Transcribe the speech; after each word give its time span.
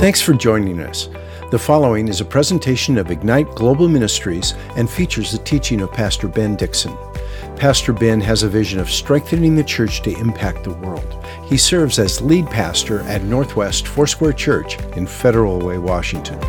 Thanks 0.00 0.22
for 0.22 0.32
joining 0.32 0.80
us. 0.80 1.10
The 1.50 1.58
following 1.58 2.08
is 2.08 2.22
a 2.22 2.24
presentation 2.24 2.96
of 2.96 3.10
Ignite 3.10 3.54
Global 3.54 3.86
Ministries 3.86 4.54
and 4.74 4.88
features 4.88 5.30
the 5.30 5.36
teaching 5.44 5.82
of 5.82 5.92
Pastor 5.92 6.26
Ben 6.26 6.56
Dixon. 6.56 6.96
Pastor 7.56 7.92
Ben 7.92 8.18
has 8.22 8.42
a 8.42 8.48
vision 8.48 8.80
of 8.80 8.90
strengthening 8.90 9.54
the 9.56 9.62
church 9.62 10.00
to 10.04 10.18
impact 10.18 10.64
the 10.64 10.72
world. 10.72 11.22
He 11.44 11.58
serves 11.58 11.98
as 11.98 12.22
lead 12.22 12.46
pastor 12.46 13.00
at 13.00 13.24
Northwest 13.24 13.88
Foursquare 13.88 14.32
Church 14.32 14.78
in 14.96 15.06
Federal 15.06 15.58
Way, 15.58 15.76
Washington. 15.76 16.40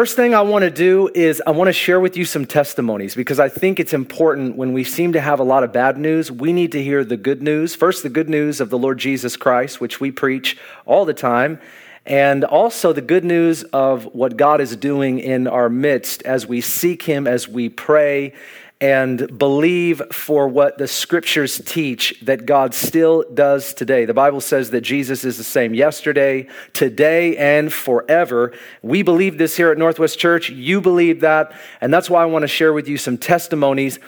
First 0.00 0.16
thing 0.16 0.34
I 0.34 0.40
want 0.40 0.62
to 0.62 0.70
do 0.70 1.10
is 1.14 1.42
I 1.46 1.50
want 1.50 1.68
to 1.68 1.74
share 1.74 2.00
with 2.00 2.16
you 2.16 2.24
some 2.24 2.46
testimonies 2.46 3.14
because 3.14 3.38
I 3.38 3.50
think 3.50 3.78
it's 3.78 3.92
important 3.92 4.56
when 4.56 4.72
we 4.72 4.82
seem 4.82 5.12
to 5.12 5.20
have 5.20 5.40
a 5.40 5.42
lot 5.42 5.62
of 5.62 5.74
bad 5.74 5.98
news, 5.98 6.32
we 6.32 6.54
need 6.54 6.72
to 6.72 6.82
hear 6.82 7.04
the 7.04 7.18
good 7.18 7.42
news. 7.42 7.74
First, 7.74 8.02
the 8.02 8.08
good 8.08 8.30
news 8.30 8.62
of 8.62 8.70
the 8.70 8.78
Lord 8.78 8.96
Jesus 8.96 9.36
Christ, 9.36 9.78
which 9.78 10.00
we 10.00 10.10
preach 10.10 10.56
all 10.86 11.04
the 11.04 11.12
time, 11.12 11.60
and 12.06 12.44
also 12.44 12.94
the 12.94 13.02
good 13.02 13.26
news 13.26 13.62
of 13.74 14.06
what 14.14 14.38
God 14.38 14.62
is 14.62 14.74
doing 14.74 15.18
in 15.18 15.46
our 15.46 15.68
midst 15.68 16.22
as 16.22 16.46
we 16.46 16.62
seek 16.62 17.02
Him, 17.02 17.26
as 17.26 17.46
we 17.46 17.68
pray, 17.68 18.32
and 18.80 19.38
believe 19.38 20.00
for 20.10 20.48
what 20.48 20.78
the 20.78 20.88
scriptures 20.88 21.60
teach 21.66 22.18
that 22.22 22.46
God 22.46 22.72
still 22.72 23.24
does 23.34 23.74
today. 23.74 24.06
The 24.06 24.14
Bible 24.14 24.40
says 24.40 24.70
that 24.70 24.80
Jesus 24.80 25.22
is 25.22 25.36
the 25.36 25.44
same 25.44 25.74
yesterday, 25.74 26.48
today, 26.72 27.36
and 27.36 27.70
forever. 27.70 28.54
We 28.80 29.02
believe 29.02 29.36
this 29.36 29.56
here 29.56 29.70
at 29.70 29.76
Northwest 29.76 30.18
Church. 30.18 30.48
You 30.48 30.80
believe 30.80 31.20
that. 31.20 31.52
And 31.82 31.92
that's 31.92 32.08
why 32.08 32.22
I 32.22 32.26
want 32.26 32.42
to 32.42 32.48
share 32.48 32.72
with 32.72 32.88
you 32.88 32.96
some 32.96 33.18
testimonies. 33.18 33.98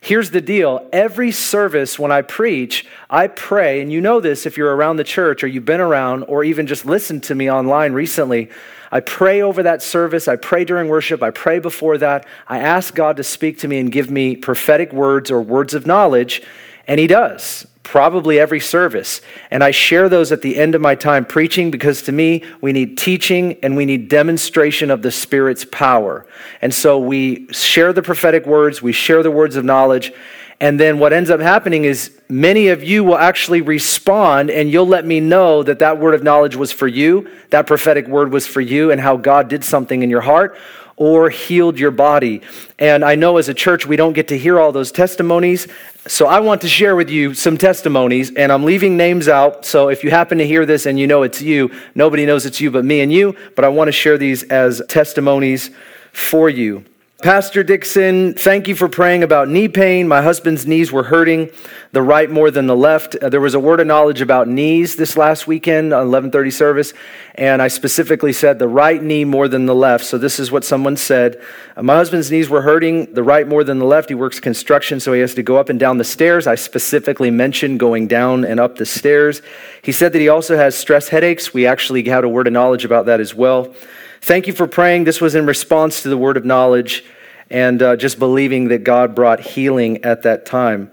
Here's 0.00 0.30
the 0.30 0.40
deal 0.40 0.88
every 0.92 1.32
service 1.32 1.98
when 1.98 2.12
I 2.12 2.22
preach, 2.22 2.86
I 3.10 3.26
pray, 3.26 3.82
and 3.82 3.92
you 3.92 4.00
know 4.00 4.20
this 4.20 4.46
if 4.46 4.56
you're 4.56 4.74
around 4.74 4.96
the 4.96 5.04
church 5.04 5.44
or 5.44 5.46
you've 5.46 5.64
been 5.64 5.80
around 5.80 6.22
or 6.24 6.44
even 6.44 6.66
just 6.66 6.86
listened 6.86 7.24
to 7.24 7.34
me 7.34 7.50
online 7.50 7.92
recently. 7.92 8.48
I 8.92 9.00
pray 9.00 9.40
over 9.40 9.62
that 9.62 9.82
service. 9.82 10.26
I 10.26 10.36
pray 10.36 10.64
during 10.64 10.88
worship. 10.88 11.22
I 11.22 11.30
pray 11.30 11.58
before 11.58 11.98
that. 11.98 12.26
I 12.48 12.58
ask 12.58 12.94
God 12.94 13.16
to 13.18 13.24
speak 13.24 13.58
to 13.58 13.68
me 13.68 13.78
and 13.78 13.92
give 13.92 14.10
me 14.10 14.36
prophetic 14.36 14.92
words 14.92 15.30
or 15.30 15.40
words 15.40 15.74
of 15.74 15.86
knowledge, 15.86 16.42
and 16.88 16.98
He 16.98 17.06
does, 17.06 17.66
probably 17.84 18.40
every 18.40 18.58
service. 18.58 19.20
And 19.50 19.62
I 19.62 19.70
share 19.70 20.08
those 20.08 20.32
at 20.32 20.42
the 20.42 20.56
end 20.56 20.74
of 20.74 20.80
my 20.80 20.96
time 20.96 21.24
preaching 21.24 21.70
because 21.70 22.02
to 22.02 22.12
me, 22.12 22.42
we 22.60 22.72
need 22.72 22.98
teaching 22.98 23.58
and 23.62 23.76
we 23.76 23.84
need 23.84 24.08
demonstration 24.08 24.90
of 24.90 25.02
the 25.02 25.12
Spirit's 25.12 25.64
power. 25.64 26.26
And 26.60 26.74
so 26.74 26.98
we 26.98 27.46
share 27.52 27.92
the 27.92 28.02
prophetic 28.02 28.44
words, 28.44 28.82
we 28.82 28.92
share 28.92 29.22
the 29.22 29.30
words 29.30 29.54
of 29.54 29.64
knowledge. 29.64 30.12
And 30.60 30.78
then 30.78 30.98
what 30.98 31.14
ends 31.14 31.30
up 31.30 31.40
happening 31.40 31.84
is 31.84 32.12
many 32.28 32.68
of 32.68 32.84
you 32.84 33.02
will 33.02 33.16
actually 33.16 33.62
respond 33.62 34.50
and 34.50 34.70
you'll 34.70 34.86
let 34.86 35.06
me 35.06 35.18
know 35.18 35.62
that 35.62 35.78
that 35.78 35.98
word 35.98 36.14
of 36.14 36.22
knowledge 36.22 36.54
was 36.54 36.70
for 36.70 36.86
you, 36.86 37.30
that 37.48 37.66
prophetic 37.66 38.06
word 38.06 38.30
was 38.30 38.46
for 38.46 38.60
you, 38.60 38.90
and 38.90 39.00
how 39.00 39.16
God 39.16 39.48
did 39.48 39.64
something 39.64 40.02
in 40.02 40.10
your 40.10 40.20
heart 40.20 40.58
or 41.00 41.30
healed 41.30 41.78
your 41.78 41.90
body. 41.90 42.42
And 42.78 43.02
I 43.02 43.14
know 43.14 43.38
as 43.38 43.48
a 43.48 43.54
church 43.54 43.86
we 43.86 43.96
don't 43.96 44.12
get 44.12 44.28
to 44.28 44.36
hear 44.36 44.60
all 44.60 44.70
those 44.70 44.92
testimonies. 44.92 45.66
So 46.06 46.26
I 46.26 46.40
want 46.40 46.60
to 46.60 46.68
share 46.68 46.94
with 46.94 47.08
you 47.08 47.32
some 47.32 47.56
testimonies, 47.56 48.34
and 48.34 48.52
I'm 48.52 48.64
leaving 48.64 48.98
names 48.98 49.26
out. 49.26 49.64
So 49.64 49.88
if 49.88 50.04
you 50.04 50.10
happen 50.10 50.36
to 50.38 50.46
hear 50.46 50.66
this 50.66 50.84
and 50.84 50.98
you 50.98 51.06
know 51.06 51.22
it's 51.22 51.40
you, 51.40 51.70
nobody 51.94 52.26
knows 52.26 52.44
it's 52.44 52.60
you 52.60 52.70
but 52.70 52.84
me 52.84 53.00
and 53.00 53.10
you, 53.10 53.34
but 53.56 53.64
I 53.64 53.68
want 53.68 53.88
to 53.88 53.92
share 53.92 54.18
these 54.18 54.42
as 54.44 54.82
testimonies 54.88 55.70
for 56.12 56.50
you. 56.50 56.84
Pastor 57.22 57.62
Dixon, 57.62 58.32
thank 58.32 58.66
you 58.66 58.74
for 58.74 58.88
praying 58.88 59.22
about 59.22 59.46
knee 59.46 59.68
pain. 59.68 60.08
My 60.08 60.22
husband's 60.22 60.66
knees 60.66 60.90
were 60.90 61.02
hurting, 61.02 61.50
the 61.92 62.00
right 62.00 62.30
more 62.30 62.50
than 62.50 62.66
the 62.66 62.76
left. 62.76 63.14
Uh, 63.14 63.28
there 63.28 63.42
was 63.42 63.52
a 63.52 63.60
word 63.60 63.78
of 63.78 63.86
knowledge 63.86 64.22
about 64.22 64.48
knees 64.48 64.96
this 64.96 65.18
last 65.18 65.46
weekend 65.46 65.92
on 65.92 66.06
11:30 66.06 66.50
service, 66.50 66.94
and 67.34 67.60
I 67.60 67.68
specifically 67.68 68.32
said 68.32 68.58
the 68.58 68.68
right 68.68 69.02
knee 69.02 69.26
more 69.26 69.48
than 69.48 69.66
the 69.66 69.74
left. 69.74 70.06
So 70.06 70.16
this 70.16 70.40
is 70.40 70.50
what 70.50 70.64
someone 70.64 70.96
said. 70.96 71.38
Uh, 71.76 71.82
my 71.82 71.96
husband's 71.96 72.30
knees 72.30 72.48
were 72.48 72.62
hurting, 72.62 73.12
the 73.12 73.22
right 73.22 73.46
more 73.46 73.64
than 73.64 73.80
the 73.80 73.84
left. 73.84 74.08
He 74.08 74.14
works 74.14 74.40
construction, 74.40 74.98
so 74.98 75.12
he 75.12 75.20
has 75.20 75.34
to 75.34 75.42
go 75.42 75.58
up 75.58 75.68
and 75.68 75.78
down 75.78 75.98
the 75.98 76.04
stairs. 76.04 76.46
I 76.46 76.54
specifically 76.54 77.30
mentioned 77.30 77.80
going 77.80 78.06
down 78.06 78.46
and 78.46 78.58
up 78.58 78.76
the 78.76 78.86
stairs. 78.86 79.42
He 79.82 79.92
said 79.92 80.14
that 80.14 80.20
he 80.20 80.30
also 80.30 80.56
has 80.56 80.74
stress 80.74 81.08
headaches. 81.08 81.52
We 81.52 81.66
actually 81.66 82.02
had 82.08 82.24
a 82.24 82.30
word 82.30 82.46
of 82.46 82.54
knowledge 82.54 82.86
about 82.86 83.04
that 83.06 83.20
as 83.20 83.34
well. 83.34 83.74
Thank 84.22 84.46
you 84.46 84.52
for 84.52 84.66
praying. 84.66 85.04
This 85.04 85.20
was 85.20 85.34
in 85.34 85.46
response 85.46 86.02
to 86.02 86.08
the 86.10 86.18
word 86.18 86.36
of 86.36 86.44
knowledge 86.44 87.04
and 87.48 87.82
uh, 87.82 87.96
just 87.96 88.18
believing 88.18 88.68
that 88.68 88.84
God 88.84 89.14
brought 89.14 89.40
healing 89.40 90.04
at 90.04 90.22
that 90.22 90.44
time. 90.44 90.92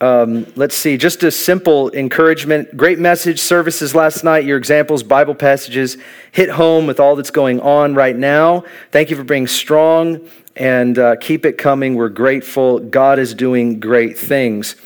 Um, 0.00 0.46
let's 0.56 0.76
see, 0.76 0.96
just 0.96 1.22
a 1.22 1.30
simple 1.30 1.90
encouragement. 1.92 2.76
Great 2.76 2.98
message 2.98 3.40
services 3.40 3.94
last 3.94 4.24
night. 4.24 4.44
Your 4.44 4.58
examples, 4.58 5.02
Bible 5.02 5.34
passages 5.34 5.96
hit 6.30 6.50
home 6.50 6.86
with 6.86 6.98
all 6.98 7.14
that's 7.14 7.30
going 7.30 7.60
on 7.60 7.94
right 7.94 8.16
now. 8.16 8.64
Thank 8.90 9.10
you 9.10 9.16
for 9.16 9.24
being 9.24 9.46
strong 9.46 10.28
and 10.56 10.98
uh, 10.98 11.16
keep 11.16 11.44
it 11.44 11.58
coming. 11.58 11.94
We're 11.94 12.08
grateful. 12.08 12.78
God 12.78 13.18
is 13.18 13.34
doing 13.34 13.80
great 13.80 14.18
things. 14.18 14.76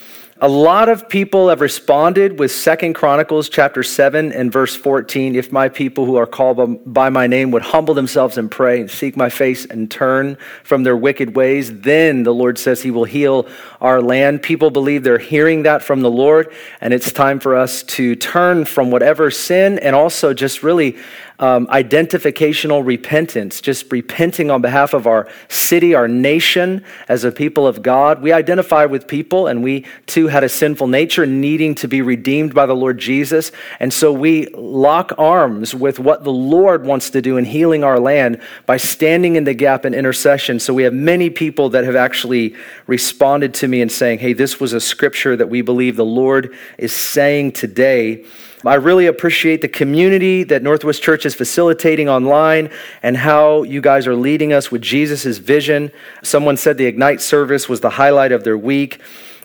A 0.42 0.48
lot 0.50 0.90
of 0.90 1.08
people 1.08 1.48
have 1.48 1.62
responded 1.62 2.38
with 2.38 2.52
Second 2.52 2.92
Chronicles 2.92 3.48
chapter 3.48 3.82
7 3.82 4.34
and 4.34 4.52
verse 4.52 4.76
14. 4.76 5.34
If 5.34 5.50
my 5.50 5.70
people 5.70 6.04
who 6.04 6.16
are 6.16 6.26
called 6.26 6.92
by 6.92 7.08
my 7.08 7.26
name 7.26 7.52
would 7.52 7.62
humble 7.62 7.94
themselves 7.94 8.36
and 8.36 8.50
pray 8.50 8.82
and 8.82 8.90
seek 8.90 9.16
my 9.16 9.30
face 9.30 9.64
and 9.64 9.90
turn 9.90 10.36
from 10.62 10.82
their 10.82 10.94
wicked 10.94 11.36
ways, 11.36 11.80
then 11.80 12.22
the 12.22 12.34
Lord 12.34 12.58
says 12.58 12.82
he 12.82 12.90
will 12.90 13.04
heal 13.04 13.48
our 13.80 14.02
land. 14.02 14.42
People 14.42 14.70
believe 14.70 15.04
they're 15.04 15.16
hearing 15.16 15.62
that 15.62 15.82
from 15.82 16.02
the 16.02 16.10
Lord, 16.10 16.52
and 16.82 16.92
it's 16.92 17.10
time 17.10 17.40
for 17.40 17.56
us 17.56 17.82
to 17.84 18.14
turn 18.14 18.66
from 18.66 18.90
whatever 18.90 19.30
sin 19.30 19.78
and 19.78 19.96
also 19.96 20.34
just 20.34 20.62
really 20.62 20.98
um, 21.38 21.66
identificational 21.66 22.84
repentance, 22.84 23.60
just 23.60 23.90
repenting 23.92 24.50
on 24.50 24.62
behalf 24.62 24.94
of 24.94 25.06
our 25.06 25.28
city, 25.48 25.94
our 25.94 26.08
nation, 26.08 26.84
as 27.08 27.24
a 27.24 27.32
people 27.32 27.66
of 27.66 27.82
God. 27.82 28.22
We 28.22 28.32
identify 28.32 28.86
with 28.86 29.06
people, 29.06 29.46
and 29.46 29.62
we 29.62 29.84
too 30.06 30.28
had 30.28 30.44
a 30.44 30.48
sinful 30.48 30.86
nature 30.86 31.26
needing 31.26 31.74
to 31.76 31.88
be 31.88 32.00
redeemed 32.00 32.54
by 32.54 32.66
the 32.66 32.74
Lord 32.74 32.98
Jesus. 32.98 33.52
And 33.80 33.92
so 33.92 34.12
we 34.12 34.46
lock 34.54 35.12
arms 35.18 35.74
with 35.74 35.98
what 35.98 36.24
the 36.24 36.32
Lord 36.32 36.86
wants 36.86 37.10
to 37.10 37.20
do 37.20 37.36
in 37.36 37.44
healing 37.44 37.84
our 37.84 38.00
land 38.00 38.40
by 38.64 38.78
standing 38.78 39.36
in 39.36 39.44
the 39.44 39.54
gap 39.54 39.84
in 39.84 39.94
intercession. 39.94 40.58
So 40.58 40.72
we 40.72 40.84
have 40.84 40.94
many 40.94 41.30
people 41.30 41.68
that 41.70 41.84
have 41.84 41.96
actually 41.96 42.54
responded 42.86 43.54
to 43.54 43.68
me 43.68 43.82
and 43.82 43.92
saying, 43.92 44.20
hey, 44.20 44.32
this 44.32 44.58
was 44.58 44.72
a 44.72 44.80
scripture 44.80 45.36
that 45.36 45.48
we 45.48 45.62
believe 45.62 45.96
the 45.96 46.04
Lord 46.04 46.54
is 46.78 46.92
saying 46.92 47.52
today. 47.52 48.24
I 48.64 48.74
really 48.74 49.06
appreciate 49.06 49.60
the 49.60 49.68
community 49.68 50.42
that 50.44 50.62
Northwest 50.62 51.02
Church 51.02 51.26
is 51.26 51.34
facilitating 51.34 52.08
online 52.08 52.70
and 53.02 53.16
how 53.16 53.64
you 53.64 53.82
guys 53.82 54.06
are 54.06 54.16
leading 54.16 54.52
us 54.52 54.70
with 54.70 54.80
Jesus' 54.80 55.38
vision. 55.38 55.92
Someone 56.22 56.56
said 56.56 56.78
the 56.78 56.86
Ignite 56.86 57.20
service 57.20 57.68
was 57.68 57.80
the 57.80 57.90
highlight 57.90 58.32
of 58.32 58.44
their 58.44 58.56
week. 58.56 59.00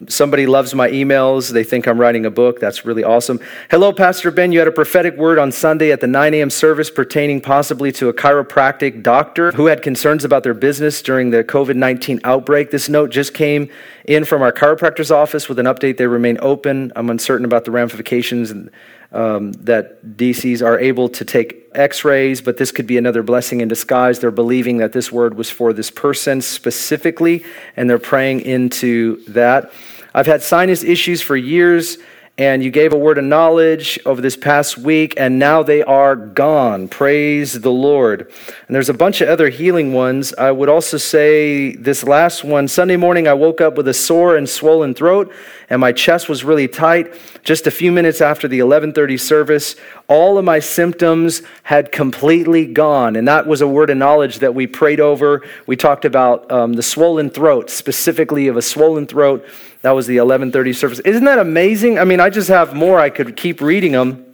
Somebody 0.08 0.48
loves 0.48 0.74
my 0.74 0.90
emails. 0.90 1.52
They 1.52 1.64
think 1.64 1.88
I'm 1.88 2.00
writing 2.00 2.26
a 2.26 2.32
book. 2.32 2.60
That's 2.60 2.86
really 2.86 3.04
awesome. 3.04 3.40
Hello, 3.70 3.94
Pastor 3.94 4.32
Ben. 4.32 4.52
You 4.52 4.58
had 4.58 4.68
a 4.68 4.72
prophetic 4.72 5.16
word 5.16 5.38
on 5.38 5.52
Sunday 5.52 5.92
at 5.92 6.02
the 6.02 6.08
9 6.08 6.34
a.m. 6.34 6.50
service 6.50 6.90
pertaining 6.90 7.40
possibly 7.40 7.92
to 7.94 8.10
a 8.10 8.14
chiropractic 8.14 9.04
doctor 9.04 9.52
who 9.52 9.68
had 9.68 9.84
concerns 9.84 10.26
about 10.26 10.42
their 10.42 10.56
business 10.56 11.04
during 11.04 11.30
the 11.30 11.44
COVID 11.44 11.76
19 11.76 12.22
outbreak. 12.24 12.72
This 12.72 12.90
note 12.90 13.12
just 13.12 13.36
came 13.36 13.70
in 14.06 14.26
from 14.26 14.42
our 14.42 14.52
chiropractor's 14.52 15.12
office 15.12 15.48
with 15.48 15.60
an 15.60 15.68
update. 15.68 15.98
They 15.98 16.08
remain 16.08 16.40
open. 16.42 16.92
I'm 16.96 17.12
uncertain 17.12 17.46
about 17.46 17.66
the 17.66 17.72
ramifications 17.72 18.50
and 18.50 18.72
um, 19.12 19.52
that 19.54 20.04
DCs 20.18 20.66
are 20.66 20.80
able 20.80 21.10
to 21.10 21.26
take 21.26 21.70
x 21.74 22.04
rays, 22.04 22.42
but 22.42 22.58
this 22.58 22.72
could 22.72 22.88
be 22.88 22.98
another 22.98 23.24
blessing 23.24 23.62
in 23.62 23.68
disguise. 23.68 24.20
They're 24.20 24.32
believing 24.32 24.78
that 24.78 24.94
this 24.94 25.12
word 25.12 25.36
was 25.36 25.50
for 25.50 25.74
this 25.74 25.92
person 25.92 26.42
specifically, 26.42 27.44
and 27.76 27.90
they're 27.90 28.00
praying 28.00 28.42
into 28.42 29.24
that. 29.28 29.72
I've 30.14 30.28
had 30.28 30.42
sinus 30.42 30.84
issues 30.84 31.22
for 31.22 31.36
years 31.38 31.98
and 32.38 32.64
you 32.64 32.72
gave 32.72 32.94
a 32.94 32.98
word 32.98 33.18
of 33.18 33.26
knowledge 33.26 34.00
over 34.06 34.22
this 34.22 34.38
past 34.38 34.78
week, 34.78 35.14
and 35.18 35.38
now 35.38 35.62
they 35.62 35.84
are 35.84 36.16
gone. 36.16 36.88
Praise 36.88 37.60
the 37.60 37.72
Lord. 37.72 38.32
And 38.68 38.76
there's 38.76 38.90
a 38.90 38.94
bunch 38.94 39.20
of 39.20 39.28
other 39.28 39.50
healing 39.50 39.92
ones. 39.92 40.34
I 40.36 40.50
would 40.52 40.70
also 40.70 40.98
say 40.98 41.76
this 41.76 42.04
last 42.04 42.44
one 42.44 42.68
Sunday 42.70 42.96
morning, 42.96 43.28
I 43.28 43.34
woke 43.34 43.60
up 43.60 43.76
with 43.76 43.88
a 43.88 43.94
sore 43.94 44.38
and 44.38 44.50
swollen 44.50 44.94
throat, 44.94 45.32
and 45.70 45.82
my 45.82 45.92
chest 45.92 46.30
was 46.30 46.44
really 46.44 46.70
tight. 46.70 47.14
Just 47.44 47.68
a 47.68 47.72
few 47.72 47.92
minutes 47.92 48.22
after 48.22 48.48
the 48.48 48.60
11:30 48.60 49.20
service, 49.20 49.76
all 50.08 50.38
of 50.38 50.46
my 50.46 50.60
symptoms 50.60 51.42
had 51.64 51.92
completely 51.92 52.66
gone, 52.66 53.18
and 53.18 53.28
that 53.28 53.46
was 53.46 53.62
a 53.62 53.68
word 53.68 53.90
of 53.90 53.98
knowledge 53.98 54.40
that 54.40 54.56
we 54.56 54.68
prayed 54.68 55.00
over. 55.00 55.42
We 55.68 55.76
talked 55.76 56.06
about 56.06 56.50
um, 56.52 56.74
the 56.74 56.84
swollen 56.84 57.30
throat, 57.30 57.70
specifically 57.70 58.48
of 58.48 58.58
a 58.58 58.62
swollen 58.62 59.06
throat 59.06 59.46
that 59.82 59.92
was 59.92 60.08
the 60.08 60.18
11:30 60.18 60.74
service. 60.76 61.00
Isn't 61.00 61.26
that 61.26 61.40
amazing? 61.40 62.00
I 62.00 62.04
mean, 62.04 62.20
I 62.20 62.30
just 62.30 62.50
have 62.50 62.74
more. 62.74 63.00
I 63.00 63.10
could 63.10 63.36
keep 63.36 63.62
reading 63.62 63.94
them. 63.94 64.26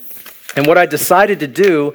And 0.55 0.65
what 0.65 0.77
I 0.77 0.85
decided 0.85 1.39
to 1.41 1.47
do 1.47 1.94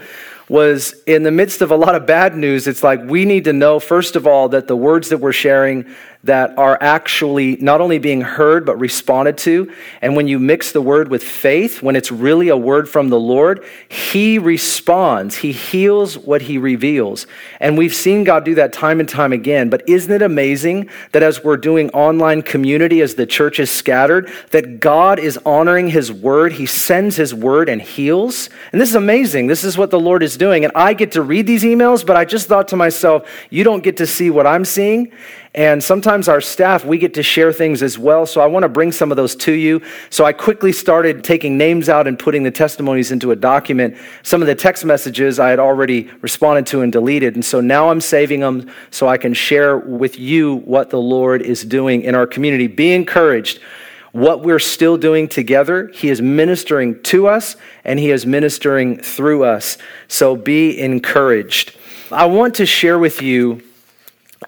was 0.49 0.95
in 1.07 1.23
the 1.23 1.31
midst 1.31 1.63
of 1.63 1.71
a 1.71 1.77
lot 1.77 1.95
of 1.95 2.07
bad 2.07 2.37
news, 2.37 2.67
it's 2.67 2.83
like 2.83 3.01
we 3.05 3.25
need 3.25 3.45
to 3.45 3.53
know, 3.53 3.79
first 3.79 4.17
of 4.17 4.27
all, 4.27 4.49
that 4.51 4.69
the 4.69 4.77
words 4.77 5.09
that 5.09 5.19
we're 5.19 5.33
sharing, 5.33 5.87
that 6.25 6.57
are 6.57 6.79
actually 6.81 7.57
not 7.57 7.81
only 7.81 7.99
being 7.99 8.21
heard 8.21 8.65
but 8.65 8.77
responded 8.79 9.37
to. 9.39 9.73
And 10.01 10.15
when 10.15 10.29
you 10.29 10.39
mix 10.39 10.73
the 10.73 10.81
word 10.81 11.09
with 11.09 11.25
faith, 11.25 11.83
when 11.83 11.97
it's 11.97 12.13
really 12.13 12.49
a 12.49 12.57
word 12.57 12.89
from 12.89 13.09
the 13.09 13.19
Lord, 13.19 13.65
He 13.89 14.39
responds. 14.39 15.37
He 15.37 15.53
heals 15.53 16.17
what 16.17 16.43
He 16.43 16.59
reveals. 16.59 17.27
And 17.59 17.77
we've 17.77 17.95
seen 17.95 18.25
God 18.25 18.45
do 18.45 18.55
that 18.55 18.73
time 18.73 19.01
and 19.01 19.09
time 19.09 19.33
again. 19.33 19.69
But 19.69 19.89
isn't 19.89 20.13
it 20.13 20.23
amazing 20.23 20.89
that 21.11 21.23
as 21.23 21.43
we're 21.43 21.57
doing 21.57 21.91
online 21.91 22.43
community, 22.43 23.01
as 23.01 23.17
the 23.17 23.27
church 23.27 23.59
is 23.59 23.71
scattered, 23.71 24.31
that 24.51 24.79
God 24.79 25.19
is 25.19 25.39
honoring 25.45 25.89
His 25.89 26.13
word? 26.13 26.53
He 26.53 26.67
sends 26.67 27.17
His 27.17 27.35
word 27.35 27.69
and 27.69 27.83
heals. 27.83 28.49
And 28.71 28.81
this 28.81 28.89
is 28.89 28.95
amazing. 28.95 29.49
This 29.49 29.65
is 29.65 29.77
what 29.77 29.91
the 29.91 30.01
Lord 30.01 30.23
is 30.23 30.37
doing. 30.37 30.65
And 30.65 30.73
I 30.77 30.95
get 30.95 31.13
to 31.13 31.23
read 31.23 31.47
these 31.49 31.65
emails, 31.65 32.07
but 32.07 32.17
I 32.17 32.25
just 32.25 32.47
thought 32.47 32.69
to 32.69 32.77
myself, 32.77 33.29
you 33.51 33.65
don't 33.65 33.83
get 33.83 33.97
to 33.97 34.07
see 34.07 34.31
what 34.31 34.47
I'm 34.47 34.65
seeing. 34.65 35.13
And 35.55 35.85
sometimes 35.85 36.29
our 36.29 36.41
staff, 36.41 36.83
we 36.83 36.97
get 36.97 37.13
to 37.15 37.23
share 37.23 37.53
things 37.53 37.83
as 37.83 37.99
well. 37.99 38.25
So 38.25 38.41
I 38.41 38.47
want 38.47 38.63
to 38.63 38.71
bring 38.71 38.91
some 38.91 39.11
of 39.11 39.17
those 39.19 39.37
to 39.37 39.53
you. 39.53 39.83
So 40.09 40.25
I 40.25 40.33
quickly 40.33 40.73
started 40.73 41.23
taking 41.23 41.59
names 41.59 41.91
out 41.91 42.07
and 42.07 42.19
putting 42.19 42.43
the 42.43 42.51
testimonies 42.51 43.13
into 43.13 43.33
a 43.33 43.37
document. 43.37 43.99
Some 44.23 44.41
of 44.41 44.47
the 44.47 44.55
text 44.55 44.83
messages 44.83 45.39
I 45.39 45.51
had 45.51 45.59
already 45.59 46.11
responded 46.23 46.67
to 46.69 46.81
and 46.81 46.91
deleted. 46.91 47.35
And 47.35 47.45
so 47.45 47.61
now 47.61 47.91
I'm 47.91 48.01
saving 48.01 48.41
them 48.41 48.71
so 48.91 49.09
I 49.09 49.19
can 49.19 49.35
share 49.35 49.77
with 49.77 50.19
you 50.19 50.57
what 50.65 50.89
the 50.89 51.01
Lord 51.01 51.43
is 51.43 51.65
doing 51.65 52.01
in 52.01 52.15
our 52.15 52.27
community. 52.27 52.67
Be 52.67 52.93
encouraged 52.93 53.61
what 54.13 54.43
we're 54.43 54.59
still 54.59 54.97
doing 54.97 55.27
together. 55.27 55.89
He 55.89 56.09
is 56.09 56.23
ministering 56.23 57.03
to 57.05 57.27
us 57.27 57.57
and 57.85 57.99
He 57.99 58.11
is 58.11 58.25
ministering 58.25 58.99
through 58.99 59.45
us. 59.45 59.77
So 60.09 60.35
be 60.37 60.79
encouraged. 60.81 61.77
I 62.11 62.27
want 62.27 62.55
to 62.57 62.67
share 62.67 62.99
with 62.99 63.21
you 63.21 63.63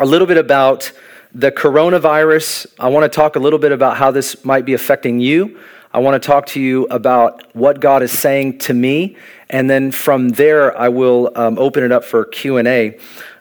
a 0.00 0.06
little 0.06 0.26
bit 0.26 0.36
about 0.36 0.90
the 1.34 1.52
coronavirus. 1.52 2.66
I 2.78 2.88
want 2.88 3.10
to 3.10 3.14
talk 3.14 3.36
a 3.36 3.38
little 3.38 3.58
bit 3.58 3.72
about 3.72 3.96
how 3.96 4.10
this 4.10 4.44
might 4.44 4.64
be 4.64 4.74
affecting 4.74 5.20
you. 5.20 5.58
I 5.92 5.98
want 5.98 6.20
to 6.20 6.26
talk 6.26 6.46
to 6.46 6.60
you 6.60 6.86
about 6.86 7.54
what 7.54 7.78
God 7.80 8.02
is 8.02 8.10
saying 8.10 8.58
to 8.60 8.74
me, 8.74 9.16
and 9.50 9.70
then 9.70 9.92
from 9.92 10.30
there 10.30 10.76
I 10.76 10.88
will 10.88 11.30
um, 11.36 11.58
open 11.58 11.84
it 11.84 11.92
up 11.92 12.04
for 12.04 12.24
Q 12.24 12.56
and 12.56 12.66
A. 12.66 12.98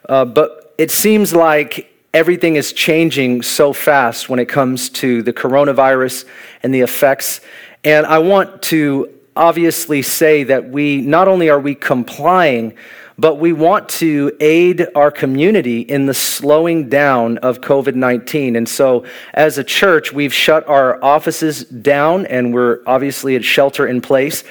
Uh, 0.08 0.24
but 0.24 0.74
it 0.78 0.90
seems 0.90 1.34
like 1.34 1.92
everything 2.12 2.54
is 2.54 2.72
changing 2.72 3.42
so 3.42 3.72
fast 3.72 4.28
when 4.28 4.38
it 4.38 4.48
comes 4.48 4.88
to 4.90 5.22
the 5.22 5.32
coronavirus 5.32 6.24
and 6.62 6.72
the 6.72 6.80
effects. 6.80 7.40
And 7.82 8.06
I 8.06 8.18
want 8.18 8.62
to 8.62 9.12
obviously 9.34 10.02
say 10.02 10.44
that 10.44 10.68
we 10.68 11.00
not 11.00 11.26
only 11.26 11.50
are 11.50 11.58
we 11.58 11.74
complying 11.74 12.76
but 13.18 13.36
we 13.36 13.52
want 13.52 13.88
to 13.88 14.32
aid 14.40 14.86
our 14.94 15.10
community 15.10 15.80
in 15.80 16.06
the 16.06 16.14
slowing 16.14 16.88
down 16.88 17.38
of 17.38 17.60
COVID 17.60 17.94
19. 17.94 18.56
And 18.56 18.68
so, 18.68 19.04
as 19.32 19.58
a 19.58 19.64
church, 19.64 20.12
we've 20.12 20.34
shut 20.34 20.68
our 20.68 21.02
offices 21.02 21.64
down 21.64 22.26
and 22.26 22.52
we're 22.52 22.80
obviously 22.86 23.36
at 23.36 23.44
shelter 23.44 23.86
in 23.86 24.00
place. 24.00 24.44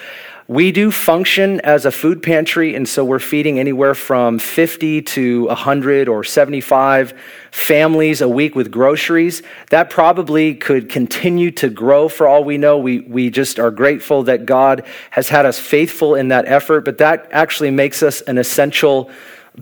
We 0.48 0.74
do 0.74 0.92
function 0.92 1.62
as 1.62 1.86
a 1.86 1.92
food 1.92 2.22
pantry, 2.22 2.76
and 2.76 2.88
so 2.88 3.06
we're 3.06 3.20
feeding 3.20 3.60
anywhere 3.60 3.96
from 3.96 4.40
50 4.40 5.02
to 5.02 5.46
100 5.46 6.10
or 6.10 6.26
75 6.26 7.14
families 7.52 8.20
a 8.20 8.28
week 8.28 8.54
with 8.54 8.70
groceries. 8.70 9.42
That 9.70 9.90
probably 9.90 10.56
could 10.56 10.90
continue 10.90 11.50
to 11.52 11.70
grow 11.70 12.10
for 12.10 12.28
all 12.28 12.44
we 12.44 12.58
know. 12.58 12.78
We, 12.78 13.00
we 13.00 13.30
just 13.30 13.58
are 13.58 13.72
grateful 13.72 14.24
that 14.24 14.46
God 14.46 14.86
has 15.12 15.30
had 15.30 15.46
us 15.46 15.60
faithful 15.60 16.16
in 16.16 16.28
that 16.28 16.46
effort, 16.46 16.84
but 16.84 16.98
that 16.98 17.30
actually 17.32 17.72
makes 17.72 18.04
us 18.04 18.20
an 18.22 18.38
essential 18.38 19.10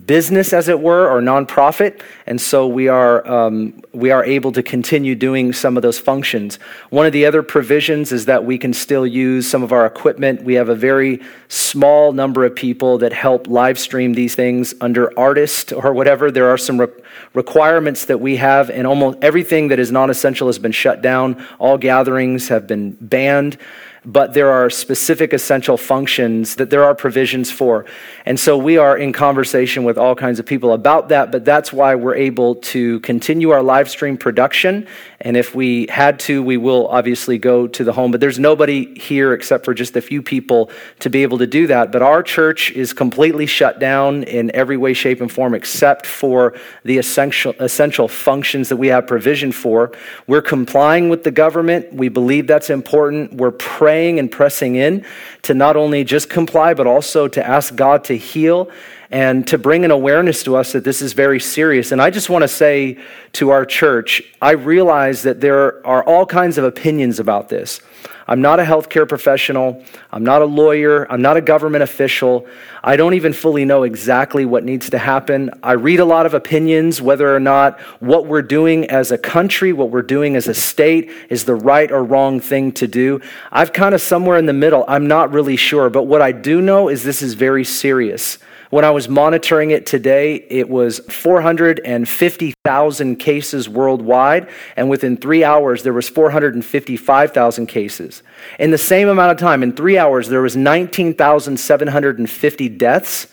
business, 0.05 0.53
as 0.53 0.69
it 0.69 0.79
were, 0.79 1.09
or 1.09 1.21
nonprofit, 1.21 2.01
and 2.25 2.39
so 2.39 2.65
we 2.67 2.87
are 2.87 3.27
um, 3.27 3.81
we 3.91 4.09
are 4.11 4.23
able 4.23 4.51
to 4.53 4.63
continue 4.63 5.15
doing 5.15 5.51
some 5.53 5.75
of 5.77 5.83
those 5.83 5.99
functions. 5.99 6.57
One 6.89 7.05
of 7.05 7.11
the 7.11 7.25
other 7.25 7.43
provisions 7.43 8.11
is 8.11 8.25
that 8.25 8.45
we 8.45 8.57
can 8.57 8.73
still 8.73 9.05
use 9.05 9.49
some 9.49 9.63
of 9.63 9.71
our 9.71 9.85
equipment. 9.85 10.43
We 10.43 10.53
have 10.53 10.69
a 10.69 10.75
very 10.75 11.21
small 11.49 12.13
number 12.13 12.45
of 12.45 12.55
people 12.55 12.97
that 12.99 13.11
help 13.11 13.47
live 13.47 13.77
stream 13.77 14.13
these 14.13 14.35
things 14.35 14.73
under 14.79 15.17
artist 15.19 15.73
or 15.73 15.93
whatever. 15.93 16.31
There 16.31 16.49
are 16.49 16.57
some 16.57 16.79
re- 16.79 17.00
requirements 17.33 18.05
that 18.05 18.19
we 18.19 18.37
have, 18.37 18.69
and 18.69 18.85
almost 18.85 19.17
everything 19.21 19.69
that 19.69 19.79
is 19.79 19.91
non-essential 19.91 20.47
has 20.47 20.59
been 20.59 20.71
shut 20.71 21.01
down. 21.01 21.45
All 21.59 21.77
gatherings 21.77 22.47
have 22.49 22.67
been 22.67 22.97
banned 22.99 23.57
but 24.03 24.33
there 24.33 24.49
are 24.49 24.69
specific 24.69 25.31
essential 25.31 25.77
functions 25.77 26.55
that 26.55 26.71
there 26.71 26.83
are 26.83 26.95
provisions 26.95 27.51
for. 27.51 27.85
And 28.25 28.39
so 28.39 28.57
we 28.57 28.77
are 28.77 28.97
in 28.97 29.13
conversation 29.13 29.83
with 29.83 29.97
all 29.97 30.15
kinds 30.15 30.39
of 30.39 30.45
people 30.45 30.73
about 30.73 31.09
that, 31.09 31.31
but 31.31 31.45
that's 31.45 31.71
why 31.71 31.93
we're 31.93 32.15
able 32.15 32.55
to 32.55 32.99
continue 33.01 33.51
our 33.51 33.61
live 33.61 33.89
stream 33.89 34.17
production. 34.17 34.87
And 35.23 35.37
if 35.37 35.53
we 35.53 35.87
had 35.89 36.19
to, 36.21 36.41
we 36.41 36.57
will 36.57 36.87
obviously 36.87 37.37
go 37.37 37.67
to 37.67 37.83
the 37.83 37.93
home. 37.93 38.11
But 38.11 38.21
there's 38.21 38.39
nobody 38.39 38.97
here 38.99 39.33
except 39.33 39.65
for 39.65 39.73
just 39.73 39.95
a 39.95 40.01
few 40.01 40.21
people 40.21 40.71
to 40.99 41.09
be 41.09 41.23
able 41.23 41.37
to 41.37 41.47
do 41.47 41.67
that. 41.67 41.91
But 41.91 42.01
our 42.01 42.23
church 42.23 42.71
is 42.71 42.91
completely 42.91 43.45
shut 43.45 43.79
down 43.79 44.23
in 44.23 44.53
every 44.55 44.77
way, 44.77 44.93
shape, 44.93 45.21
and 45.21 45.31
form 45.31 45.53
except 45.53 46.05
for 46.05 46.55
the 46.83 46.97
essential, 46.97 47.53
essential 47.59 48.07
functions 48.07 48.69
that 48.69 48.77
we 48.77 48.87
have 48.87 49.07
provision 49.07 49.51
for. 49.51 49.91
We're 50.27 50.41
complying 50.41 51.09
with 51.09 51.23
the 51.23 51.31
government. 51.31 51.93
We 51.93 52.09
believe 52.09 52.47
that's 52.47 52.69
important. 52.69 53.33
We're 53.33 53.51
praying 53.51 54.19
and 54.19 54.31
pressing 54.31 54.75
in 54.75 55.05
to 55.43 55.53
not 55.53 55.75
only 55.75 56.03
just 56.03 56.29
comply, 56.29 56.73
but 56.73 56.87
also 56.87 57.27
to 57.27 57.45
ask 57.45 57.75
God 57.75 58.03
to 58.05 58.17
heal 58.17 58.69
and 59.11 59.45
to 59.47 59.57
bring 59.57 59.83
an 59.83 59.91
awareness 59.91 60.41
to 60.43 60.55
us 60.55 60.71
that 60.71 60.85
this 60.85 61.01
is 61.01 61.13
very 61.13 61.39
serious. 61.39 61.91
And 61.91 62.01
I 62.01 62.09
just 62.09 62.29
want 62.29 62.43
to 62.43 62.47
say 62.47 62.97
to 63.33 63.49
our 63.49 63.65
church, 63.65 64.23
I 64.41 64.51
realize 64.51 65.23
that 65.23 65.41
there 65.41 65.85
are 65.85 66.03
all 66.03 66.25
kinds 66.25 66.57
of 66.57 66.63
opinions 66.63 67.19
about 67.19 67.49
this. 67.49 67.81
I'm 68.27 68.41
not 68.41 68.61
a 68.61 68.63
healthcare 68.63 69.09
professional. 69.09 69.83
I'm 70.09 70.23
not 70.23 70.41
a 70.41 70.45
lawyer. 70.45 71.11
I'm 71.11 71.21
not 71.21 71.35
a 71.35 71.41
government 71.41 71.83
official. 71.83 72.47
I 72.81 72.95
don't 72.95 73.15
even 73.15 73.33
fully 73.33 73.65
know 73.65 73.83
exactly 73.83 74.45
what 74.45 74.63
needs 74.63 74.89
to 74.91 74.97
happen. 74.97 75.49
I 75.61 75.73
read 75.73 75.99
a 75.99 76.05
lot 76.05 76.25
of 76.25 76.33
opinions 76.33 77.01
whether 77.01 77.35
or 77.35 77.41
not 77.41 77.81
what 77.99 78.27
we're 78.27 78.41
doing 78.41 78.85
as 78.85 79.11
a 79.11 79.17
country, 79.17 79.73
what 79.73 79.89
we're 79.89 80.01
doing 80.01 80.37
as 80.37 80.47
a 80.47 80.53
state, 80.53 81.11
is 81.29 81.43
the 81.43 81.55
right 81.55 81.91
or 81.91 82.05
wrong 82.05 82.39
thing 82.39 82.71
to 82.73 82.87
do. 82.87 83.19
I've 83.51 83.73
kind 83.73 83.93
of 83.93 83.99
somewhere 83.99 84.37
in 84.37 84.45
the 84.45 84.53
middle. 84.53 84.85
I'm 84.87 85.07
not 85.07 85.33
really 85.33 85.57
sure. 85.57 85.89
But 85.89 86.03
what 86.03 86.21
I 86.21 86.31
do 86.31 86.61
know 86.61 86.87
is 86.87 87.03
this 87.03 87.21
is 87.21 87.33
very 87.33 87.65
serious. 87.65 88.37
When 88.71 88.83
I 88.85 88.91
was 88.91 89.09
monitoring 89.09 89.71
it 89.71 89.85
today, 89.85 90.45
it 90.49 90.69
was 90.69 90.99
450,000 90.99 93.15
cases 93.17 93.67
worldwide, 93.67 94.47
and 94.77 94.89
within 94.89 95.17
three 95.17 95.43
hours, 95.43 95.83
there 95.83 95.91
was 95.91 96.07
455,000 96.07 97.65
cases. 97.65 98.23
In 98.59 98.71
the 98.71 98.77
same 98.77 99.09
amount 99.09 99.33
of 99.33 99.37
time, 99.37 99.61
in 99.61 99.73
three 99.73 99.97
hours, 99.97 100.29
there 100.29 100.41
was 100.41 100.55
19,750 100.55 102.69
deaths. 102.69 103.27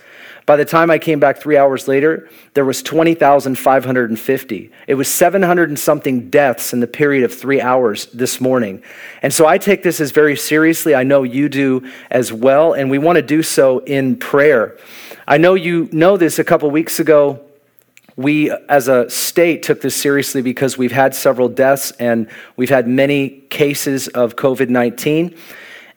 By 0.49 0.57
the 0.57 0.65
time 0.65 0.91
I 0.91 0.97
came 0.99 1.21
back 1.21 1.37
three 1.37 1.59
hours 1.59 1.87
later, 1.87 2.27
there 2.55 2.65
was 2.65 2.83
20,550. 2.83 4.73
It 4.87 4.95
was 4.95 5.07
700 5.07 5.69
and 5.69 5.79
something 5.79 6.31
deaths 6.31 6.73
in 6.73 6.81
the 6.81 6.87
period 6.87 7.25
of 7.25 7.35
three 7.35 7.61
hours 7.61 8.07
this 8.15 8.41
morning. 8.41 8.83
And 9.21 9.35
so 9.35 9.45
I 9.45 9.59
take 9.59 9.83
this 9.83 10.01
as 10.01 10.11
very 10.11 10.39
seriously. 10.39 10.95
I 10.95 11.03
know 11.03 11.23
you 11.23 11.51
do 11.51 11.87
as 12.11 12.33
well, 12.33 12.73
and 12.73 12.91
we 12.91 12.97
want 12.97 13.17
to 13.17 13.23
do 13.23 13.43
so 13.43 13.81
in 13.81 14.17
prayer. 14.17 14.79
I 15.27 15.37
know 15.37 15.53
you 15.53 15.91
know 15.93 16.17
this 16.17 16.39
a 16.39 16.45
couple 16.45 16.71
weeks 16.71 16.99
ago. 16.99 17.45
We, 18.17 18.51
as 18.71 18.89
a 18.89 19.11
state, 19.11 19.63
took 19.63 19.83
this 19.83 19.95
seriously 19.95 20.41
because 20.41 20.79
we've 20.79 20.93
had 20.93 21.15
several 21.15 21.51
deaths 21.51 21.91
and 22.01 22.27
we've 22.57 22.71
had 22.71 22.89
many 22.89 23.29
cases 23.51 24.09
of 24.09 24.37
COVID 24.37 24.71
19. 24.71 25.37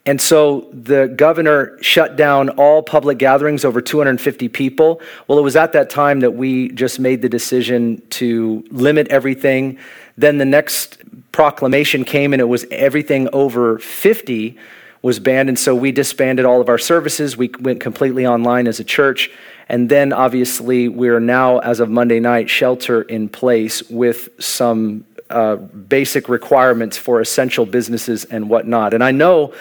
And 0.06 0.20
so 0.20 0.68
the 0.74 1.08
governor 1.16 1.78
shut 1.82 2.16
down 2.16 2.50
all 2.50 2.82
public 2.82 3.20
gatherings 3.20 3.64
over 3.64 3.82
250 3.82 4.50
people. 4.50 5.00
Well, 5.28 5.38
it 5.38 5.44
was 5.44 5.56
at 5.56 5.74
that 5.74 5.92
time 5.92 6.22
that 6.22 6.32
we 6.32 6.70
just 6.70 7.00
made 7.00 7.22
the 7.22 7.30
decision 7.30 8.02
to 8.12 8.66
limit 8.72 9.08
everything. 9.10 9.78
Then 10.18 10.40
the 10.40 10.46
next 10.46 10.98
proclamation 11.32 12.04
came 12.04 12.34
and 12.34 12.42
it 12.42 12.46
was 12.46 12.66
everything 12.72 13.30
over 13.32 13.78
50 13.78 14.58
was 15.04 15.20
banned. 15.20 15.50
And 15.50 15.58
so 15.58 15.76
we 15.76 15.92
disbanded 15.92 16.46
all 16.46 16.62
of 16.62 16.70
our 16.70 16.78
services. 16.80 17.38
We 17.38 17.52
went 17.60 17.80
completely 17.80 18.26
online 18.26 18.68
as 18.68 18.80
a 18.80 18.84
church. 18.84 19.30
And 19.70 19.88
then 19.88 20.14
obviously, 20.14 20.90
we're 20.90 21.20
now, 21.20 21.60
as 21.60 21.80
of 21.80 21.90
Monday 21.90 22.20
night, 22.20 22.50
shelter 22.50 23.04
in 23.04 23.30
place 23.30 23.82
with 23.90 24.30
some 24.40 25.06
uh, 25.30 25.56
basic 25.56 26.28
requirements 26.28 26.98
for 26.98 27.22
essential 27.22 27.66
businesses 27.66 28.26
and 28.26 28.50
whatnot. 28.50 28.94
And 28.94 29.04
I 29.04 29.12
know 29.12 29.54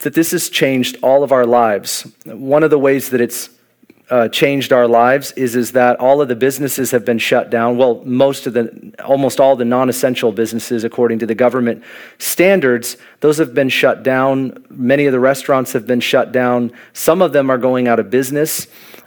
that 0.00 0.14
this 0.14 0.32
has 0.32 0.48
changed 0.48 0.96
all 1.02 1.22
of 1.22 1.32
our 1.32 1.46
lives. 1.46 2.06
One 2.24 2.62
of 2.62 2.70
the 2.70 2.78
ways 2.78 3.10
that 3.10 3.20
it's 3.20 3.50
uh, 4.10 4.28
changed 4.28 4.72
our 4.72 4.86
lives 4.86 5.32
is, 5.32 5.56
is 5.56 5.72
that 5.72 5.98
all 5.98 6.20
of 6.20 6.28
the 6.28 6.36
businesses 6.36 6.90
have 6.90 7.04
been 7.04 7.18
shut 7.18 7.48
down. 7.50 7.78
Well, 7.78 8.02
most 8.04 8.46
of 8.46 8.52
the, 8.52 8.94
almost 9.04 9.40
all 9.40 9.56
the 9.56 9.64
non 9.64 9.88
essential 9.88 10.30
businesses, 10.30 10.84
according 10.84 11.20
to 11.20 11.26
the 11.26 11.34
government 11.34 11.82
standards, 12.18 12.96
those 13.20 13.38
have 13.38 13.54
been 13.54 13.70
shut 13.70 14.02
down. 14.02 14.64
Many 14.68 15.06
of 15.06 15.12
the 15.12 15.20
restaurants 15.20 15.72
have 15.72 15.86
been 15.86 16.00
shut 16.00 16.32
down. 16.32 16.72
Some 16.92 17.22
of 17.22 17.32
them 17.32 17.50
are 17.50 17.58
going 17.58 17.88
out 17.88 17.98
of 17.98 18.10
business. 18.10 18.66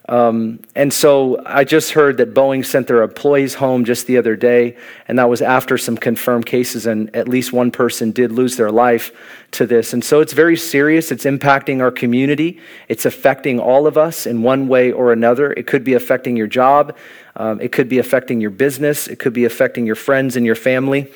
Um, 0.09 0.61
and 0.73 0.93
so 0.93 1.41
I 1.45 1.65
just 1.65 1.91
heard 1.91 2.17
that 2.17 2.33
Boeing 2.33 2.65
sent 2.65 2.87
their 2.87 3.01
employees 3.01 3.55
home 3.55 3.83
just 3.83 4.07
the 4.07 4.17
other 4.17 4.37
day, 4.37 4.77
and 5.07 5.19
that 5.19 5.27
was 5.27 5.41
after 5.41 5.77
some 5.77 5.97
confirmed 5.97 6.45
cases, 6.45 6.85
and 6.85 7.13
at 7.13 7.27
least 7.27 7.51
one 7.51 7.71
person 7.71 8.11
did 8.11 8.31
lose 8.31 8.55
their 8.55 8.71
life 8.71 9.11
to 9.51 9.65
this. 9.65 9.91
And 9.91 10.03
so 10.03 10.21
it's 10.21 10.31
very 10.31 10.55
serious. 10.55 11.11
It's 11.11 11.25
impacting 11.25 11.81
our 11.81 11.91
community. 11.91 12.59
It's 12.87 13.05
affecting 13.05 13.59
all 13.59 13.85
of 13.85 13.97
us 13.97 14.25
in 14.25 14.43
one 14.43 14.69
way 14.69 14.93
or 14.93 15.11
another. 15.11 15.51
It 15.51 15.67
could 15.67 15.83
be 15.83 15.93
affecting 15.93 16.37
your 16.37 16.47
job, 16.47 16.95
um, 17.35 17.59
it 17.59 17.71
could 17.71 17.89
be 17.89 17.99
affecting 17.99 18.39
your 18.39 18.51
business, 18.51 19.07
it 19.07 19.19
could 19.19 19.33
be 19.33 19.45
affecting 19.45 19.85
your 19.85 19.95
friends 19.95 20.37
and 20.37 20.45
your 20.45 20.55
family. 20.55 21.11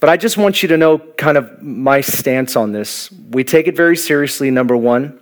But 0.00 0.10
I 0.10 0.16
just 0.16 0.36
want 0.36 0.64
you 0.64 0.68
to 0.70 0.76
know 0.76 0.98
kind 0.98 1.38
of 1.38 1.62
my 1.62 2.00
stance 2.00 2.56
on 2.56 2.72
this. 2.72 3.08
We 3.30 3.44
take 3.44 3.68
it 3.68 3.76
very 3.76 3.96
seriously, 3.96 4.50
number 4.50 4.76
one. 4.76 5.20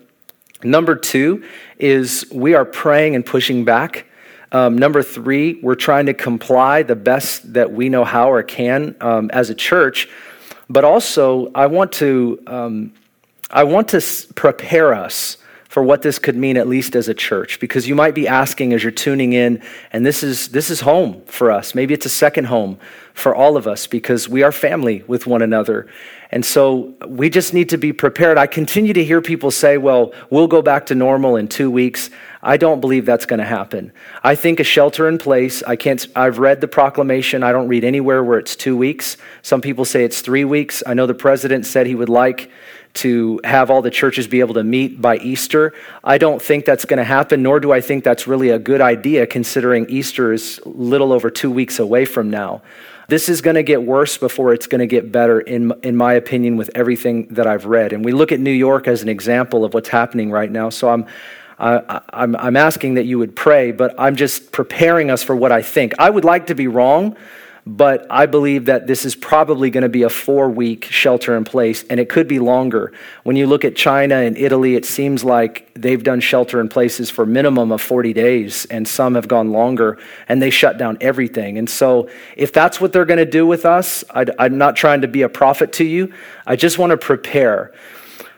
Number 0.63 0.95
two 0.95 1.45
is 1.79 2.27
we 2.31 2.55
are 2.55 2.65
praying 2.65 3.15
and 3.15 3.25
pushing 3.25 3.65
back. 3.65 4.07
Um, 4.53 4.77
number 4.77 5.03
three, 5.03 5.61
we're 5.63 5.77
trying 5.77 6.07
to 6.07 6.15
comply 6.15 6.83
the 6.83 6.97
best 6.97 7.53
that 7.53 7.73
we 7.73 7.89
know 7.89 8.05
how 8.05 8.33
or 8.33 8.43
can 8.43 8.97
um, 9.01 9.31
as 9.33 9.49
a 9.49 9.55
church. 9.55 10.09
But 10.69 10.85
also, 10.85 11.51
I 11.55 11.67
want 11.67 11.93
to, 11.93 12.43
um, 12.47 12.93
I 13.51 13.65
want 13.65 13.89
to 13.89 14.01
prepare 14.35 14.95
us 14.95 15.37
for 15.69 15.85
what 15.85 16.03
this 16.03 16.19
could 16.19 16.35
mean, 16.35 16.57
at 16.57 16.67
least 16.67 16.97
as 16.97 17.07
a 17.07 17.15
church, 17.15 17.61
because 17.61 17.87
you 17.87 17.95
might 17.95 18.13
be 18.13 18.27
asking 18.27 18.73
as 18.73 18.83
you're 18.83 18.91
tuning 18.91 19.35
in, 19.35 19.63
and 19.93 20.05
this 20.05 20.25
is 20.25 20.49
this 20.49 20.69
is 20.69 20.81
home 20.81 21.23
for 21.27 21.53
us. 21.53 21.77
Maybe 21.77 21.95
it's 21.95 22.07
a 22.07 22.11
second 22.11 22.47
home 22.47 22.77
for 23.15 23.37
all 23.37 23.57
of 23.57 23.69
us 23.69 23.87
because 23.87 24.29
we 24.29 24.43
are 24.43 24.51
family 24.51 25.05
with 25.07 25.29
one 25.29 25.43
another. 25.43 25.87
And 26.33 26.45
so 26.45 26.95
we 27.07 27.29
just 27.29 27.53
need 27.53 27.71
to 27.71 27.77
be 27.77 27.93
prepared. 27.93 28.39
I 28.39 28.47
continue 28.47 28.93
to 28.93 29.05
hear 29.05 29.21
people 29.21 29.51
say, 29.51 29.79
well, 29.79 30.13
we'll 30.31 30.47
go 30.47 30.63
back 30.63 30.87
to 30.87 30.95
normal 30.95 31.37
in 31.37 31.49
two 31.49 31.71
weeks. 31.71 32.09
I 32.43 32.57
don't 32.57 32.81
believe 32.81 33.05
that's 33.05 33.27
going 33.27 33.41
to 33.41 33.45
happen. 33.45 33.93
I 34.23 34.37
think 34.37 34.61
a 34.61 34.65
shelter 34.65 35.09
in 35.09 35.19
place, 35.19 35.63
I 35.65 35.75
can't, 35.75 36.07
I've 36.15 36.39
read 36.39 36.61
the 36.61 36.69
proclamation. 36.69 37.43
I 37.43 37.51
don't 37.51 37.67
read 37.67 37.83
anywhere 37.83 38.23
where 38.23 38.39
it's 38.39 38.55
two 38.55 38.77
weeks. 38.77 39.17
Some 39.43 39.61
people 39.61 39.85
say 39.85 40.05
it's 40.05 40.21
three 40.21 40.45
weeks. 40.45 40.85
I 40.87 40.95
know 40.95 41.07
the 41.07 41.15
president 41.15 41.67
said 41.67 41.87
he 41.87 41.97
would 41.97 42.09
like 42.09 42.51
to 42.93 43.41
have 43.45 43.71
all 43.71 43.83
the 43.83 43.91
churches 43.91 44.27
be 44.27 44.41
able 44.41 44.55
to 44.55 44.65
meet 44.65 45.01
by 45.01 45.17
Easter. 45.19 45.73
I 46.03 46.19
don't 46.19 46.41
think 46.41 46.65
that's 46.65 46.85
going 46.85 46.99
to 46.99 47.05
happen, 47.05 47.43
nor 47.43 47.61
do 47.61 47.73
I 47.73 47.81
think 47.81 48.05
that's 48.05 48.27
really 48.27 48.51
a 48.51 48.59
good 48.59 48.81
idea 48.81 49.27
considering 49.27 49.87
Easter 49.89 50.33
is 50.33 50.61
little 50.65 51.13
over 51.13 51.31
two 51.31 51.51
weeks 51.51 51.79
away 51.79 52.05
from 52.05 52.31
now. 52.31 52.63
This 53.11 53.29
is 53.29 53.41
going 53.41 53.57
to 53.57 53.65
get 53.65 53.83
worse 53.83 54.19
before 54.19 54.55
it's 54.55 54.69
going 54.69 54.79
to 54.79 54.87
get 54.87 55.11
better, 55.11 55.41
in, 55.41 55.73
in 55.83 55.97
my 55.97 56.13
opinion, 56.13 56.57
with 56.57 56.71
everything 56.77 57.27
that 57.31 57.45
I've 57.45 57.67
read. 57.67 57.93
And 57.93 58.05
we 58.05 58.13
look 58.13 58.31
at 58.31 58.39
New 58.39 58.53
York 58.53 58.87
as 58.87 59.03
an 59.03 59.09
example 59.09 59.65
of 59.65 59.75
what's 59.75 59.89
happening 59.89 60.31
right 60.31 60.49
now. 60.49 60.71
So 60.71 60.89
I'm, 60.89 61.07
I, 61.59 62.03
I'm, 62.11 62.37
I'm 62.37 62.57
asking 62.57 62.95
that 62.95 63.07
you 63.07 63.19
would 63.19 63.35
pray, 63.35 63.73
but 63.73 63.97
I'm 63.99 64.15
just 64.15 64.53
preparing 64.53 65.11
us 65.11 65.25
for 65.25 65.35
what 65.35 65.51
I 65.51 65.61
think. 65.61 65.93
I 65.99 66.09
would 66.09 66.25
like 66.25 66.47
to 66.47 66.55
be 66.55 66.69
wrong 66.69 67.17
but 67.67 68.07
I 68.11 68.27
believe 68.27 68.67
that 68.67 68.87
this 68.87 69.05
is 69.05 69.15
probably 69.15 69.71
going 69.71 69.83
to 69.83 69.89
be 69.89 70.03
a 70.03 70.09
four 70.09 70.49
week 70.49 70.85
shelter 70.87 71.37
in 71.37 71.45
place, 71.45 71.85
and 71.91 72.01
it 72.01 72.09
could 72.09 72.27
be 72.27 72.39
longer. 72.39 72.93
When 73.23 73.37
you 73.37 73.47
look 73.47 73.65
at 73.65 73.77
China 73.77 74.17
and 74.17 74.37
Italy, 74.37 74.77
it 74.77 74.85
seems 74.85 75.25
like 75.25 75.73
they've 75.75 76.03
done 76.03 76.21
shelter 76.21 76.61
in 76.61 76.69
places 76.69 77.11
for 77.11 77.27
minimum 77.27 77.71
of 77.73 77.81
40 77.81 78.13
days, 78.13 78.67
and 78.67 78.89
some 78.89 79.15
have 79.15 79.29
gone 79.29 79.53
longer, 79.53 79.99
and 80.29 80.41
they 80.41 80.51
shut 80.51 80.79
down 80.79 80.99
everything. 81.01 81.59
And 81.59 81.69
so, 81.69 82.09
if 82.37 82.53
that's 82.53 82.81
what 82.81 82.93
they're 82.93 83.05
going 83.05 83.19
to 83.19 83.31
do 83.31 83.47
with 83.47 83.65
us, 83.65 84.05
i 84.11 84.25
I'm 84.39 84.59
not 84.59 84.77
trying 84.77 85.03
to 85.03 85.09
be 85.09 85.23
a 85.23 85.29
prophet 85.29 85.73
to 85.75 85.85
you. 85.85 86.13
I 86.47 86.57
just 86.57 86.79
want 86.79 86.91
to 86.91 86.97
prepare. 86.97 87.73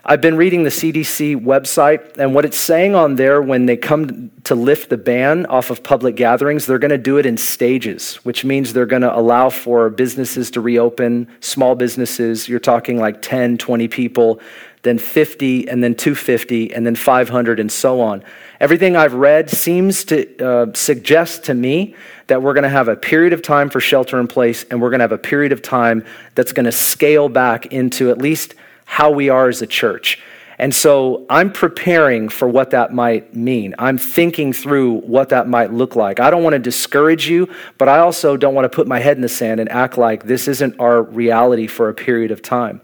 I've 0.04 0.20
been 0.20 0.36
reading 0.36 0.64
the 0.64 0.70
CDC 0.70 1.40
website, 1.44 2.18
and 2.18 2.34
what 2.34 2.44
it's 2.44 2.58
saying 2.58 2.96
on 2.96 3.14
there 3.14 3.40
when 3.40 3.66
they 3.66 3.76
come 3.76 4.32
to 4.42 4.56
lift 4.56 4.90
the 4.90 4.96
ban 4.96 5.46
off 5.46 5.70
of 5.70 5.84
public 5.84 6.16
gatherings, 6.16 6.66
they're 6.66 6.80
going 6.80 6.90
to 6.90 6.98
do 6.98 7.18
it 7.18 7.26
in 7.26 7.36
stages, 7.36 8.16
which 8.16 8.44
means 8.44 8.72
they're 8.72 8.84
going 8.84 9.02
to 9.02 9.16
allow 9.16 9.48
for 9.48 9.90
businesses 9.90 10.50
to 10.52 10.60
reopen, 10.60 11.28
small 11.38 11.76
businesses. 11.76 12.48
You're 12.48 12.58
talking 12.58 12.98
like 12.98 13.22
10, 13.22 13.58
20 13.58 13.86
people, 13.86 14.40
then 14.82 14.98
50, 14.98 15.68
and 15.68 15.84
then 15.84 15.94
250, 15.94 16.74
and 16.74 16.84
then 16.84 16.96
500, 16.96 17.60
and 17.60 17.70
so 17.70 18.00
on. 18.00 18.24
Everything 18.58 18.96
I've 18.96 19.14
read 19.14 19.50
seems 19.50 20.02
to 20.06 20.44
uh, 20.44 20.66
suggest 20.74 21.44
to 21.44 21.54
me 21.54 21.94
that 22.26 22.42
we're 22.42 22.54
going 22.54 22.64
to 22.64 22.68
have 22.68 22.88
a 22.88 22.96
period 22.96 23.32
of 23.32 23.40
time 23.40 23.70
for 23.70 23.78
shelter 23.78 24.18
in 24.18 24.26
place, 24.26 24.64
and 24.68 24.82
we're 24.82 24.90
going 24.90 24.98
to 24.98 25.04
have 25.04 25.12
a 25.12 25.18
period 25.18 25.52
of 25.52 25.62
time 25.62 26.04
that's 26.34 26.52
going 26.52 26.66
to 26.66 26.72
scale 26.72 27.28
back 27.28 27.66
into 27.66 28.10
at 28.10 28.18
least 28.18 28.56
how 28.92 29.10
we 29.10 29.30
are 29.30 29.48
as 29.48 29.62
a 29.62 29.66
church. 29.66 30.18
And 30.58 30.74
so 30.74 31.24
I'm 31.30 31.50
preparing 31.50 32.28
for 32.28 32.46
what 32.46 32.72
that 32.72 32.92
might 32.92 33.34
mean. 33.34 33.74
I'm 33.78 33.96
thinking 33.96 34.52
through 34.52 35.00
what 35.00 35.30
that 35.30 35.48
might 35.48 35.72
look 35.72 35.96
like. 35.96 36.20
I 36.20 36.28
don't 36.28 36.42
want 36.42 36.52
to 36.52 36.58
discourage 36.58 37.26
you, 37.26 37.48
but 37.78 37.88
I 37.88 38.00
also 38.00 38.36
don't 38.36 38.52
want 38.54 38.66
to 38.66 38.68
put 38.68 38.86
my 38.86 38.98
head 38.98 39.16
in 39.16 39.22
the 39.22 39.30
sand 39.30 39.60
and 39.60 39.70
act 39.70 39.96
like 39.96 40.24
this 40.24 40.46
isn't 40.46 40.78
our 40.78 41.04
reality 41.04 41.66
for 41.66 41.88
a 41.88 41.94
period 41.94 42.30
of 42.30 42.42
time. 42.42 42.82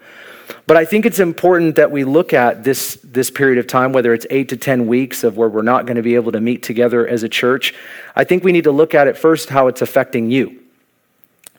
But 0.66 0.78
I 0.78 0.86
think 0.86 1.04
it's 1.04 1.20
important 1.20 1.76
that 1.76 1.90
we 1.90 2.04
look 2.04 2.32
at 2.32 2.64
this, 2.64 2.98
this 3.04 3.30
period 3.30 3.58
of 3.58 3.66
time, 3.66 3.92
whether 3.92 4.14
it's 4.14 4.26
eight 4.30 4.48
to 4.48 4.56
10 4.56 4.86
weeks 4.86 5.24
of 5.24 5.36
where 5.36 5.50
we're 5.50 5.60
not 5.60 5.84
going 5.84 5.96
to 5.96 6.02
be 6.02 6.14
able 6.14 6.32
to 6.32 6.40
meet 6.40 6.62
together 6.62 7.06
as 7.06 7.22
a 7.22 7.28
church. 7.28 7.74
I 8.16 8.24
think 8.24 8.44
we 8.44 8.52
need 8.52 8.64
to 8.64 8.72
look 8.72 8.94
at 8.94 9.08
it 9.08 9.18
first 9.18 9.50
how 9.50 9.68
it's 9.68 9.82
affecting 9.82 10.30
you. 10.30 10.58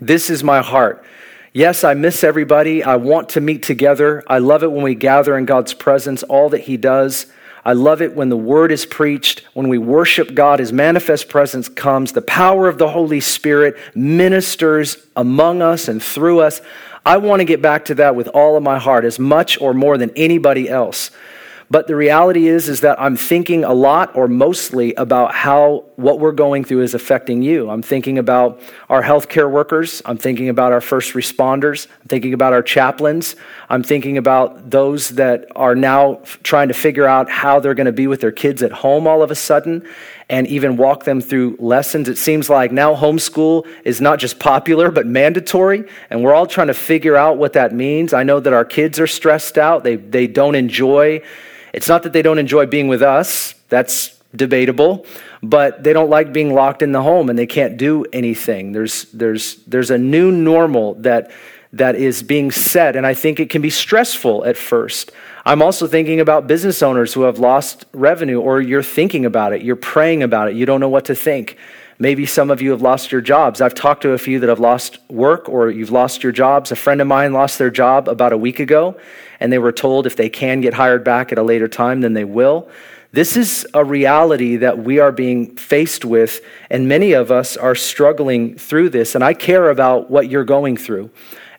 This 0.02 0.32
is 0.32 0.44
my 0.44 0.64
heart 0.64 1.06
Yes, 1.54 1.84
I 1.84 1.96
miss 1.96 2.24
everybody. 2.24 2.84
I 2.84 2.98
want 2.98 3.30
to 3.30 3.42
meet 3.42 3.64
together. 3.64 4.24
I 4.28 4.38
love 4.38 4.62
it 4.62 4.72
when 4.72 4.84
we 4.84 4.94
gather 4.94 5.36
in 5.36 5.46
God's 5.46 5.74
presence, 5.74 6.22
all 6.22 6.50
that 6.50 6.62
He 6.62 6.78
does. 6.78 7.26
I 7.66 7.74
love 7.74 8.04
it 8.04 8.16
when 8.16 8.30
the 8.30 8.38
word 8.38 8.72
is 8.72 8.86
preached, 8.86 9.48
when 9.54 9.68
we 9.68 9.80
worship 9.80 10.36
God, 10.36 10.60
His 10.60 10.72
manifest 10.72 11.28
presence 11.28 11.68
comes, 11.68 12.12
the 12.12 12.22
power 12.22 12.68
of 12.68 12.78
the 12.78 12.90
Holy 12.90 13.20
Spirit 13.20 13.78
ministers 13.96 14.98
among 15.16 15.64
us 15.64 15.88
and 15.88 16.02
through 16.02 16.40
us. 16.40 16.62
I 17.04 17.18
want 17.18 17.40
to 17.40 17.46
get 17.46 17.64
back 17.64 17.86
to 17.86 17.96
that 17.96 18.16
with 18.16 18.28
all 18.28 18.56
of 18.56 18.62
my 18.62 18.78
heart, 18.78 19.04
as 19.04 19.18
much 19.18 19.60
or 19.60 19.74
more 19.74 19.98
than 19.98 20.12
anybody 20.16 20.70
else. 20.70 21.10
But 21.72 21.86
the 21.86 21.96
reality 21.96 22.48
is 22.48 22.68
is 22.68 22.82
that 22.82 23.00
I'm 23.00 23.16
thinking 23.16 23.64
a 23.64 23.74
lot 23.74 24.16
or 24.16 24.28
mostly 24.28 24.96
about 24.96 25.36
how 25.36 25.86
what 25.98 26.20
we're 26.20 26.32
going 26.32 26.64
through 26.64 26.82
is 26.82 26.96
affecting 26.96 27.44
you. 27.44 27.70
I'm 27.70 27.84
thinking 27.84 28.18
about 28.18 28.60
our 28.90 29.04
healthcare 29.04 29.52
workers, 29.52 30.02
I'm 30.04 30.18
thinking 30.18 30.50
about 30.50 30.72
our 30.72 30.82
first 30.82 31.14
responders, 31.14 31.86
I'm 32.02 32.08
thinking 32.08 32.34
about 32.34 32.54
our 32.54 32.64
chaplains, 32.64 33.36
I'm 33.70 33.84
thinking 33.84 34.18
about 34.18 34.72
those 34.72 35.10
that 35.10 35.46
are 35.56 35.76
now 35.76 36.22
trying 36.42 36.70
to 36.70 36.74
figure 36.74 37.06
out 37.06 37.30
how 37.30 37.60
they're 37.60 37.76
going 37.76 37.86
to 37.86 37.92
be 37.92 38.08
with 38.08 38.22
their 38.22 38.32
kids 38.32 38.64
at 38.64 38.72
home 38.72 39.06
all 39.06 39.22
of 39.22 39.30
a 39.30 39.36
sudden 39.36 39.88
and 40.28 40.48
even 40.48 40.76
walk 40.76 41.04
them 41.04 41.22
through 41.22 41.56
lessons. 41.60 42.10
It 42.10 42.18
seems 42.18 42.50
like 42.50 42.72
now 42.72 42.96
homeschool 42.96 43.68
is 43.84 44.02
not 44.02 44.18
just 44.18 44.40
popular, 44.40 44.90
but 44.90 45.06
mandatory, 45.06 45.84
and 46.10 46.24
we're 46.24 46.34
all 46.34 46.48
trying 46.48 46.68
to 46.68 46.74
figure 46.74 47.16
out 47.16 47.38
what 47.38 47.54
that 47.54 47.76
means. 47.76 48.12
I 48.12 48.24
know 48.24 48.40
that 48.40 48.54
our 48.54 48.66
kids 48.66 49.00
are 49.00 49.08
stressed 49.08 49.60
out, 49.60 49.84
they, 49.84 49.98
they 49.98 50.26
don't 50.26 50.56
enjoy 50.56 51.22
it's 51.74 51.88
not 51.88 52.04
that 52.04 52.14
they 52.14 52.22
don't 52.22 52.40
enjoy 52.40 52.66
being 52.66 52.88
with 52.88 53.02
us, 53.02 53.54
that's 53.70 54.20
debatable, 54.36 55.06
but 55.42 55.84
they 55.84 55.94
don't 55.94 56.10
like 56.10 56.34
being 56.34 56.54
locked 56.54 56.82
in 56.82 56.92
the 56.92 57.02
home 57.02 57.30
and 57.30 57.38
they 57.38 57.48
can't 57.48 57.78
do 57.78 58.06
anything. 58.14 58.72
There's, 58.72 59.06
there's, 59.06 59.56
there's 59.66 59.90
a 59.90 59.98
new 59.98 60.32
normal 60.32 60.96
that, 60.96 61.32
that 61.74 61.96
is 61.96 62.24
being 62.24 62.52
set, 62.52 62.96
and 62.96 63.06
I 63.06 63.14
think 63.14 63.40
it 63.40 63.50
can 63.50 63.62
be 63.62 63.70
stressful 63.70 64.46
at 64.46 64.58
first. 64.58 65.12
I'm 65.46 65.62
also 65.62 65.88
thinking 65.88 66.20
about 66.20 66.48
business 66.48 66.82
owners 66.82 67.14
who 67.14 67.22
have 67.22 67.40
lost 67.40 67.86
revenue, 67.94 68.40
or 68.40 68.62
you're 68.62 68.84
thinking 68.84 69.26
about 69.26 69.54
it, 69.54 69.62
you're 69.62 69.76
praying 69.76 70.24
about 70.24 70.50
it, 70.50 70.56
you 70.56 70.66
don't 70.66 70.80
know 70.80 70.90
what 70.90 71.06
to 71.06 71.16
think. 71.16 71.58
Maybe 72.02 72.26
some 72.26 72.50
of 72.50 72.62
you 72.62 72.72
have 72.72 72.82
lost 72.82 73.12
your 73.12 73.20
jobs. 73.20 73.60
I've 73.60 73.74
talked 73.74 74.04
to 74.04 74.12
a 74.12 74.18
few 74.18 74.40
that 74.40 74.48
have 74.48 74.62
lost 74.62 75.00
work 75.10 75.50
or 75.50 75.70
you've 75.70 75.92
lost 75.92 76.24
your 76.24 76.32
jobs. 76.32 76.72
A 76.72 76.78
friend 76.78 77.02
of 77.02 77.08
mine 77.08 77.34
lost 77.34 77.60
their 77.60 77.70
job 77.70 78.08
about 78.08 78.32
a 78.32 78.38
week 78.38 78.62
ago, 78.62 78.98
and 79.42 79.52
they 79.52 79.58
were 79.58 79.74
told 79.74 80.08
if 80.08 80.16
they 80.16 80.30
can 80.30 80.62
get 80.62 80.74
hired 80.74 81.04
back 81.04 81.34
at 81.34 81.38
a 81.38 81.44
later 81.44 81.68
time, 81.68 82.00
then 82.00 82.14
they 82.14 82.24
will. 82.24 82.70
This 83.12 83.36
is 83.36 83.68
a 83.74 83.84
reality 83.84 84.56
that 84.56 84.80
we 84.80 85.00
are 85.00 85.12
being 85.12 85.58
faced 85.58 86.06
with, 86.06 86.40
and 86.70 86.88
many 86.88 87.12
of 87.12 87.32
us 87.32 87.58
are 87.58 87.76
struggling 87.76 88.56
through 88.56 88.90
this. 88.92 89.14
And 89.14 89.22
I 89.22 89.34
care 89.34 89.70
about 89.70 90.10
what 90.10 90.30
you're 90.30 90.46
going 90.46 90.78
through. 90.78 91.10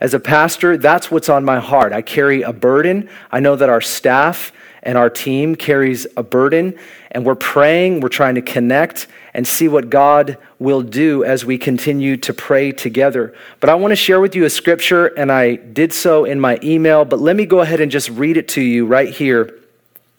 As 0.01 0.15
a 0.15 0.21
pastor, 0.21 0.79
that's 0.79 1.11
what's 1.11 1.29
on 1.29 1.45
my 1.45 1.61
heart. 1.61 1.93
I 1.93 2.01
carry 2.01 2.41
a 2.41 2.53
burden. 2.55 3.11
I 3.31 3.41
know 3.41 3.57
that 3.57 3.69
our 3.69 3.83
staff 3.83 4.53
and 4.83 4.97
our 4.97 5.11
team 5.11 5.55
carries 5.55 6.07
a 6.17 6.23
burden, 6.23 6.79
and 7.11 7.27
we're 7.27 7.35
praying, 7.35 8.01
we're 8.01 8.09
trying 8.09 8.37
to 8.37 8.43
connect 8.43 9.07
and 9.33 9.47
see 9.47 9.69
what 9.69 9.91
God 9.91 10.37
will 10.59 10.83
do 10.83 11.25
as 11.25 11.45
we 11.45 11.59
continue 11.59 12.17
to 12.19 12.35
pray 12.35 12.73
together. 12.73 13.35
But 13.61 13.71
I 13.71 13.75
want 13.75 13.93
to 13.93 13.97
share 13.97 14.21
with 14.21 14.35
you 14.35 14.45
a 14.45 14.51
scripture, 14.51 15.07
and 15.07 15.31
I 15.31 15.57
did 15.57 15.93
so 15.93 16.25
in 16.25 16.41
my 16.41 16.59
email, 16.63 17.05
but 17.05 17.21
let 17.21 17.37
me 17.37 17.47
go 17.47 17.61
ahead 17.61 17.81
and 17.81 17.91
just 17.91 18.11
read 18.11 18.37
it 18.37 18.49
to 18.49 18.61
you 18.61 18.87
right 18.87 19.09
here. 19.09 19.57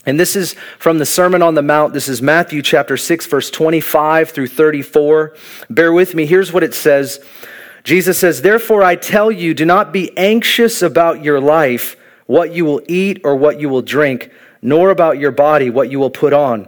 And 0.05 0.19
this 0.19 0.35
is 0.35 0.55
from 0.79 0.97
the 0.97 1.05
Sermon 1.05 1.43
on 1.43 1.53
the 1.53 1.61
Mount. 1.61 1.93
This 1.93 2.07
is 2.07 2.21
Matthew 2.21 2.61
chapter 2.61 2.97
6, 2.97 3.27
verse 3.27 3.51
25 3.51 4.31
through 4.31 4.47
34. 4.47 5.35
Bear 5.69 5.93
with 5.93 6.15
me. 6.15 6.25
Here's 6.25 6.51
what 6.51 6.63
it 6.63 6.73
says 6.73 7.19
Jesus 7.83 8.17
says, 8.17 8.41
Therefore 8.41 8.83
I 8.83 8.95
tell 8.95 9.31
you, 9.31 9.53
do 9.53 9.65
not 9.65 9.93
be 9.93 10.15
anxious 10.17 10.81
about 10.81 11.23
your 11.23 11.39
life, 11.39 11.97
what 12.25 12.51
you 12.51 12.65
will 12.65 12.81
eat 12.87 13.21
or 13.23 13.35
what 13.35 13.59
you 13.59 13.69
will 13.69 13.81
drink, 13.81 14.31
nor 14.61 14.89
about 14.89 15.19
your 15.19 15.31
body, 15.31 15.69
what 15.69 15.91
you 15.91 15.99
will 15.99 16.09
put 16.09 16.33
on. 16.33 16.67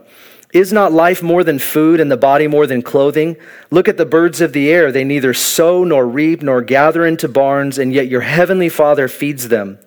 Is 0.53 0.71
not 0.71 0.93
life 0.93 1.23
more 1.23 1.43
than 1.43 1.57
food 1.57 1.99
and 1.99 2.11
the 2.11 2.17
body 2.17 2.45
more 2.45 2.67
than 2.67 2.83
clothing? 2.83 3.37
Look 3.71 3.89
at 3.89 3.97
the 3.97 4.05
birds 4.05 4.39
of 4.39 4.53
the 4.53 4.71
air. 4.71 4.91
They 4.91 5.03
neither 5.03 5.33
sow 5.33 5.83
nor 5.83 6.05
reap 6.05 6.43
nor 6.43 6.61
gather 6.61 7.07
into 7.07 7.27
barns, 7.27 7.79
and 7.79 7.91
yet 7.91 8.07
your 8.07 8.21
heavenly 8.21 8.69
Father 8.69 9.07
feeds 9.07 9.47
them. 9.47 9.79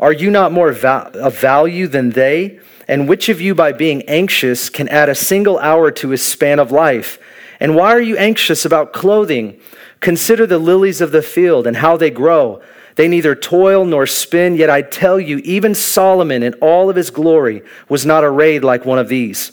Are 0.00 0.12
you 0.12 0.28
not 0.28 0.50
more 0.50 0.70
of 0.70 1.38
value 1.38 1.86
than 1.86 2.10
they? 2.10 2.58
And 2.88 3.08
which 3.08 3.28
of 3.28 3.40
you, 3.40 3.54
by 3.54 3.70
being 3.70 4.02
anxious, 4.08 4.68
can 4.68 4.88
add 4.88 5.08
a 5.08 5.14
single 5.14 5.56
hour 5.60 5.92
to 5.92 6.08
his 6.08 6.22
span 6.22 6.58
of 6.58 6.72
life? 6.72 7.20
And 7.60 7.76
why 7.76 7.92
are 7.92 8.00
you 8.00 8.16
anxious 8.16 8.64
about 8.64 8.92
clothing? 8.92 9.60
Consider 10.00 10.48
the 10.48 10.58
lilies 10.58 11.00
of 11.00 11.12
the 11.12 11.22
field 11.22 11.64
and 11.64 11.76
how 11.76 11.96
they 11.96 12.10
grow. 12.10 12.60
They 12.96 13.06
neither 13.06 13.36
toil 13.36 13.84
nor 13.84 14.04
spin, 14.04 14.56
yet 14.56 14.68
I 14.68 14.82
tell 14.82 15.20
you, 15.20 15.38
even 15.38 15.76
Solomon 15.76 16.42
in 16.42 16.54
all 16.54 16.90
of 16.90 16.96
his 16.96 17.10
glory 17.10 17.62
was 17.88 18.04
not 18.04 18.24
arrayed 18.24 18.64
like 18.64 18.84
one 18.84 18.98
of 18.98 19.08
these. 19.08 19.52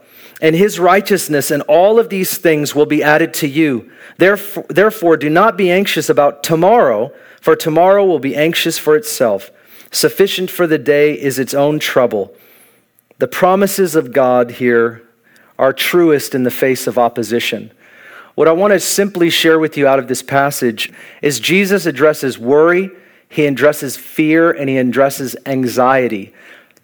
and 0.41 0.55
his 0.55 0.79
righteousness, 0.79 1.51
and 1.51 1.61
all 1.63 1.99
of 1.99 2.09
these 2.09 2.37
things 2.37 2.73
will 2.73 2.87
be 2.87 3.03
added 3.03 3.33
to 3.35 3.47
you. 3.47 3.91
Therefore, 4.17 4.65
therefore, 4.69 5.15
do 5.15 5.29
not 5.29 5.55
be 5.55 5.69
anxious 5.69 6.09
about 6.09 6.43
tomorrow, 6.43 7.13
for 7.39 7.55
tomorrow 7.55 8.03
will 8.03 8.19
be 8.19 8.35
anxious 8.35 8.77
for 8.77 8.95
itself. 8.95 9.51
Sufficient 9.91 10.49
for 10.49 10.65
the 10.65 10.77
day 10.77 11.13
is 11.13 11.37
its 11.37 11.53
own 11.53 11.77
trouble. 11.77 12.33
The 13.19 13.27
promises 13.27 13.95
of 13.95 14.13
God 14.13 14.51
here 14.51 15.03
are 15.59 15.73
truest 15.73 16.33
in 16.33 16.43
the 16.43 16.49
face 16.49 16.87
of 16.87 16.97
opposition. 16.97 17.71
What 18.33 18.47
I 18.47 18.53
want 18.53 18.73
to 18.73 18.79
simply 18.79 19.29
share 19.29 19.59
with 19.59 19.77
you 19.77 19.85
out 19.85 19.99
of 19.99 20.07
this 20.07 20.23
passage 20.23 20.91
is 21.21 21.39
Jesus 21.39 21.85
addresses 21.85 22.39
worry, 22.39 22.89
he 23.29 23.45
addresses 23.45 23.95
fear, 23.95 24.51
and 24.51 24.69
he 24.69 24.77
addresses 24.77 25.35
anxiety. 25.45 26.33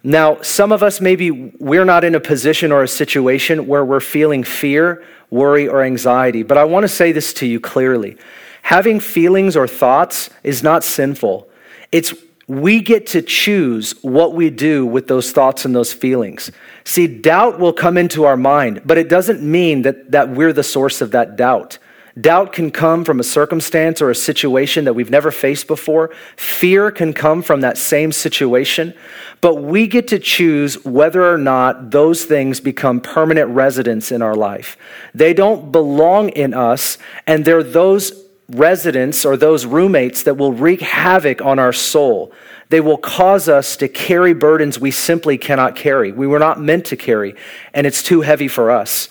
Now, 0.02 0.40
some 0.42 0.72
of 0.72 0.82
us, 0.82 1.00
maybe 1.00 1.52
we're 1.58 1.84
not 1.84 2.04
in 2.04 2.14
a 2.14 2.20
position 2.20 2.70
or 2.70 2.82
a 2.82 2.88
situation 2.88 3.66
where 3.66 3.84
we're 3.84 4.00
feeling 4.00 4.44
fear, 4.44 5.04
worry, 5.30 5.68
or 5.68 5.82
anxiety. 5.82 6.42
But 6.42 6.56
I 6.56 6.64
want 6.64 6.84
to 6.84 6.88
say 6.88 7.12
this 7.12 7.32
to 7.34 7.46
you 7.46 7.58
clearly. 7.58 8.16
Having 8.62 9.00
feelings 9.00 9.56
or 9.56 9.66
thoughts 9.66 10.30
is 10.42 10.62
not 10.62 10.84
sinful. 10.84 11.48
It's 11.90 12.14
we 12.46 12.80
get 12.80 13.06
to 13.08 13.20
choose 13.20 13.92
what 14.02 14.32
we 14.34 14.48
do 14.48 14.86
with 14.86 15.06
those 15.06 15.32
thoughts 15.32 15.66
and 15.66 15.76
those 15.76 15.92
feelings. 15.92 16.50
See, 16.84 17.06
doubt 17.06 17.58
will 17.58 17.74
come 17.74 17.98
into 17.98 18.24
our 18.24 18.38
mind, 18.38 18.82
but 18.86 18.96
it 18.96 19.10
doesn't 19.10 19.42
mean 19.42 19.82
that, 19.82 20.12
that 20.12 20.30
we're 20.30 20.54
the 20.54 20.62
source 20.62 21.02
of 21.02 21.10
that 21.10 21.36
doubt. 21.36 21.78
Doubt 22.20 22.52
can 22.52 22.70
come 22.70 23.04
from 23.04 23.20
a 23.20 23.24
circumstance 23.24 24.00
or 24.00 24.10
a 24.10 24.14
situation 24.14 24.84
that 24.86 24.94
we've 24.94 25.10
never 25.10 25.30
faced 25.30 25.66
before. 25.66 26.10
Fear 26.36 26.90
can 26.90 27.12
come 27.12 27.42
from 27.42 27.60
that 27.60 27.76
same 27.76 28.12
situation. 28.12 28.94
But 29.40 29.56
we 29.56 29.86
get 29.86 30.08
to 30.08 30.18
choose 30.18 30.82
whether 30.84 31.30
or 31.30 31.38
not 31.38 31.90
those 31.90 32.24
things 32.24 32.60
become 32.60 33.00
permanent 33.00 33.50
residents 33.50 34.10
in 34.10 34.22
our 34.22 34.34
life. 34.34 34.76
They 35.14 35.34
don't 35.34 35.70
belong 35.70 36.30
in 36.30 36.54
us, 36.54 36.98
and 37.26 37.44
they're 37.44 37.62
those 37.62 38.24
residents 38.48 39.26
or 39.26 39.36
those 39.36 39.66
roommates 39.66 40.22
that 40.22 40.36
will 40.36 40.52
wreak 40.52 40.80
havoc 40.80 41.42
on 41.42 41.58
our 41.58 41.72
soul. 41.72 42.32
They 42.70 42.80
will 42.80 42.96
cause 42.96 43.48
us 43.48 43.76
to 43.76 43.88
carry 43.88 44.32
burdens 44.34 44.78
we 44.78 44.90
simply 44.90 45.38
cannot 45.38 45.76
carry. 45.76 46.12
We 46.12 46.26
were 46.26 46.38
not 46.38 46.60
meant 46.60 46.86
to 46.86 46.96
carry, 46.96 47.34
and 47.74 47.86
it's 47.86 48.02
too 48.02 48.22
heavy 48.22 48.48
for 48.48 48.70
us. 48.70 49.08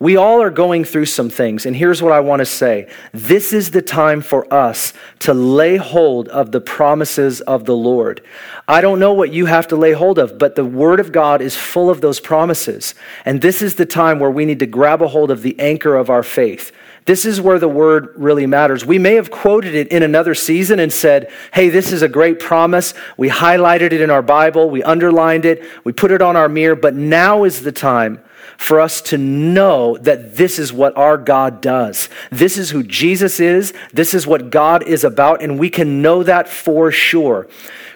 We 0.00 0.16
all 0.16 0.40
are 0.40 0.50
going 0.50 0.84
through 0.84 1.06
some 1.06 1.28
things, 1.28 1.66
and 1.66 1.74
here's 1.74 2.00
what 2.00 2.12
I 2.12 2.20
want 2.20 2.38
to 2.38 2.46
say. 2.46 2.88
This 3.12 3.52
is 3.52 3.72
the 3.72 3.82
time 3.82 4.20
for 4.20 4.52
us 4.54 4.92
to 5.20 5.34
lay 5.34 5.76
hold 5.76 6.28
of 6.28 6.52
the 6.52 6.60
promises 6.60 7.40
of 7.40 7.64
the 7.64 7.74
Lord. 7.74 8.22
I 8.68 8.80
don't 8.80 9.00
know 9.00 9.12
what 9.12 9.32
you 9.32 9.46
have 9.46 9.66
to 9.68 9.76
lay 9.76 9.92
hold 9.92 10.20
of, 10.20 10.38
but 10.38 10.54
the 10.54 10.64
Word 10.64 11.00
of 11.00 11.10
God 11.10 11.42
is 11.42 11.56
full 11.56 11.90
of 11.90 12.00
those 12.00 12.20
promises. 12.20 12.94
And 13.24 13.42
this 13.42 13.60
is 13.60 13.74
the 13.74 13.86
time 13.86 14.20
where 14.20 14.30
we 14.30 14.44
need 14.44 14.60
to 14.60 14.66
grab 14.66 15.02
a 15.02 15.08
hold 15.08 15.32
of 15.32 15.42
the 15.42 15.58
anchor 15.58 15.96
of 15.96 16.10
our 16.10 16.22
faith. 16.22 16.70
This 17.04 17.24
is 17.24 17.40
where 17.40 17.58
the 17.58 17.68
word 17.68 18.12
really 18.16 18.44
matters. 18.44 18.84
We 18.84 18.98
may 18.98 19.14
have 19.14 19.30
quoted 19.30 19.74
it 19.74 19.88
in 19.88 20.02
another 20.02 20.34
season 20.34 20.78
and 20.78 20.92
said, 20.92 21.30
hey, 21.54 21.70
this 21.70 21.90
is 21.90 22.02
a 22.02 22.08
great 22.08 22.38
promise. 22.38 22.92
We 23.16 23.30
highlighted 23.30 23.92
it 23.92 24.02
in 24.02 24.10
our 24.10 24.20
Bible, 24.20 24.68
we 24.68 24.82
underlined 24.82 25.46
it, 25.46 25.64
we 25.84 25.94
put 25.94 26.10
it 26.10 26.20
on 26.20 26.36
our 26.36 26.50
mirror, 26.50 26.76
but 26.76 26.94
now 26.94 27.44
is 27.44 27.62
the 27.62 27.72
time 27.72 28.22
for 28.58 28.80
us 28.80 29.00
to 29.00 29.16
know 29.16 29.96
that 29.98 30.36
this 30.36 30.58
is 30.58 30.72
what 30.72 30.94
our 30.96 31.16
God 31.16 31.62
does. 31.62 32.08
This 32.30 32.58
is 32.58 32.70
who 32.70 32.82
Jesus 32.82 33.38
is. 33.38 33.72
This 33.92 34.12
is 34.12 34.26
what 34.26 34.50
God 34.50 34.82
is 34.86 35.04
about, 35.04 35.42
and 35.42 35.58
we 35.58 35.70
can 35.70 36.02
know 36.02 36.24
that 36.24 36.48
for 36.48 36.90
sure. 36.90 37.46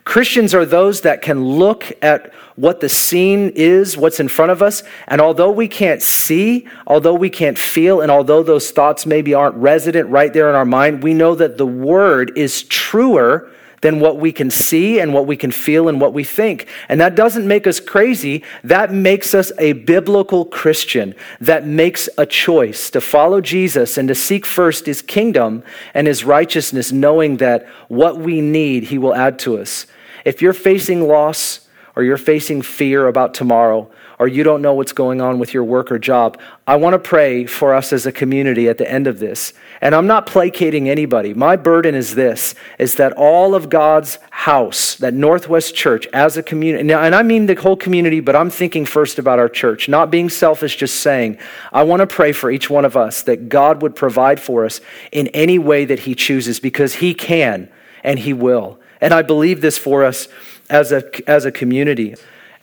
Christians 0.04 0.54
are 0.54 0.64
those 0.64 1.02
that 1.02 1.20
can 1.20 1.44
look 1.44 1.92
at 2.00 2.32
what 2.54 2.80
the 2.80 2.88
scene 2.88 3.50
is, 3.54 3.96
what's 3.96 4.20
in 4.20 4.28
front 4.28 4.52
of 4.52 4.62
us, 4.62 4.84
and 5.08 5.20
although 5.20 5.50
we 5.50 5.66
can't 5.66 6.00
see, 6.00 6.68
although 6.86 7.14
we 7.14 7.28
can't 7.28 7.58
feel, 7.58 8.00
and 8.00 8.10
although 8.10 8.42
those 8.42 8.70
thoughts 8.70 9.04
maybe 9.04 9.34
aren't 9.34 9.56
resident 9.56 10.08
right 10.10 10.32
there 10.32 10.48
in 10.48 10.54
our 10.54 10.64
mind, 10.64 11.02
we 11.02 11.12
know 11.12 11.34
that 11.34 11.58
the 11.58 11.66
Word 11.66 12.36
is 12.36 12.62
truer 12.64 13.50
than 13.82 14.00
what 14.00 14.16
we 14.16 14.32
can 14.32 14.48
see 14.48 14.98
and 14.98 15.12
what 15.12 15.26
we 15.26 15.36
can 15.36 15.50
feel 15.50 15.88
and 15.88 16.00
what 16.00 16.14
we 16.14 16.24
think. 16.24 16.66
And 16.88 17.00
that 17.00 17.14
doesn't 17.14 17.46
make 17.46 17.66
us 17.66 17.78
crazy. 17.78 18.42
That 18.64 18.92
makes 18.92 19.34
us 19.34 19.52
a 19.58 19.74
biblical 19.74 20.44
Christian 20.46 21.14
that 21.40 21.66
makes 21.66 22.08
a 22.16 22.24
choice 22.24 22.90
to 22.90 23.00
follow 23.00 23.40
Jesus 23.40 23.98
and 23.98 24.08
to 24.08 24.14
seek 24.14 24.46
first 24.46 24.86
his 24.86 25.02
kingdom 25.02 25.62
and 25.94 26.06
his 26.06 26.24
righteousness, 26.24 26.92
knowing 26.92 27.36
that 27.38 27.66
what 27.88 28.18
we 28.18 28.40
need, 28.40 28.84
he 28.84 28.98
will 28.98 29.14
add 29.14 29.38
to 29.40 29.58
us. 29.58 29.86
If 30.24 30.40
you're 30.40 30.52
facing 30.52 31.06
loss 31.06 31.68
or 31.96 32.04
you're 32.04 32.16
facing 32.16 32.62
fear 32.62 33.08
about 33.08 33.34
tomorrow, 33.34 33.90
or 34.22 34.28
you 34.28 34.44
don't 34.44 34.62
know 34.62 34.72
what's 34.72 34.92
going 34.92 35.20
on 35.20 35.40
with 35.40 35.52
your 35.52 35.64
work 35.64 35.90
or 35.90 35.98
job, 35.98 36.38
I 36.64 36.76
want 36.76 36.94
to 36.94 36.98
pray 37.00 37.44
for 37.44 37.74
us 37.74 37.92
as 37.92 38.06
a 38.06 38.12
community 38.12 38.68
at 38.68 38.78
the 38.78 38.88
end 38.88 39.08
of 39.08 39.18
this. 39.18 39.52
And 39.80 39.96
I'm 39.96 40.06
not 40.06 40.26
placating 40.26 40.88
anybody. 40.88 41.34
My 41.34 41.56
burden 41.56 41.96
is 41.96 42.14
this 42.14 42.54
is 42.78 42.94
that 42.94 43.14
all 43.14 43.56
of 43.56 43.68
God's 43.68 44.20
house, 44.30 44.94
that 44.94 45.12
Northwest 45.12 45.74
Church 45.74 46.06
as 46.12 46.36
a 46.36 46.42
community, 46.44 46.92
and 46.92 47.16
I 47.16 47.24
mean 47.24 47.46
the 47.46 47.56
whole 47.56 47.76
community, 47.76 48.20
but 48.20 48.36
I'm 48.36 48.48
thinking 48.48 48.86
first 48.86 49.18
about 49.18 49.40
our 49.40 49.48
church, 49.48 49.88
not 49.88 50.08
being 50.08 50.28
selfish, 50.28 50.76
just 50.76 51.00
saying, 51.00 51.38
I 51.72 51.82
want 51.82 51.98
to 51.98 52.06
pray 52.06 52.30
for 52.30 52.48
each 52.48 52.70
one 52.70 52.84
of 52.84 52.96
us 52.96 53.22
that 53.22 53.48
God 53.48 53.82
would 53.82 53.96
provide 53.96 54.38
for 54.38 54.64
us 54.64 54.80
in 55.10 55.26
any 55.34 55.58
way 55.58 55.84
that 55.84 55.98
He 55.98 56.14
chooses 56.14 56.60
because 56.60 56.94
He 56.94 57.12
can 57.12 57.68
and 58.04 58.20
He 58.20 58.32
will. 58.32 58.78
And 59.00 59.12
I 59.12 59.22
believe 59.22 59.62
this 59.62 59.78
for 59.78 60.04
us 60.04 60.28
as 60.70 60.92
a, 60.92 61.28
as 61.28 61.44
a 61.44 61.50
community. 61.50 62.14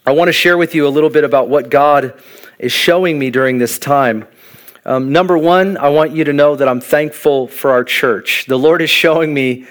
I 0.09 0.11
want 0.11 0.29
to 0.29 0.33
share 0.33 0.57
with 0.57 0.73
you 0.73 0.87
a 0.87 0.89
little 0.89 1.11
bit 1.11 1.23
about 1.23 1.49
what 1.49 1.69
God 1.69 2.19
is 2.57 2.71
showing 2.71 3.19
me 3.19 3.29
during 3.29 3.59
this 3.59 3.77
time. 3.77 4.25
Um, 4.83 5.11
number 5.11 5.37
one, 5.37 5.77
I 5.77 5.89
want 5.89 6.13
you 6.13 6.23
to 6.23 6.33
know 6.33 6.55
that 6.55 6.67
I'm 6.67 6.81
thankful 6.81 7.47
for 7.47 7.69
our 7.69 7.83
church. 7.83 8.47
The 8.47 8.57
Lord 8.57 8.81
is 8.81 8.89
showing 8.89 9.35
me 9.35 9.67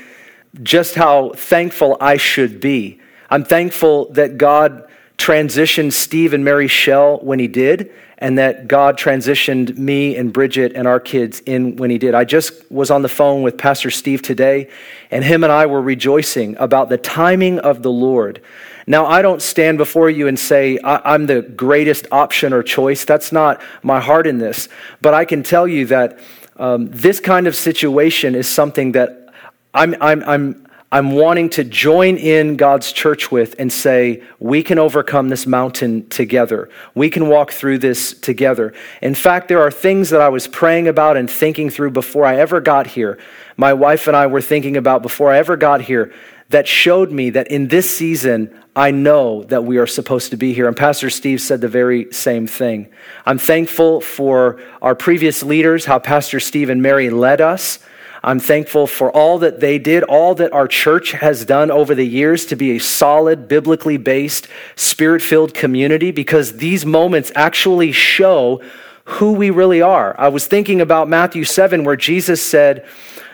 just 0.63 0.95
how 0.95 1.31
thankful 1.31 1.97
I 2.01 2.19
should 2.19 2.61
be. 2.61 3.01
I'm 3.29 3.43
thankful 3.43 4.13
that 4.13 4.39
God 4.39 4.89
transitioned 5.17 5.93
Steve 5.93 6.33
and 6.33 6.45
Mary 6.45 6.69
Shell 6.69 7.19
when 7.19 7.41
He 7.41 7.49
did, 7.49 7.93
and 8.19 8.39
that 8.39 8.69
God 8.69 8.97
transitioned 8.97 9.77
me 9.77 10.15
and 10.17 10.33
Bridget 10.33 10.71
and 10.77 10.87
our 10.87 11.01
kids 11.01 11.41
in 11.47 11.75
when 11.75 11.91
He 11.91 11.99
did. 11.99 12.15
I 12.15 12.23
just 12.23 12.71
was 12.71 12.93
on 12.93 13.03
the 13.03 13.09
phone 13.09 13.43
with 13.43 13.59
Pastor 13.59 13.91
Steve 13.91 14.23
today, 14.23 14.71
and 15.11 15.25
him 15.25 15.43
and 15.43 15.53
I 15.53 15.67
were 15.67 15.83
rejoicing 15.83 16.57
about 16.59 16.91
the 16.91 16.97
timing 16.97 17.59
of 17.59 17.83
the 17.83 17.91
Lord. 17.91 18.41
Now, 18.89 19.05
I 19.05 19.21
don't 19.21 19.43
stand 19.43 19.77
before 19.77 20.09
you 20.09 20.29
and 20.29 20.39
say, 20.39 20.79
I'm 20.83 21.27
the 21.27 21.43
greatest 21.43 22.07
option 22.11 22.55
or 22.55 22.63
choice. 22.63 23.05
That's 23.05 23.33
not 23.33 23.61
my 23.83 24.01
heart 24.01 24.27
in 24.27 24.39
this. 24.39 24.71
But 25.03 25.13
I 25.13 25.27
can 25.27 25.43
tell 25.43 25.69
you 25.69 25.85
that 25.87 26.19
um, 26.57 26.89
this 26.89 27.21
kind 27.21 27.47
of 27.47 27.55
situation 27.55 28.35
is 28.35 28.49
something 28.49 28.93
that 28.93 29.29
I'm, 29.75 29.95
I'm, 30.01 30.23
I'm, 30.23 30.67
I'm 30.91 31.13
wanting 31.13 31.51
to 31.51 31.65
join 31.65 32.17
in 32.17 32.57
God's 32.57 32.91
church 32.91 33.31
with 33.31 33.55
and 33.59 33.71
say, 33.71 34.23
we 34.39 34.63
can 34.63 34.79
overcome 34.79 35.29
this 35.29 35.47
mountain 35.47 36.09
together. 36.09 36.71
We 36.95 37.11
can 37.11 37.29
walk 37.29 37.53
through 37.53 37.81
this 37.81 38.19
together. 38.19 38.73
In 39.03 39.15
fact, 39.15 39.49
there 39.49 39.61
are 39.61 39.71
things 39.71 40.09
that 40.09 40.23
I 40.23 40.31
was 40.31 40.49
praying 40.49 40.89
about 40.89 41.19
and 41.19 41.31
thinking 41.31 41.69
through 41.69 41.91
before 41.91 42.25
I 42.25 42.37
ever 42.37 42.59
got 42.63 42.87
here. 42.87 43.19
My 43.59 43.75
wife 43.75 44.07
and 44.07 44.17
I 44.17 44.29
were 44.29 44.41
thinking 44.41 44.79
about 44.79 45.03
before 45.03 45.31
I 45.31 45.37
ever 45.37 45.59
got 45.59 45.83
here 45.83 46.11
that 46.51 46.67
showed 46.67 47.13
me 47.13 47.31
that 47.31 47.49
in 47.49 47.69
this 47.69 47.95
season, 47.95 48.55
I 48.75 48.91
know 48.91 49.43
that 49.45 49.65
we 49.65 49.77
are 49.79 49.87
supposed 49.87 50.31
to 50.31 50.37
be 50.37 50.55
here. 50.55 50.67
And 50.67 50.77
Pastor 50.77 51.11
Steve 51.11 51.41
said 51.41 51.61
the 51.61 51.69
very 51.69 52.11
same 52.13 52.47
thing. 52.47 52.89
I'm 53.27 53.39
thankful 53.39 54.01
for 54.01 54.61
our 54.81 54.95
previous 54.95 55.43
leaders, 55.43 55.85
how 55.85 55.99
Pastor 55.99 56.41
Steve 56.41 56.71
and 56.71 56.81
Mary 56.81 57.11
led 57.11 57.41
us. 57.41 57.81
I'm 58.23 58.41
thankful 58.41 58.87
for 58.87 59.13
all 59.13 59.39
that 59.41 59.61
they 59.61 59.79
did, 59.79 60.03
all 60.05 60.35
that 60.37 60.53
our 60.53 60.67
church 60.67 61.13
has 61.13 61.45
done 61.45 61.71
over 61.71 61.95
the 61.95 62.07
years 62.07 62.47
to 62.47 62.57
be 62.57 62.73
a 62.73 62.79
solid, 62.79 63.47
biblically 63.47 63.97
based, 63.97 64.49
spirit 64.75 65.23
filled 65.23 65.55
community 65.55 66.11
because 66.11 66.57
these 66.57 66.85
moments 66.85 67.31
actually 67.37 67.93
show 67.93 68.61
who 69.05 69.33
we 69.33 69.51
really 69.51 69.81
are. 69.81 70.15
I 70.19 70.29
was 70.29 70.47
thinking 70.47 70.81
about 70.81 71.09
Matthew 71.09 71.45
7, 71.45 71.85
where 71.85 71.97
Jesus 71.97 72.43
said 72.43 72.87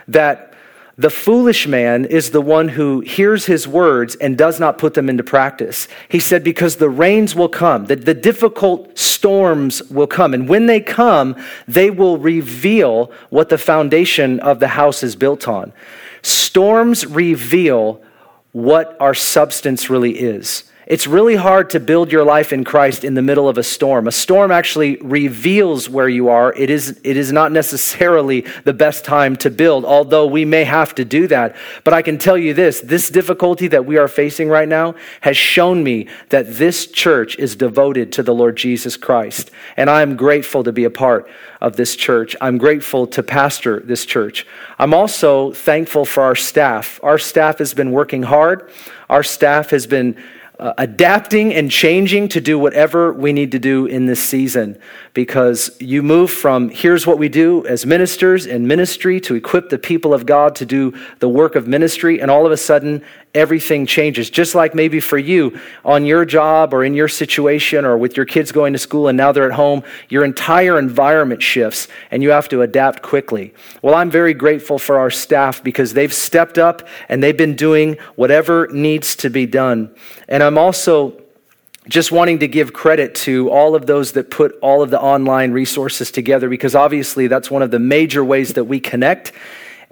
that 0.08 0.53
the 0.96 1.10
foolish 1.10 1.66
man 1.66 2.04
is 2.04 2.30
the 2.30 2.40
one 2.40 2.68
who 2.68 3.00
hears 3.00 3.46
his 3.46 3.66
words 3.66 4.14
and 4.16 4.38
does 4.38 4.60
not 4.60 4.78
put 4.78 4.94
them 4.94 5.08
into 5.08 5.24
practice. 5.24 5.88
He 6.08 6.20
said, 6.20 6.44
because 6.44 6.76
the 6.76 6.88
rains 6.88 7.34
will 7.34 7.48
come, 7.48 7.86
the, 7.86 7.96
the 7.96 8.14
difficult 8.14 8.96
storms 8.96 9.82
will 9.90 10.06
come. 10.06 10.34
And 10.34 10.48
when 10.48 10.66
they 10.66 10.80
come, 10.80 11.34
they 11.66 11.90
will 11.90 12.18
reveal 12.18 13.10
what 13.30 13.48
the 13.48 13.58
foundation 13.58 14.38
of 14.40 14.60
the 14.60 14.68
house 14.68 15.02
is 15.02 15.16
built 15.16 15.48
on. 15.48 15.72
Storms 16.22 17.06
reveal 17.06 18.00
what 18.52 18.96
our 19.00 19.14
substance 19.14 19.90
really 19.90 20.16
is. 20.16 20.64
It's 20.86 21.06
really 21.06 21.36
hard 21.36 21.70
to 21.70 21.80
build 21.80 22.12
your 22.12 22.24
life 22.24 22.52
in 22.52 22.62
Christ 22.62 23.04
in 23.04 23.14
the 23.14 23.22
middle 23.22 23.48
of 23.48 23.56
a 23.56 23.62
storm. 23.62 24.06
A 24.06 24.12
storm 24.12 24.50
actually 24.50 24.96
reveals 24.96 25.88
where 25.88 26.10
you 26.10 26.28
are. 26.28 26.52
It 26.52 26.68
is, 26.68 27.00
it 27.02 27.16
is 27.16 27.32
not 27.32 27.52
necessarily 27.52 28.42
the 28.64 28.74
best 28.74 29.02
time 29.02 29.34
to 29.36 29.50
build, 29.50 29.86
although 29.86 30.26
we 30.26 30.44
may 30.44 30.64
have 30.64 30.94
to 30.96 31.04
do 31.04 31.26
that. 31.28 31.56
But 31.84 31.94
I 31.94 32.02
can 32.02 32.18
tell 32.18 32.36
you 32.36 32.52
this 32.52 32.82
this 32.82 33.08
difficulty 33.08 33.66
that 33.68 33.86
we 33.86 33.96
are 33.96 34.08
facing 34.08 34.48
right 34.48 34.68
now 34.68 34.94
has 35.22 35.38
shown 35.38 35.82
me 35.82 36.06
that 36.28 36.56
this 36.56 36.86
church 36.86 37.38
is 37.38 37.56
devoted 37.56 38.12
to 38.12 38.22
the 38.22 38.34
Lord 38.34 38.56
Jesus 38.56 38.98
Christ. 38.98 39.50
And 39.78 39.88
I 39.88 40.02
am 40.02 40.16
grateful 40.16 40.64
to 40.64 40.72
be 40.72 40.84
a 40.84 40.90
part 40.90 41.26
of 41.62 41.76
this 41.76 41.96
church. 41.96 42.36
I'm 42.42 42.58
grateful 42.58 43.06
to 43.06 43.22
pastor 43.22 43.80
this 43.80 44.04
church. 44.04 44.46
I'm 44.78 44.92
also 44.92 45.52
thankful 45.52 46.04
for 46.04 46.22
our 46.22 46.36
staff. 46.36 47.00
Our 47.02 47.18
staff 47.18 47.58
has 47.58 47.72
been 47.72 47.90
working 47.90 48.24
hard, 48.24 48.70
our 49.08 49.22
staff 49.22 49.70
has 49.70 49.86
been 49.86 50.16
uh, 50.64 50.72
adapting 50.78 51.52
and 51.52 51.70
changing 51.70 52.26
to 52.26 52.40
do 52.40 52.58
whatever 52.58 53.12
we 53.12 53.34
need 53.34 53.52
to 53.52 53.58
do 53.58 53.84
in 53.84 54.06
this 54.06 54.22
season. 54.22 54.78
Because 55.12 55.76
you 55.78 56.02
move 56.02 56.30
from 56.30 56.70
here's 56.70 57.06
what 57.06 57.18
we 57.18 57.28
do 57.28 57.66
as 57.66 57.84
ministers 57.84 58.46
in 58.46 58.66
ministry 58.66 59.20
to 59.20 59.34
equip 59.34 59.68
the 59.68 59.76
people 59.76 60.14
of 60.14 60.24
God 60.24 60.56
to 60.56 60.64
do 60.64 60.94
the 61.18 61.28
work 61.28 61.54
of 61.54 61.68
ministry, 61.68 62.18
and 62.18 62.30
all 62.30 62.46
of 62.46 62.52
a 62.52 62.56
sudden 62.56 63.04
everything 63.34 63.86
changes. 63.86 64.30
Just 64.30 64.54
like 64.54 64.74
maybe 64.74 65.00
for 65.00 65.18
you 65.18 65.58
on 65.84 66.06
your 66.06 66.24
job 66.24 66.72
or 66.72 66.84
in 66.84 66.94
your 66.94 67.08
situation 67.08 67.84
or 67.84 67.98
with 67.98 68.16
your 68.16 68.26
kids 68.26 68.52
going 68.52 68.72
to 68.72 68.78
school 68.78 69.08
and 69.08 69.16
now 69.16 69.32
they're 69.32 69.50
at 69.50 69.56
home, 69.56 69.82
your 70.08 70.24
entire 70.24 70.78
environment 70.78 71.42
shifts 71.42 71.88
and 72.10 72.22
you 72.22 72.30
have 72.30 72.48
to 72.48 72.62
adapt 72.62 73.02
quickly. 73.02 73.52
Well, 73.82 73.94
I'm 73.94 74.10
very 74.10 74.34
grateful 74.34 74.78
for 74.78 74.98
our 74.98 75.10
staff 75.10 75.62
because 75.62 75.94
they've 75.94 76.14
stepped 76.14 76.58
up 76.58 76.86
and 77.08 77.22
they've 77.22 77.36
been 77.36 77.56
doing 77.56 77.96
whatever 78.16 78.68
needs 78.68 79.16
to 79.16 79.30
be 79.30 79.46
done. 79.46 79.94
And 80.28 80.42
I'm 80.42 80.58
also 80.58 81.20
just 81.88 82.10
wanting 82.10 82.38
to 82.38 82.48
give 82.48 82.72
credit 82.72 83.14
to 83.14 83.50
all 83.50 83.74
of 83.74 83.86
those 83.86 84.12
that 84.12 84.30
put 84.30 84.58
all 84.62 84.80
of 84.80 84.90
the 84.90 85.00
online 85.00 85.52
resources 85.52 86.10
together 86.10 86.48
because 86.48 86.74
obviously 86.74 87.26
that's 87.26 87.50
one 87.50 87.62
of 87.62 87.70
the 87.70 87.78
major 87.78 88.24
ways 88.24 88.54
that 88.54 88.64
we 88.64 88.80
connect 88.80 89.32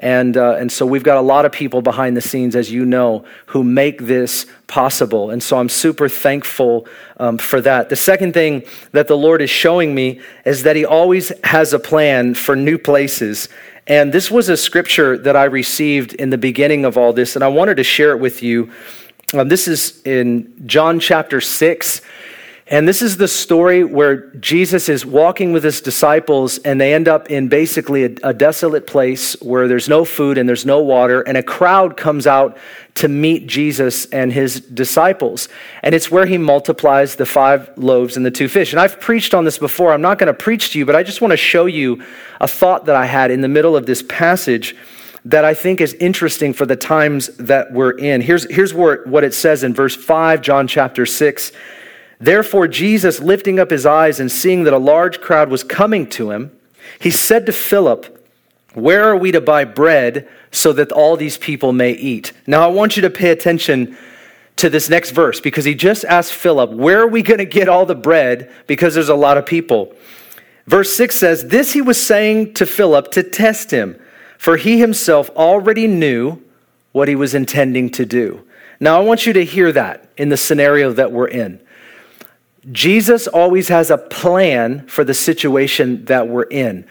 and, 0.02 0.36
uh, 0.36 0.56
and 0.56 0.70
so 0.70 0.84
we've 0.84 1.04
got 1.04 1.16
a 1.16 1.20
lot 1.22 1.44
of 1.44 1.52
people 1.52 1.80
behind 1.80 2.16
the 2.16 2.20
scenes, 2.20 2.56
as 2.56 2.72
you 2.72 2.84
know, 2.84 3.24
who 3.46 3.62
make 3.62 4.02
this 4.02 4.46
possible. 4.66 5.30
And 5.30 5.40
so 5.40 5.58
I'm 5.58 5.68
super 5.68 6.08
thankful 6.08 6.88
um, 7.18 7.38
for 7.38 7.60
that. 7.60 7.88
The 7.88 7.94
second 7.94 8.34
thing 8.34 8.64
that 8.90 9.06
the 9.06 9.16
Lord 9.16 9.40
is 9.40 9.48
showing 9.48 9.94
me 9.94 10.20
is 10.44 10.64
that 10.64 10.74
He 10.74 10.84
always 10.84 11.32
has 11.44 11.72
a 11.72 11.78
plan 11.78 12.34
for 12.34 12.56
new 12.56 12.78
places. 12.78 13.48
And 13.86 14.12
this 14.12 14.28
was 14.28 14.48
a 14.48 14.56
scripture 14.56 15.16
that 15.18 15.36
I 15.36 15.44
received 15.44 16.14
in 16.14 16.30
the 16.30 16.38
beginning 16.38 16.84
of 16.84 16.98
all 16.98 17.12
this, 17.12 17.36
and 17.36 17.44
I 17.44 17.48
wanted 17.48 17.76
to 17.76 17.84
share 17.84 18.10
it 18.10 18.18
with 18.18 18.42
you. 18.42 18.72
Um, 19.32 19.48
this 19.48 19.68
is 19.68 20.02
in 20.02 20.52
John 20.66 20.98
chapter 20.98 21.40
6. 21.40 22.00
And 22.72 22.88
this 22.88 23.02
is 23.02 23.18
the 23.18 23.28
story 23.28 23.84
where 23.84 24.30
Jesus 24.36 24.88
is 24.88 25.04
walking 25.04 25.52
with 25.52 25.62
his 25.62 25.82
disciples, 25.82 26.56
and 26.56 26.80
they 26.80 26.94
end 26.94 27.06
up 27.06 27.30
in 27.30 27.48
basically 27.48 28.04
a, 28.04 28.16
a, 28.24 28.32
desolate 28.32 28.86
place 28.86 29.34
where 29.42 29.68
there's 29.68 29.90
no 29.90 30.06
food 30.06 30.38
and 30.38 30.48
there's 30.48 30.64
no 30.64 30.80
water, 30.82 31.20
and 31.20 31.36
a 31.36 31.42
crowd 31.42 31.98
comes 31.98 32.26
out 32.26 32.56
to 32.94 33.08
meet 33.08 33.46
Jesus 33.46 34.06
and 34.06 34.32
his 34.32 34.58
disciples. 34.58 35.50
And 35.82 35.94
it's 35.94 36.10
where 36.10 36.24
he 36.24 36.38
multiplies 36.38 37.16
the 37.16 37.26
five 37.26 37.70
loaves 37.76 38.16
and 38.16 38.24
the 38.24 38.30
two 38.30 38.48
fish. 38.48 38.72
And 38.72 38.80
I've 38.80 38.98
preached 38.98 39.34
on 39.34 39.44
this 39.44 39.58
before. 39.58 39.92
I'm 39.92 40.00
not 40.00 40.18
going 40.18 40.28
to 40.28 40.34
preach 40.34 40.72
to 40.72 40.78
you, 40.78 40.86
but 40.86 40.96
I 40.96 41.02
just 41.02 41.20
want 41.20 41.32
to 41.32 41.36
show 41.36 41.66
you 41.66 42.02
a 42.40 42.48
thought 42.48 42.86
that 42.86 42.96
I 42.96 43.04
had 43.04 43.30
in 43.30 43.42
the 43.42 43.48
middle 43.48 43.76
of 43.76 43.84
this 43.84 44.02
passage 44.02 44.74
that 45.26 45.44
I 45.44 45.52
think 45.52 45.82
is 45.82 45.92
interesting 45.94 46.54
for 46.54 46.64
the 46.64 46.76
times 46.76 47.26
that 47.36 47.70
we're 47.70 47.98
in. 47.98 48.22
Here's, 48.22 48.50
here's 48.50 48.72
where, 48.72 49.04
what 49.04 49.24
it 49.24 49.34
says 49.34 49.62
in 49.62 49.74
verse 49.74 49.94
5, 49.94 50.40
John 50.40 50.66
chapter 50.66 51.04
6. 51.04 51.52
Therefore, 52.22 52.68
Jesus, 52.68 53.18
lifting 53.18 53.58
up 53.58 53.72
his 53.72 53.84
eyes 53.84 54.20
and 54.20 54.30
seeing 54.30 54.62
that 54.62 54.72
a 54.72 54.78
large 54.78 55.20
crowd 55.20 55.50
was 55.50 55.64
coming 55.64 56.08
to 56.10 56.30
him, 56.30 56.56
he 57.00 57.10
said 57.10 57.46
to 57.46 57.52
Philip, 57.52 58.28
Where 58.74 59.02
are 59.02 59.16
we 59.16 59.32
to 59.32 59.40
buy 59.40 59.64
bread 59.64 60.28
so 60.52 60.72
that 60.72 60.92
all 60.92 61.16
these 61.16 61.36
people 61.36 61.72
may 61.72 61.90
eat? 61.90 62.32
Now, 62.46 62.62
I 62.62 62.68
want 62.68 62.94
you 62.94 63.02
to 63.02 63.10
pay 63.10 63.30
attention 63.30 63.98
to 64.54 64.70
this 64.70 64.88
next 64.88 65.10
verse 65.10 65.40
because 65.40 65.64
he 65.64 65.74
just 65.74 66.04
asked 66.04 66.32
Philip, 66.32 66.70
Where 66.70 67.00
are 67.00 67.08
we 67.08 67.22
going 67.22 67.38
to 67.38 67.44
get 67.44 67.68
all 67.68 67.86
the 67.86 67.96
bread 67.96 68.48
because 68.68 68.94
there's 68.94 69.08
a 69.08 69.16
lot 69.16 69.36
of 69.36 69.44
people? 69.44 69.92
Verse 70.68 70.94
6 70.94 71.16
says, 71.16 71.48
This 71.48 71.72
he 71.72 71.82
was 71.82 72.00
saying 72.00 72.54
to 72.54 72.66
Philip 72.66 73.10
to 73.10 73.24
test 73.24 73.72
him, 73.72 74.00
for 74.38 74.56
he 74.56 74.78
himself 74.78 75.28
already 75.30 75.88
knew 75.88 76.40
what 76.92 77.08
he 77.08 77.16
was 77.16 77.34
intending 77.34 77.90
to 77.90 78.06
do. 78.06 78.46
Now, 78.78 79.00
I 79.00 79.02
want 79.02 79.26
you 79.26 79.32
to 79.32 79.44
hear 79.44 79.72
that 79.72 80.08
in 80.16 80.28
the 80.28 80.36
scenario 80.36 80.92
that 80.92 81.10
we're 81.10 81.26
in. 81.26 81.60
Jesus 82.70 83.26
always 83.26 83.68
has 83.68 83.90
a 83.90 83.98
plan 83.98 84.86
for 84.86 85.02
the 85.02 85.14
situation 85.14 86.04
that 86.04 86.28
we're 86.28 86.44
in. 86.44 86.86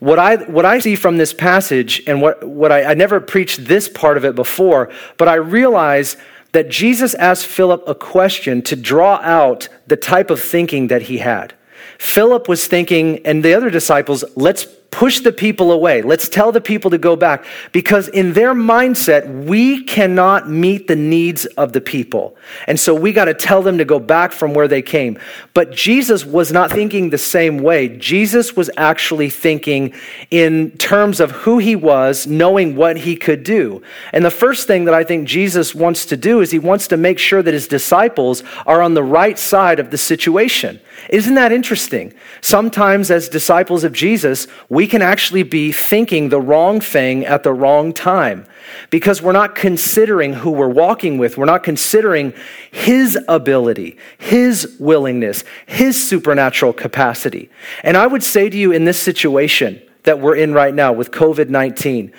What 0.00 0.18
I, 0.18 0.36
what 0.36 0.66
I 0.66 0.80
see 0.80 0.96
from 0.96 1.16
this 1.16 1.32
passage, 1.32 2.02
and 2.06 2.20
what, 2.20 2.46
what 2.46 2.70
I, 2.70 2.84
I 2.84 2.94
never 2.94 3.20
preached 3.20 3.64
this 3.64 3.88
part 3.88 4.18
of 4.18 4.24
it 4.24 4.34
before, 4.34 4.90
but 5.16 5.28
I 5.28 5.34
realize 5.36 6.18
that 6.52 6.68
Jesus 6.68 7.14
asked 7.14 7.46
Philip 7.46 7.82
a 7.86 7.94
question 7.94 8.60
to 8.62 8.76
draw 8.76 9.16
out 9.22 9.68
the 9.86 9.96
type 9.96 10.30
of 10.30 10.40
thinking 10.40 10.88
that 10.88 11.02
he 11.02 11.18
had. 11.18 11.54
Philip 11.98 12.48
was 12.48 12.66
thinking, 12.66 13.24
and 13.24 13.42
the 13.42 13.54
other 13.54 13.70
disciples, 13.70 14.24
let's 14.36 14.66
push 14.94 15.18
the 15.20 15.32
people 15.32 15.72
away. 15.72 16.02
Let's 16.02 16.28
tell 16.28 16.52
the 16.52 16.60
people 16.60 16.88
to 16.92 16.98
go 16.98 17.16
back. 17.16 17.44
Because 17.72 18.06
in 18.06 18.32
their 18.32 18.54
mindset, 18.54 19.44
we 19.44 19.82
cannot 19.82 20.48
meet 20.48 20.86
the 20.86 20.94
needs 20.94 21.46
of 21.46 21.72
the 21.72 21.80
people. 21.80 22.36
And 22.68 22.78
so 22.78 22.94
we 22.94 23.12
got 23.12 23.24
to 23.24 23.34
tell 23.34 23.60
them 23.60 23.78
to 23.78 23.84
go 23.84 23.98
back 23.98 24.30
from 24.30 24.54
where 24.54 24.68
they 24.68 24.82
came. 24.82 25.18
But 25.52 25.72
Jesus 25.72 26.24
was 26.24 26.52
not 26.52 26.70
thinking 26.70 27.10
the 27.10 27.18
same 27.18 27.58
way. 27.58 27.88
Jesus 27.88 28.54
was 28.54 28.70
actually 28.76 29.30
thinking 29.30 29.92
in 30.30 30.70
terms 30.78 31.18
of 31.18 31.32
who 31.32 31.58
he 31.58 31.74
was, 31.74 32.28
knowing 32.28 32.76
what 32.76 32.96
he 32.98 33.16
could 33.16 33.42
do. 33.42 33.82
And 34.12 34.24
the 34.24 34.30
first 34.30 34.68
thing 34.68 34.84
that 34.84 34.94
I 34.94 35.02
think 35.02 35.26
Jesus 35.26 35.74
wants 35.74 36.06
to 36.06 36.16
do 36.16 36.40
is 36.40 36.52
he 36.52 36.60
wants 36.60 36.86
to 36.88 36.96
make 36.96 37.18
sure 37.18 37.42
that 37.42 37.52
his 37.52 37.66
disciples 37.66 38.44
are 38.64 38.80
on 38.80 38.94
the 38.94 39.02
right 39.02 39.40
side 39.40 39.80
of 39.80 39.90
the 39.90 39.98
situation. 39.98 40.80
Isn't 41.10 41.34
that 41.34 41.50
interesting? 41.50 42.14
Sometimes, 42.40 43.10
as 43.10 43.28
disciples 43.28 43.82
of 43.82 43.92
Jesus, 43.92 44.46
we 44.68 44.83
we 44.84 44.88
can 44.88 45.00
actually 45.00 45.42
be 45.42 45.72
thinking 45.72 46.28
the 46.28 46.38
wrong 46.38 46.78
thing 46.78 47.24
at 47.24 47.42
the 47.42 47.54
wrong 47.54 47.90
time 47.90 48.44
because 48.90 49.22
we're 49.22 49.32
not 49.32 49.54
considering 49.54 50.34
who 50.34 50.50
we're 50.50 50.68
walking 50.68 51.16
with. 51.16 51.38
We're 51.38 51.46
not 51.46 51.62
considering 51.62 52.34
his 52.70 53.18
ability, 53.26 53.96
his 54.18 54.76
willingness, 54.78 55.42
his 55.64 56.06
supernatural 56.06 56.74
capacity. 56.74 57.48
And 57.82 57.96
I 57.96 58.06
would 58.06 58.22
say 58.22 58.50
to 58.50 58.56
you 58.58 58.72
in 58.72 58.84
this 58.84 59.00
situation 59.00 59.80
that 60.02 60.20
we're 60.20 60.36
in 60.36 60.52
right 60.52 60.74
now 60.74 60.92
with 60.92 61.12
COVID 61.12 61.48
19, 61.48 62.12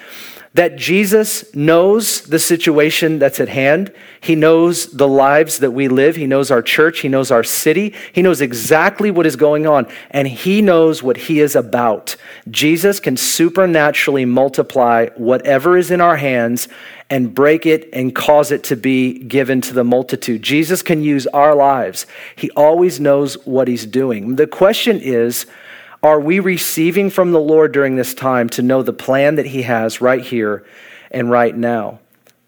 that 0.56 0.78
Jesus 0.78 1.54
knows 1.54 2.22
the 2.22 2.40
situation 2.40 3.20
that's 3.20 3.42
at 3.42 3.50
hand. 3.50 3.92
He 4.22 4.36
knows 4.36 4.90
the 4.90 5.08
lives 5.08 5.60
that 5.60 5.72
we 5.72 5.90
live. 5.90 6.16
He 6.16 6.28
knows 6.28 6.50
our 6.50 6.62
church. 6.62 7.00
He 7.02 7.10
knows 7.10 7.30
our 7.30 7.44
city. 7.44 7.94
He 8.14 8.22
knows 8.22 8.40
exactly 8.40 9.12
what 9.12 9.26
is 9.26 9.36
going 9.36 9.68
on, 9.68 9.86
and 10.12 10.30
He 10.30 10.62
knows 10.62 11.04
what 11.04 11.18
He 11.18 11.42
is 11.42 11.58
about. 11.58 12.16
Jesus 12.50 13.02
can 13.02 13.18
supernaturally 13.18 14.24
multiply 14.24 15.08
whatever 15.18 15.76
is 15.76 15.92
in 15.92 16.00
our 16.00 16.16
hands 16.16 16.70
and 17.10 17.36
break 17.36 17.66
it 17.66 17.90
and 17.92 18.16
cause 18.16 18.50
it 18.50 18.64
to 18.64 18.78
be 18.78 19.20
given 19.20 19.60
to 19.60 19.74
the 19.74 19.84
multitude. 19.84 20.42
Jesus 20.42 20.82
can 20.82 21.04
use 21.04 21.28
our 21.28 21.54
lives. 21.54 22.06
He 22.34 22.50
always 22.52 22.98
knows 22.98 23.46
what 23.46 23.68
He's 23.68 23.86
doing. 23.86 24.38
The 24.38 24.48
question 24.48 25.02
is, 25.02 25.48
are 26.06 26.20
we 26.20 26.40
receiving 26.40 27.10
from 27.10 27.32
the 27.32 27.40
Lord 27.40 27.72
during 27.72 27.96
this 27.96 28.14
time 28.14 28.48
to 28.50 28.62
know 28.62 28.84
the 28.84 28.94
plan 28.94 29.36
that 29.36 29.48
He 29.48 29.64
has 29.64 30.02
right 30.02 30.22
here 30.22 30.64
and 31.10 31.32
right 31.32 31.56
now? 31.56 32.00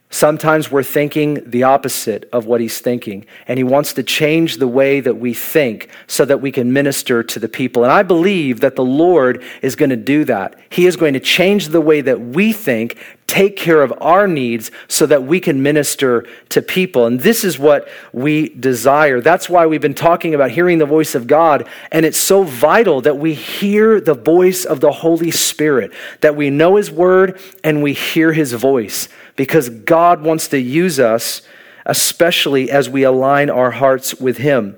Sometimes 0.09 0.71
we're 0.71 0.83
thinking 0.83 1.41
the 1.45 1.63
opposite 1.63 2.29
of 2.31 2.45
what 2.45 2.61
he's 2.61 2.79
thinking, 2.79 3.25
and 3.45 3.57
he 3.57 3.63
wants 3.63 3.91
to 3.93 4.03
change 4.03 4.55
the 4.55 4.67
way 4.67 5.01
that 5.01 5.17
we 5.17 5.33
think 5.33 5.89
so 6.07 6.23
that 6.23 6.39
we 6.39 6.49
can 6.49 6.71
minister 6.71 7.23
to 7.23 7.39
the 7.39 7.49
people. 7.49 7.83
And 7.83 7.91
I 7.91 8.03
believe 8.03 8.61
that 8.61 8.77
the 8.77 8.85
Lord 8.85 9.43
is 9.61 9.75
going 9.75 9.89
to 9.89 9.97
do 9.97 10.23
that. 10.23 10.57
He 10.69 10.85
is 10.85 10.95
going 10.95 11.13
to 11.13 11.19
change 11.19 11.67
the 11.67 11.81
way 11.81 11.99
that 11.99 12.21
we 12.21 12.53
think, 12.53 12.97
take 13.27 13.57
care 13.57 13.83
of 13.83 13.93
our 13.99 14.29
needs 14.29 14.71
so 14.87 15.05
that 15.05 15.23
we 15.23 15.41
can 15.41 15.61
minister 15.61 16.25
to 16.49 16.61
people. 16.61 17.05
And 17.05 17.19
this 17.19 17.43
is 17.43 17.59
what 17.59 17.89
we 18.13 18.47
desire. 18.47 19.19
That's 19.19 19.49
why 19.49 19.65
we've 19.65 19.81
been 19.81 19.93
talking 19.93 20.33
about 20.33 20.51
hearing 20.51 20.77
the 20.77 20.85
voice 20.85 21.15
of 21.15 21.27
God. 21.27 21.67
And 21.91 22.05
it's 22.05 22.17
so 22.17 22.43
vital 22.43 23.01
that 23.01 23.17
we 23.17 23.33
hear 23.33 23.99
the 23.99 24.13
voice 24.13 24.63
of 24.63 24.79
the 24.79 24.93
Holy 24.93 25.31
Spirit, 25.31 25.91
that 26.21 26.37
we 26.37 26.49
know 26.49 26.77
his 26.77 26.89
word 26.89 27.41
and 27.65 27.83
we 27.83 27.91
hear 27.91 28.31
his 28.31 28.53
voice 28.53 29.09
because 29.37 29.69
God 29.69 30.21
wants 30.21 30.49
to 30.49 30.59
use 30.59 30.99
us, 30.99 31.41
especially 31.85 32.69
as 32.69 32.89
we 32.89 33.03
align 33.03 33.49
our 33.49 33.71
hearts 33.71 34.15
with 34.15 34.37
Him. 34.37 34.77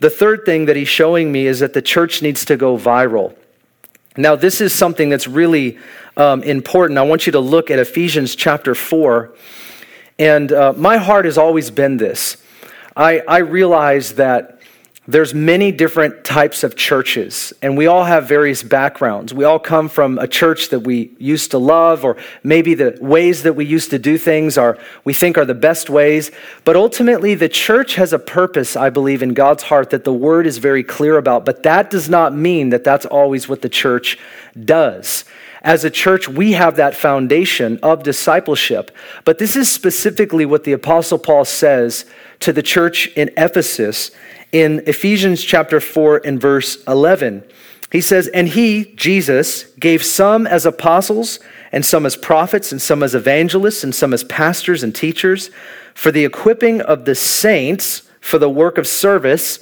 The 0.00 0.10
third 0.10 0.44
thing 0.44 0.66
that 0.66 0.76
He's 0.76 0.88
showing 0.88 1.32
me 1.32 1.46
is 1.46 1.60
that 1.60 1.72
the 1.72 1.80
church 1.80 2.20
needs 2.20 2.44
to 2.44 2.58
go 2.58 2.76
viral. 2.76 3.34
Now, 4.18 4.36
this 4.36 4.60
is 4.60 4.74
something 4.74 5.08
that's 5.08 5.26
really 5.26 5.78
um, 6.16 6.42
important. 6.42 6.98
I 6.98 7.02
want 7.02 7.24
you 7.24 7.32
to 7.32 7.40
look 7.40 7.70
at 7.70 7.78
Ephesians 7.78 8.34
chapter 8.34 8.74
4. 8.74 9.32
And 10.18 10.52
uh, 10.52 10.74
my 10.76 10.98
heart 10.98 11.24
has 11.24 11.38
always 11.38 11.70
been 11.70 11.96
this. 11.96 12.36
I, 12.96 13.20
I 13.20 13.38
realize 13.38 14.16
that 14.16 14.59
there's 15.12 15.34
many 15.34 15.72
different 15.72 16.24
types 16.24 16.62
of 16.62 16.76
churches 16.76 17.52
and 17.62 17.76
we 17.76 17.86
all 17.86 18.04
have 18.04 18.28
various 18.28 18.62
backgrounds 18.62 19.32
we 19.32 19.44
all 19.44 19.58
come 19.58 19.88
from 19.88 20.18
a 20.18 20.28
church 20.28 20.68
that 20.68 20.80
we 20.80 21.10
used 21.18 21.50
to 21.50 21.58
love 21.58 22.04
or 22.04 22.16
maybe 22.42 22.74
the 22.74 22.96
ways 23.00 23.42
that 23.42 23.54
we 23.54 23.64
used 23.64 23.90
to 23.90 23.98
do 23.98 24.16
things 24.16 24.56
are 24.56 24.78
we 25.04 25.12
think 25.12 25.36
are 25.38 25.44
the 25.44 25.54
best 25.54 25.90
ways 25.90 26.30
but 26.64 26.76
ultimately 26.76 27.34
the 27.34 27.48
church 27.48 27.94
has 27.94 28.12
a 28.12 28.18
purpose 28.18 28.76
i 28.76 28.90
believe 28.90 29.22
in 29.22 29.34
god's 29.34 29.64
heart 29.64 29.90
that 29.90 30.04
the 30.04 30.12
word 30.12 30.46
is 30.46 30.58
very 30.58 30.84
clear 30.84 31.18
about 31.18 31.44
but 31.44 31.62
that 31.62 31.90
does 31.90 32.08
not 32.08 32.34
mean 32.34 32.70
that 32.70 32.84
that's 32.84 33.06
always 33.06 33.48
what 33.48 33.62
the 33.62 33.68
church 33.68 34.18
does 34.64 35.24
as 35.62 35.84
a 35.84 35.90
church, 35.90 36.26
we 36.26 36.52
have 36.52 36.76
that 36.76 36.96
foundation 36.96 37.78
of 37.82 38.02
discipleship. 38.02 38.90
But 39.24 39.38
this 39.38 39.56
is 39.56 39.70
specifically 39.70 40.46
what 40.46 40.64
the 40.64 40.72
Apostle 40.72 41.18
Paul 41.18 41.44
says 41.44 42.06
to 42.40 42.52
the 42.52 42.62
church 42.62 43.08
in 43.08 43.30
Ephesus 43.36 44.10
in 44.52 44.82
Ephesians 44.86 45.42
chapter 45.42 45.80
4 45.80 46.22
and 46.24 46.40
verse 46.40 46.82
11. 46.86 47.44
He 47.92 48.00
says, 48.00 48.28
And 48.28 48.48
he, 48.48 48.92
Jesus, 48.96 49.64
gave 49.78 50.04
some 50.04 50.46
as 50.46 50.64
apostles, 50.64 51.40
and 51.72 51.84
some 51.84 52.06
as 52.06 52.16
prophets, 52.16 52.72
and 52.72 52.80
some 52.80 53.02
as 53.02 53.14
evangelists, 53.14 53.84
and 53.84 53.94
some 53.94 54.12
as 54.12 54.24
pastors 54.24 54.82
and 54.82 54.94
teachers, 54.94 55.50
for 55.94 56.12
the 56.12 56.24
equipping 56.24 56.80
of 56.80 57.04
the 57.04 57.14
saints 57.14 58.02
for 58.20 58.38
the 58.38 58.50
work 58.50 58.78
of 58.78 58.86
service, 58.86 59.60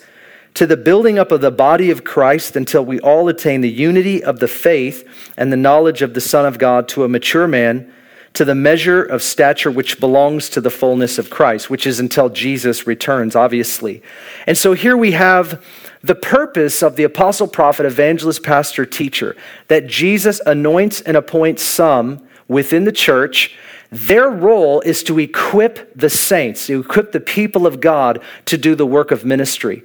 to 0.55 0.67
the 0.67 0.77
building 0.77 1.19
up 1.19 1.31
of 1.31 1.41
the 1.41 1.51
body 1.51 1.91
of 1.91 2.05
Christ 2.05 2.57
until 2.57 2.85
we 2.85 2.99
all 3.01 3.29
attain 3.29 3.61
the 3.61 3.71
unity 3.71 4.25
of 4.25 4.41
the 4.41 4.49
faith 4.49 5.09
and 5.37 5.53
the 5.53 5.57
knowledge 5.57 6.03
of 6.03 6.15
the 6.15 6.21
Son 6.21 6.45
of 6.45 6.59
God 6.59 6.89
to 6.89 7.05
a 7.05 7.09
mature 7.09 7.47
man 7.47 7.93
to 8.39 8.45
the 8.45 8.55
measure 8.55 9.03
of 9.03 9.21
stature 9.21 9.69
which 9.69 9.99
belongs 9.99 10.49
to 10.49 10.61
the 10.61 10.71
fullness 10.71 11.19
of 11.19 11.29
Christ, 11.29 11.69
which 11.69 11.89
is 11.89 11.99
until 11.99 12.29
Jesus 12.29 12.87
returns, 12.87 13.35
obviously. 13.35 14.01
And 14.47 14.57
so 14.57 14.75
here 14.75 14.97
we 14.97 15.11
have 15.11 15.61
the 16.03 16.15
purpose 16.15 16.81
of 16.81 16.95
the 16.95 17.03
apostle, 17.03 17.49
prophet, 17.49 17.85
evangelist, 17.85 18.45
pastor, 18.45 18.87
teacher 18.87 19.35
that 19.67 19.89
Jesus 19.89 20.41
anoints 20.47 21.01
and 21.01 21.17
appoints 21.17 21.65
some 21.65 22.25
within 22.47 22.85
the 22.85 22.93
church. 22.93 23.57
Their 23.91 24.31
role 24.31 24.83
is 24.83 25.03
to 25.05 25.19
equip 25.19 25.93
the 25.97 26.09
saints, 26.09 26.69
to 26.69 26.79
equip 26.79 27.11
the 27.11 27.19
people 27.19 27.67
of 27.67 27.81
God 27.81 28.23
to 28.45 28.57
do 28.57 28.77
the 28.77 28.87
work 28.87 29.11
of 29.11 29.25
ministry. 29.25 29.83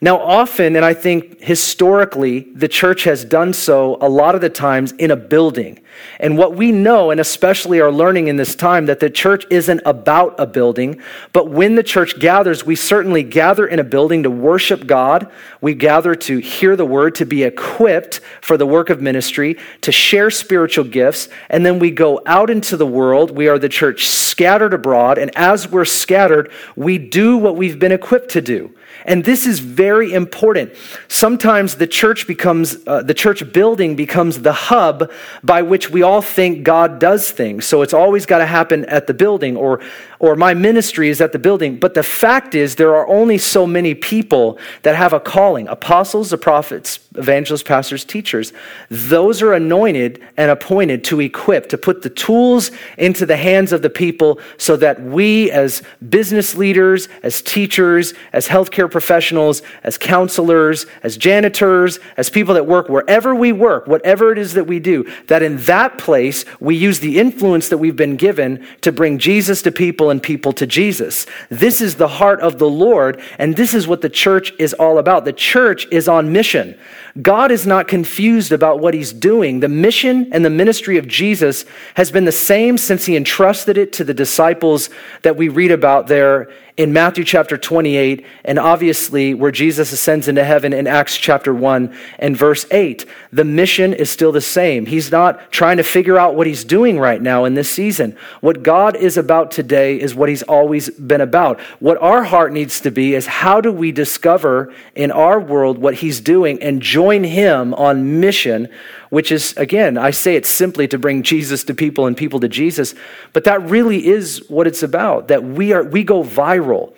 Now, 0.00 0.18
often, 0.18 0.76
and 0.76 0.84
I 0.84 0.92
think 0.92 1.40
historically, 1.40 2.40
the 2.54 2.68
church 2.68 3.04
has 3.04 3.24
done 3.24 3.54
so 3.54 3.96
a 4.02 4.08
lot 4.08 4.34
of 4.34 4.42
the 4.42 4.50
times 4.50 4.92
in 4.92 5.10
a 5.10 5.16
building. 5.16 5.80
And 6.20 6.36
what 6.36 6.54
we 6.54 6.70
know, 6.70 7.10
and 7.10 7.18
especially 7.18 7.80
are 7.80 7.90
learning 7.90 8.28
in 8.28 8.36
this 8.36 8.54
time, 8.54 8.84
that 8.86 9.00
the 9.00 9.08
church 9.08 9.46
isn't 9.50 9.80
about 9.86 10.34
a 10.38 10.46
building, 10.46 11.00
but 11.32 11.48
when 11.48 11.76
the 11.76 11.82
church 11.82 12.18
gathers, 12.18 12.66
we 12.66 12.76
certainly 12.76 13.22
gather 13.22 13.66
in 13.66 13.78
a 13.78 13.84
building 13.84 14.22
to 14.24 14.30
worship 14.30 14.86
God. 14.86 15.30
We 15.62 15.72
gather 15.72 16.14
to 16.14 16.38
hear 16.38 16.76
the 16.76 16.84
word, 16.84 17.14
to 17.14 17.24
be 17.24 17.44
equipped 17.44 18.20
for 18.42 18.58
the 18.58 18.66
work 18.66 18.90
of 18.90 19.00
ministry, 19.00 19.56
to 19.80 19.92
share 19.92 20.30
spiritual 20.30 20.84
gifts, 20.84 21.30
and 21.48 21.64
then 21.64 21.78
we 21.78 21.90
go 21.90 22.20
out 22.26 22.50
into 22.50 22.76
the 22.76 22.86
world. 22.86 23.30
We 23.30 23.48
are 23.48 23.58
the 23.58 23.70
church 23.70 24.06
scattered 24.08 24.74
abroad, 24.74 25.16
and 25.16 25.30
as 25.36 25.70
we're 25.70 25.86
scattered, 25.86 26.52
we 26.74 26.98
do 26.98 27.38
what 27.38 27.56
we've 27.56 27.78
been 27.78 27.92
equipped 27.92 28.30
to 28.32 28.42
do. 28.42 28.74
And 29.04 29.24
this 29.24 29.46
is 29.46 29.60
very 29.60 30.12
important. 30.12 30.72
Sometimes 31.08 31.76
the 31.76 31.86
church 31.86 32.26
becomes, 32.26 32.76
uh, 32.86 33.02
the 33.02 33.14
church 33.14 33.52
building 33.52 33.96
becomes 33.96 34.40
the 34.40 34.52
hub 34.52 35.10
by 35.42 35.62
which 35.62 35.90
we 35.90 36.02
all 36.02 36.22
think 36.22 36.64
God 36.64 36.98
does 36.98 37.30
things. 37.30 37.64
So 37.64 37.82
it's 37.82 37.94
always 37.94 38.26
got 38.26 38.38
to 38.38 38.46
happen 38.46 38.84
at 38.86 39.06
the 39.06 39.14
building, 39.14 39.56
or, 39.56 39.80
or 40.18 40.36
my 40.36 40.54
ministry 40.54 41.08
is 41.08 41.20
at 41.20 41.32
the 41.32 41.38
building. 41.38 41.78
But 41.78 41.94
the 41.94 42.02
fact 42.02 42.54
is, 42.54 42.76
there 42.76 42.94
are 42.94 43.06
only 43.08 43.38
so 43.38 43.66
many 43.66 43.94
people 43.94 44.58
that 44.82 44.96
have 44.96 45.12
a 45.12 45.20
calling 45.20 45.68
apostles, 45.68 46.30
the 46.30 46.38
prophets, 46.38 47.00
evangelists, 47.14 47.62
pastors, 47.62 48.04
teachers. 48.04 48.52
Those 48.90 49.42
are 49.42 49.52
anointed 49.52 50.22
and 50.36 50.50
appointed 50.50 51.04
to 51.04 51.20
equip, 51.20 51.68
to 51.70 51.78
put 51.78 52.02
the 52.02 52.10
tools 52.10 52.70
into 52.98 53.26
the 53.26 53.36
hands 53.36 53.72
of 53.72 53.82
the 53.82 53.90
people 53.90 54.40
so 54.58 54.76
that 54.76 55.02
we, 55.02 55.50
as 55.50 55.82
business 56.08 56.54
leaders, 56.54 57.08
as 57.22 57.42
teachers, 57.42 58.14
as 58.32 58.48
healthcare 58.48 58.90
professionals, 58.90 59.62
as 59.82 59.98
counselors, 59.98 60.86
as 61.02 61.16
janitors, 61.16 61.98
as 62.16 62.30
people 62.30 62.54
that 62.54 62.66
work 62.66 62.88
wherever 62.88 63.34
we 63.34 63.52
work, 63.52 63.86
whatever 63.86 64.32
it 64.32 64.38
is 64.38 64.54
that 64.54 64.64
we 64.64 64.78
do, 64.78 65.04
that 65.26 65.42
in 65.42 65.56
that 65.58 65.98
place 65.98 66.44
we 66.60 66.76
use 66.76 67.00
the 67.00 67.18
influence 67.18 67.68
that 67.68 67.78
we've 67.78 67.96
been 67.96 68.16
given 68.16 68.64
to 68.80 68.92
bring 68.92 69.18
Jesus 69.18 69.62
to 69.62 69.72
people 70.06 70.10
and 70.10 70.22
people 70.22 70.52
to 70.52 70.66
Jesus. 70.66 71.26
This 71.48 71.80
is 71.80 71.96
the 71.96 72.08
heart 72.08 72.40
of 72.40 72.58
the 72.58 72.68
Lord, 72.68 73.20
and 73.38 73.56
this 73.56 73.74
is 73.74 73.88
what 73.88 74.02
the 74.02 74.08
church 74.08 74.52
is 74.58 74.74
all 74.74 74.98
about. 74.98 75.24
The 75.24 75.32
church 75.32 75.86
is 75.90 76.08
on 76.08 76.32
mission. 76.32 76.78
God 77.22 77.50
is 77.50 77.66
not 77.66 77.88
confused 77.88 78.52
about 78.52 78.78
what 78.78 78.94
he's 78.94 79.12
doing. 79.12 79.60
The 79.60 79.68
mission 79.68 80.32
and 80.32 80.44
the 80.44 80.50
ministry 80.50 80.98
of 80.98 81.08
Jesus 81.08 81.64
has 81.94 82.10
been 82.12 82.24
the 82.24 82.32
same 82.32 82.78
since 82.78 83.06
he 83.06 83.16
entrusted 83.16 83.78
it 83.78 83.92
to 83.94 84.04
the 84.04 84.14
disciples 84.14 84.90
that 85.22 85.36
we 85.36 85.48
read 85.48 85.70
about 85.72 86.06
there 86.06 86.48
in 86.76 86.92
Matthew 86.92 87.24
chapter 87.24 87.56
28, 87.56 88.26
and 88.44 88.58
obviously 88.58 89.32
where 89.32 89.50
Jesus 89.50 89.92
ascends 89.92 90.28
into 90.28 90.44
heaven 90.44 90.74
in 90.74 90.86
Acts 90.86 91.16
chapter 91.16 91.54
1 91.54 91.96
and 92.18 92.36
verse 92.36 92.66
8. 92.70 93.06
The 93.32 93.44
mission 93.44 93.94
is 93.94 94.10
still 94.10 94.30
the 94.30 94.42
same. 94.42 94.84
He's 94.84 95.10
not 95.10 95.50
trying 95.50 95.78
to 95.78 95.82
figure 95.82 96.18
out 96.18 96.34
what 96.34 96.46
he's 96.46 96.64
doing 96.64 96.98
right 96.98 97.22
now 97.22 97.46
in 97.46 97.54
this 97.54 97.70
season. 97.70 98.14
What 98.42 98.62
God 98.62 98.94
is 98.94 99.16
about 99.16 99.50
today 99.50 99.98
is 99.98 100.14
what 100.14 100.28
he's 100.28 100.42
always 100.42 100.90
been 100.90 101.22
about. 101.22 101.60
What 101.80 101.96
our 102.02 102.24
heart 102.24 102.52
needs 102.52 102.80
to 102.82 102.90
be 102.90 103.14
is 103.14 103.26
how 103.26 103.62
do 103.62 103.72
we 103.72 103.90
discover 103.90 104.72
in 104.94 105.10
our 105.10 105.40
world 105.40 105.78
what 105.78 105.94
he's 105.94 106.20
doing 106.20 106.62
and 106.62 106.82
join 106.82 107.24
him 107.24 107.72
on 107.74 108.20
mission 108.20 108.68
which 109.10 109.30
is, 109.32 109.56
again, 109.56 109.96
I 109.96 110.10
say 110.10 110.36
it 110.36 110.46
simply 110.46 110.88
to 110.88 110.98
bring 110.98 111.22
Jesus 111.22 111.64
to 111.64 111.74
people 111.74 112.06
and 112.06 112.16
people 112.16 112.40
to 112.40 112.48
Jesus, 112.48 112.94
but 113.32 113.44
that 113.44 113.62
really 113.62 114.06
is 114.06 114.44
what 114.48 114.66
it's 114.66 114.82
about, 114.82 115.28
that 115.28 115.44
we, 115.44 115.72
are, 115.72 115.84
we 115.84 116.04
go 116.04 116.22
viral. 116.22 116.94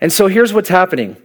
And 0.00 0.12
so 0.12 0.26
here's 0.26 0.52
what's 0.52 0.68
happening 0.68 1.16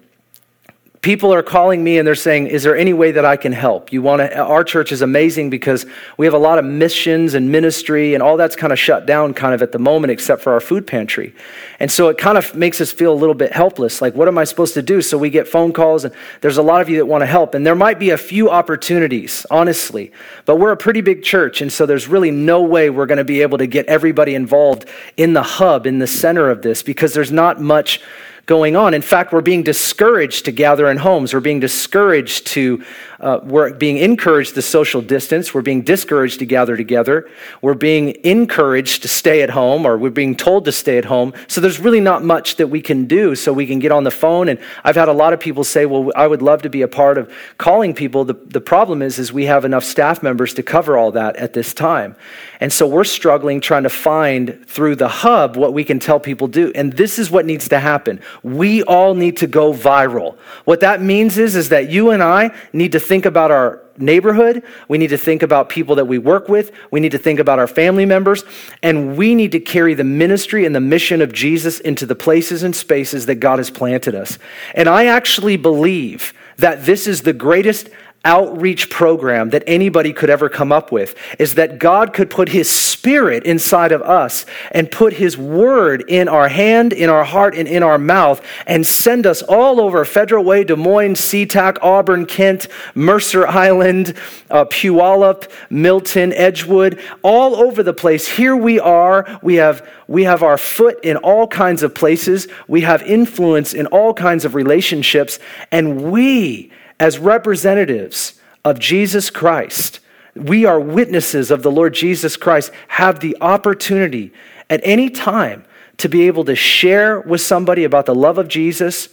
people 1.07 1.33
are 1.33 1.41
calling 1.41 1.81
me 1.81 1.97
and 1.97 2.05
they're 2.05 2.15
saying, 2.15 2.47
Is 2.47 2.63
there 2.63 2.75
any 2.75 2.91
way 2.91 3.13
that 3.13 3.23
I 3.23 3.37
can 3.37 3.53
help? 3.53 3.93
You 3.93 4.01
want 4.01 4.19
to, 4.19 4.37
our 4.39 4.65
church 4.65 4.91
is 4.91 5.01
amazing 5.01 5.49
because 5.49 5.85
we 6.17 6.25
have 6.25 6.33
a 6.33 6.37
lot 6.37 6.59
of 6.59 6.65
missions 6.65 7.33
and 7.33 7.49
ministry, 7.49 8.13
and 8.13 8.21
all 8.21 8.35
that's 8.35 8.57
kind 8.57 8.73
of 8.73 8.77
shut 8.77 9.05
down 9.05 9.33
kind 9.33 9.53
of 9.53 9.61
at 9.61 9.71
the 9.71 9.79
moment, 9.79 10.11
except 10.11 10.41
for 10.41 10.51
our 10.51 10.59
food 10.59 10.85
pantry. 10.85 11.33
And 11.79 11.89
so 11.89 12.09
it 12.09 12.17
kind 12.17 12.37
of 12.37 12.53
makes 12.55 12.81
us 12.81 12.91
feel 12.91 13.13
a 13.13 13.15
little 13.15 13.35
bit 13.35 13.53
helpless. 13.53 14.01
Like, 14.01 14.15
what 14.15 14.27
am 14.27 14.37
I 14.37 14.43
supposed 14.43 14.73
to 14.73 14.81
do? 14.81 15.01
So 15.01 15.17
we 15.17 15.29
get 15.29 15.47
phone 15.47 15.71
calls, 15.71 16.03
and 16.03 16.13
there's 16.41 16.57
a 16.57 16.61
lot 16.61 16.81
of 16.81 16.89
you 16.89 16.97
that 16.97 17.05
want 17.05 17.21
to 17.21 17.25
help. 17.25 17.55
And 17.55 17.65
there 17.65 17.73
might 17.73 17.99
be 17.99 18.09
a 18.09 18.17
few 18.17 18.49
opportunities, 18.49 19.45
honestly, 19.49 20.11
but 20.43 20.57
we're 20.57 20.73
a 20.73 20.77
pretty 20.77 20.99
big 20.99 21.23
church, 21.23 21.61
and 21.61 21.71
so 21.71 21.85
there's 21.85 22.09
really 22.09 22.31
no 22.31 22.61
way 22.61 22.89
we're 22.89 23.05
going 23.05 23.17
to 23.17 23.23
be 23.23 23.43
able 23.43 23.59
to 23.59 23.67
get 23.67 23.85
everybody 23.85 24.35
involved 24.35 24.83
in 25.15 25.31
the 25.31 25.43
hub, 25.43 25.87
in 25.87 25.99
the 25.99 26.07
center 26.07 26.49
of 26.49 26.63
this, 26.63 26.83
because 26.83 27.13
there's 27.13 27.31
not 27.31 27.61
much 27.61 28.01
going 28.47 28.77
on. 28.77 28.93
In 28.93 29.01
fact, 29.01 29.33
we're 29.33 29.41
being 29.41 29.61
discouraged 29.61 30.45
to 30.45 30.53
gather 30.53 30.89
in 30.89 30.95
homes. 30.95 31.33
We're 31.33 31.41
being 31.41 31.59
discouraged 31.59 32.47
to, 32.47 32.81
uh, 33.19 33.41
we're 33.43 33.73
being 33.73 33.97
encouraged 33.97 34.55
to 34.55 34.61
social 34.61 35.01
distance. 35.01 35.53
We're 35.53 35.61
being 35.61 35.81
discouraged 35.81 36.39
to 36.39 36.45
gather 36.45 36.77
together. 36.77 37.29
We're 37.61 37.73
being 37.73 38.15
encouraged 38.23 39.01
to 39.01 39.09
stay 39.09 39.41
at 39.41 39.49
home, 39.49 39.85
or 39.85 39.97
we're 39.97 40.11
being 40.11 40.33
told 40.33 40.63
to 40.63 40.71
stay 40.71 40.97
at 40.97 41.03
home. 41.03 41.33
So 41.47 41.59
there's 41.59 41.77
really 41.77 41.99
not 41.99 42.23
much 42.23 42.55
that 42.55 42.67
we 42.67 42.81
can 42.81 43.05
do. 43.05 43.35
So 43.35 43.51
we 43.51 43.67
can 43.67 43.79
get 43.79 43.91
on 43.91 44.05
the 44.05 44.11
phone. 44.11 44.47
And 44.47 44.59
I've 44.85 44.95
had 44.95 45.09
a 45.09 45.13
lot 45.13 45.33
of 45.33 45.41
people 45.41 45.65
say, 45.65 45.85
well, 45.85 46.09
I 46.15 46.25
would 46.25 46.41
love 46.41 46.61
to 46.61 46.69
be 46.69 46.83
a 46.83 46.87
part 46.87 47.17
of 47.17 47.29
calling 47.57 47.93
people. 47.93 48.23
The, 48.23 48.35
the 48.45 48.61
problem 48.61 49.01
is, 49.01 49.19
is 49.19 49.33
we 49.33 49.47
have 49.47 49.65
enough 49.65 49.83
staff 49.83 50.23
members 50.23 50.53
to 50.53 50.63
cover 50.63 50.97
all 50.97 51.11
that 51.11 51.35
at 51.35 51.51
this 51.51 51.73
time. 51.73 52.15
And 52.61 52.71
so 52.71 52.87
we're 52.87 53.03
struggling 53.03 53.59
trying 53.59 53.83
to 53.83 53.89
find 53.89 54.65
through 54.67 54.95
the 54.95 55.09
hub 55.09 55.57
what 55.57 55.73
we 55.73 55.83
can 55.83 55.99
tell 55.99 56.19
people 56.19 56.47
to 56.47 56.67
do. 56.67 56.71
And 56.73 56.93
this 56.93 57.19
is 57.19 57.29
what 57.29 57.45
needs 57.45 57.67
to 57.69 57.79
happen. 57.79 58.21
We 58.43 58.83
all 58.83 59.15
need 59.15 59.37
to 59.37 59.47
go 59.47 59.73
viral. 59.73 60.37
What 60.65 60.81
that 60.81 61.01
means 61.01 61.37
is, 61.37 61.55
is 61.55 61.69
that 61.69 61.89
you 61.89 62.11
and 62.11 62.21
I 62.21 62.55
need 62.73 62.91
to 62.93 62.99
think 62.99 63.25
about 63.25 63.51
our 63.51 63.83
neighborhood. 63.97 64.63
We 64.87 64.97
need 64.97 65.09
to 65.09 65.17
think 65.17 65.41
about 65.41 65.69
people 65.69 65.95
that 65.95 66.05
we 66.05 66.17
work 66.17 66.49
with. 66.49 66.71
We 66.91 66.99
need 66.99 67.11
to 67.11 67.17
think 67.17 67.39
about 67.39 67.59
our 67.59 67.67
family 67.67 68.05
members. 68.05 68.43
And 68.83 69.17
we 69.17 69.35
need 69.35 69.51
to 69.53 69.59
carry 69.59 69.93
the 69.93 70.03
ministry 70.03 70.65
and 70.65 70.75
the 70.75 70.79
mission 70.79 71.21
of 71.21 71.33
Jesus 71.33 71.79
into 71.79 72.05
the 72.05 72.15
places 72.15 72.63
and 72.63 72.75
spaces 72.75 73.25
that 73.25 73.35
God 73.35 73.59
has 73.59 73.69
planted 73.69 74.15
us. 74.15 74.37
And 74.75 74.87
I 74.87 75.07
actually 75.07 75.57
believe 75.57 76.33
that 76.57 76.85
this 76.85 77.07
is 77.07 77.21
the 77.21 77.33
greatest 77.33 77.89
outreach 78.25 78.89
program 78.89 79.51
that 79.51 79.63
anybody 79.67 80.11
could 80.11 80.29
ever 80.29 80.49
come 80.49 80.71
up 80.71 80.91
with 80.91 81.15
is 81.39 81.55
that 81.55 81.79
God 81.79 82.13
could 82.13 82.29
put 82.29 82.49
his 82.49 82.69
spirit 82.69 83.43
inside 83.43 83.91
of 83.91 84.01
us 84.01 84.45
and 84.71 84.91
put 84.91 85.13
his 85.13 85.37
word 85.37 86.03
in 86.09 86.27
our 86.27 86.49
hand, 86.49 86.91
in 86.91 87.09
our 87.09 87.23
heart, 87.23 87.55
and 87.55 87.67
in 87.67 87.83
our 87.83 87.97
mouth 87.97 88.41
and 88.65 88.85
send 88.85 89.25
us 89.25 89.41
all 89.43 89.79
over 89.79 90.03
Federal 90.03 90.43
Way, 90.43 90.63
Des 90.63 90.75
Moines, 90.75 91.15
SeaTac, 91.15 91.77
Auburn, 91.81 92.25
Kent, 92.25 92.67
Mercer 92.95 93.47
Island, 93.47 94.13
uh, 94.49 94.65
Puyallup, 94.65 95.49
Milton, 95.69 96.33
Edgewood, 96.33 96.99
all 97.23 97.55
over 97.55 97.81
the 97.81 97.93
place. 97.93 98.27
Here 98.27 98.55
we 98.55 98.79
are. 98.79 99.39
We 99.41 99.55
have, 99.55 99.87
we 100.07 100.23
have 100.23 100.43
our 100.43 100.57
foot 100.57 100.99
in 101.03 101.17
all 101.17 101.47
kinds 101.47 101.83
of 101.83 101.95
places. 101.95 102.47
We 102.67 102.81
have 102.81 103.01
influence 103.03 103.73
in 103.73 103.87
all 103.87 104.13
kinds 104.13 104.43
of 104.43 104.55
relationships. 104.55 105.39
And 105.71 106.11
we 106.11 106.71
as 106.99 107.19
representatives 107.19 108.39
of 108.65 108.79
Jesus 108.79 109.29
Christ, 109.29 109.99
we 110.35 110.65
are 110.65 110.79
witnesses 110.79 111.51
of 111.51 111.63
the 111.63 111.71
Lord 111.71 111.93
Jesus 111.93 112.37
Christ, 112.37 112.71
have 112.89 113.19
the 113.19 113.35
opportunity 113.41 114.31
at 114.69 114.81
any 114.83 115.09
time 115.09 115.63
to 115.97 116.07
be 116.09 116.27
able 116.27 116.45
to 116.45 116.55
share 116.55 117.19
with 117.21 117.41
somebody 117.41 117.83
about 117.83 118.05
the 118.05 118.15
love 118.15 118.37
of 118.37 118.47
Jesus 118.47 119.09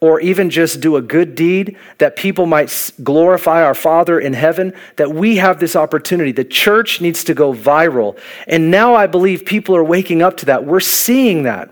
or 0.00 0.20
even 0.20 0.48
just 0.48 0.80
do 0.80 0.96
a 0.96 1.02
good 1.02 1.34
deed 1.34 1.76
that 1.98 2.14
people 2.14 2.46
might 2.46 2.92
glorify 3.02 3.62
our 3.62 3.74
Father 3.74 4.20
in 4.20 4.32
heaven, 4.32 4.72
that 4.96 5.12
we 5.12 5.36
have 5.36 5.58
this 5.58 5.74
opportunity. 5.74 6.30
The 6.30 6.44
church 6.44 7.00
needs 7.00 7.24
to 7.24 7.34
go 7.34 7.52
viral. 7.52 8.16
And 8.46 8.70
now 8.70 8.94
I 8.94 9.08
believe 9.08 9.44
people 9.44 9.74
are 9.74 9.82
waking 9.82 10.22
up 10.22 10.36
to 10.38 10.46
that. 10.46 10.64
We're 10.64 10.78
seeing 10.78 11.42
that. 11.42 11.70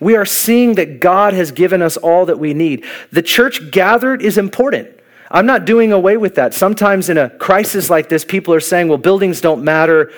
We 0.00 0.16
are 0.16 0.24
seeing 0.24 0.74
that 0.74 1.00
God 1.00 1.34
has 1.34 1.52
given 1.52 1.82
us 1.82 1.96
all 1.96 2.26
that 2.26 2.38
we 2.38 2.52
need. 2.52 2.84
The 3.12 3.22
church 3.22 3.70
gathered 3.70 4.22
is 4.22 4.38
important. 4.38 4.88
I'm 5.30 5.46
not 5.46 5.64
doing 5.64 5.92
away 5.92 6.16
with 6.16 6.36
that. 6.36 6.54
Sometimes 6.54 7.08
in 7.08 7.18
a 7.18 7.30
crisis 7.30 7.90
like 7.90 8.08
this, 8.08 8.24
people 8.24 8.54
are 8.54 8.60
saying, 8.60 8.88
well, 8.88 8.98
buildings 8.98 9.40
don't 9.40 9.62
matter. 9.62 10.10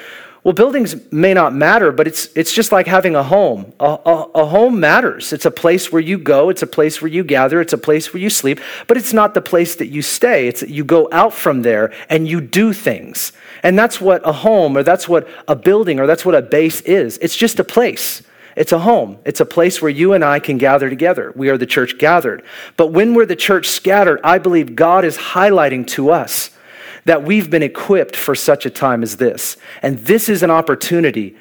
Well, 0.42 0.54
buildings 0.54 0.96
may 1.12 1.34
not 1.34 1.54
matter, 1.54 1.92
but 1.92 2.06
it's, 2.06 2.28
it's 2.34 2.54
just 2.54 2.72
like 2.72 2.86
having 2.86 3.14
a 3.14 3.22
home. 3.22 3.72
A, 3.78 3.98
a, 4.06 4.30
a, 4.36 4.46
home 4.46 4.80
matters. 4.80 5.34
It's 5.34 5.44
a 5.44 5.50
place 5.50 5.92
where 5.92 6.00
you 6.00 6.16
go, 6.16 6.48
it's 6.48 6.62
a 6.62 6.66
place 6.66 7.02
where 7.02 7.10
you 7.10 7.24
gather, 7.24 7.60
it's 7.60 7.74
a 7.74 7.78
place 7.78 8.14
where 8.14 8.22
you 8.22 8.30
sleep, 8.30 8.58
but 8.86 8.96
it's 8.96 9.12
not 9.12 9.34
the 9.34 9.42
place 9.42 9.76
that 9.76 9.88
you 9.88 10.00
stay. 10.00 10.48
It's 10.48 10.62
you 10.62 10.82
go 10.82 11.08
out 11.12 11.34
from 11.34 11.60
there 11.60 11.92
and 12.08 12.26
you 12.26 12.40
do 12.40 12.72
things. 12.72 13.32
And 13.62 13.78
that's 13.78 14.00
what 14.00 14.26
a 14.26 14.32
home 14.32 14.78
or 14.78 14.82
that's 14.82 15.06
what 15.06 15.28
a 15.46 15.54
building 15.54 16.00
or 16.00 16.06
that's 16.06 16.24
what 16.24 16.34
a 16.34 16.40
base 16.40 16.80
is. 16.82 17.18
It's 17.18 17.36
just 17.36 17.58
a 17.58 17.64
place. 17.64 18.22
It's 18.56 18.72
a 18.72 18.80
home. 18.80 19.18
It's 19.24 19.40
a 19.40 19.46
place 19.46 19.80
where 19.80 19.90
you 19.90 20.12
and 20.12 20.24
I 20.24 20.40
can 20.40 20.58
gather 20.58 20.90
together. 20.90 21.32
We 21.36 21.48
are 21.48 21.58
the 21.58 21.66
church 21.66 21.98
gathered. 21.98 22.42
But 22.76 22.88
when 22.88 23.14
we're 23.14 23.26
the 23.26 23.36
church 23.36 23.68
scattered, 23.68 24.20
I 24.24 24.38
believe 24.38 24.74
God 24.74 25.04
is 25.04 25.16
highlighting 25.16 25.86
to 25.88 26.10
us 26.10 26.50
that 27.04 27.22
we've 27.22 27.50
been 27.50 27.62
equipped 27.62 28.16
for 28.16 28.34
such 28.34 28.66
a 28.66 28.70
time 28.70 29.02
as 29.02 29.16
this. 29.16 29.56
And 29.82 29.98
this 29.98 30.28
is 30.28 30.42
an 30.42 30.50
opportunity 30.50 31.36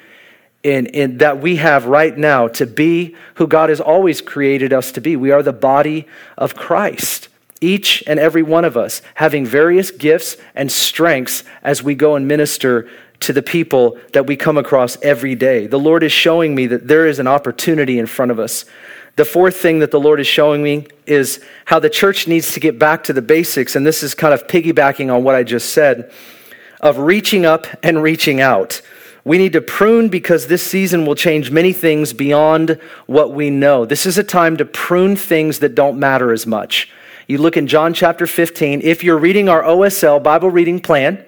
in, 0.62 0.86
in, 0.86 1.18
that 1.18 1.40
we 1.40 1.56
have 1.56 1.86
right 1.86 2.16
now 2.16 2.48
to 2.48 2.66
be 2.66 3.16
who 3.34 3.46
God 3.46 3.70
has 3.70 3.80
always 3.80 4.20
created 4.20 4.72
us 4.72 4.92
to 4.92 5.00
be. 5.00 5.16
We 5.16 5.30
are 5.30 5.42
the 5.42 5.52
body 5.52 6.06
of 6.36 6.54
Christ. 6.54 7.28
Each 7.60 8.02
and 8.06 8.18
every 8.18 8.42
one 8.42 8.64
of 8.64 8.76
us 8.76 9.02
having 9.14 9.44
various 9.44 9.90
gifts 9.90 10.36
and 10.54 10.72
strengths 10.72 11.44
as 11.62 11.82
we 11.82 11.94
go 11.94 12.14
and 12.14 12.26
minister 12.26 12.88
to 13.20 13.32
the 13.32 13.42
people 13.42 13.98
that 14.12 14.26
we 14.26 14.36
come 14.36 14.56
across 14.56 15.00
every 15.02 15.34
day. 15.34 15.66
The 15.66 15.78
Lord 15.78 16.02
is 16.02 16.12
showing 16.12 16.54
me 16.54 16.66
that 16.66 16.88
there 16.88 17.06
is 17.06 17.18
an 17.18 17.26
opportunity 17.26 17.98
in 17.98 18.06
front 18.06 18.30
of 18.30 18.38
us. 18.38 18.64
The 19.16 19.24
fourth 19.24 19.56
thing 19.56 19.80
that 19.80 19.90
the 19.90 20.00
Lord 20.00 20.20
is 20.20 20.26
showing 20.26 20.62
me 20.62 20.86
is 21.06 21.44
how 21.66 21.78
the 21.78 21.90
church 21.90 22.26
needs 22.26 22.52
to 22.52 22.60
get 22.60 22.78
back 22.78 23.04
to 23.04 23.12
the 23.12 23.22
basics, 23.22 23.76
and 23.76 23.86
this 23.86 24.02
is 24.02 24.14
kind 24.14 24.32
of 24.32 24.46
piggybacking 24.46 25.14
on 25.14 25.24
what 25.24 25.34
I 25.34 25.42
just 25.42 25.72
said 25.72 26.10
of 26.80 26.98
reaching 26.98 27.44
up 27.44 27.66
and 27.82 28.02
reaching 28.02 28.40
out. 28.40 28.80
We 29.24 29.36
need 29.36 29.52
to 29.52 29.60
prune 29.60 30.08
because 30.08 30.46
this 30.46 30.62
season 30.62 31.04
will 31.04 31.14
change 31.14 31.50
many 31.50 31.74
things 31.74 32.14
beyond 32.14 32.80
what 33.06 33.32
we 33.34 33.50
know. 33.50 33.84
This 33.84 34.06
is 34.06 34.16
a 34.16 34.24
time 34.24 34.56
to 34.56 34.64
prune 34.64 35.16
things 35.16 35.58
that 35.58 35.74
don't 35.74 35.98
matter 35.98 36.32
as 36.32 36.46
much. 36.46 36.90
You 37.26 37.38
look 37.38 37.56
in 37.56 37.66
John 37.66 37.92
chapter 37.92 38.26
15. 38.26 38.80
If 38.82 39.04
you're 39.04 39.18
reading 39.18 39.48
our 39.48 39.62
OSL 39.62 40.22
Bible 40.22 40.50
reading 40.50 40.80
plan, 40.80 41.24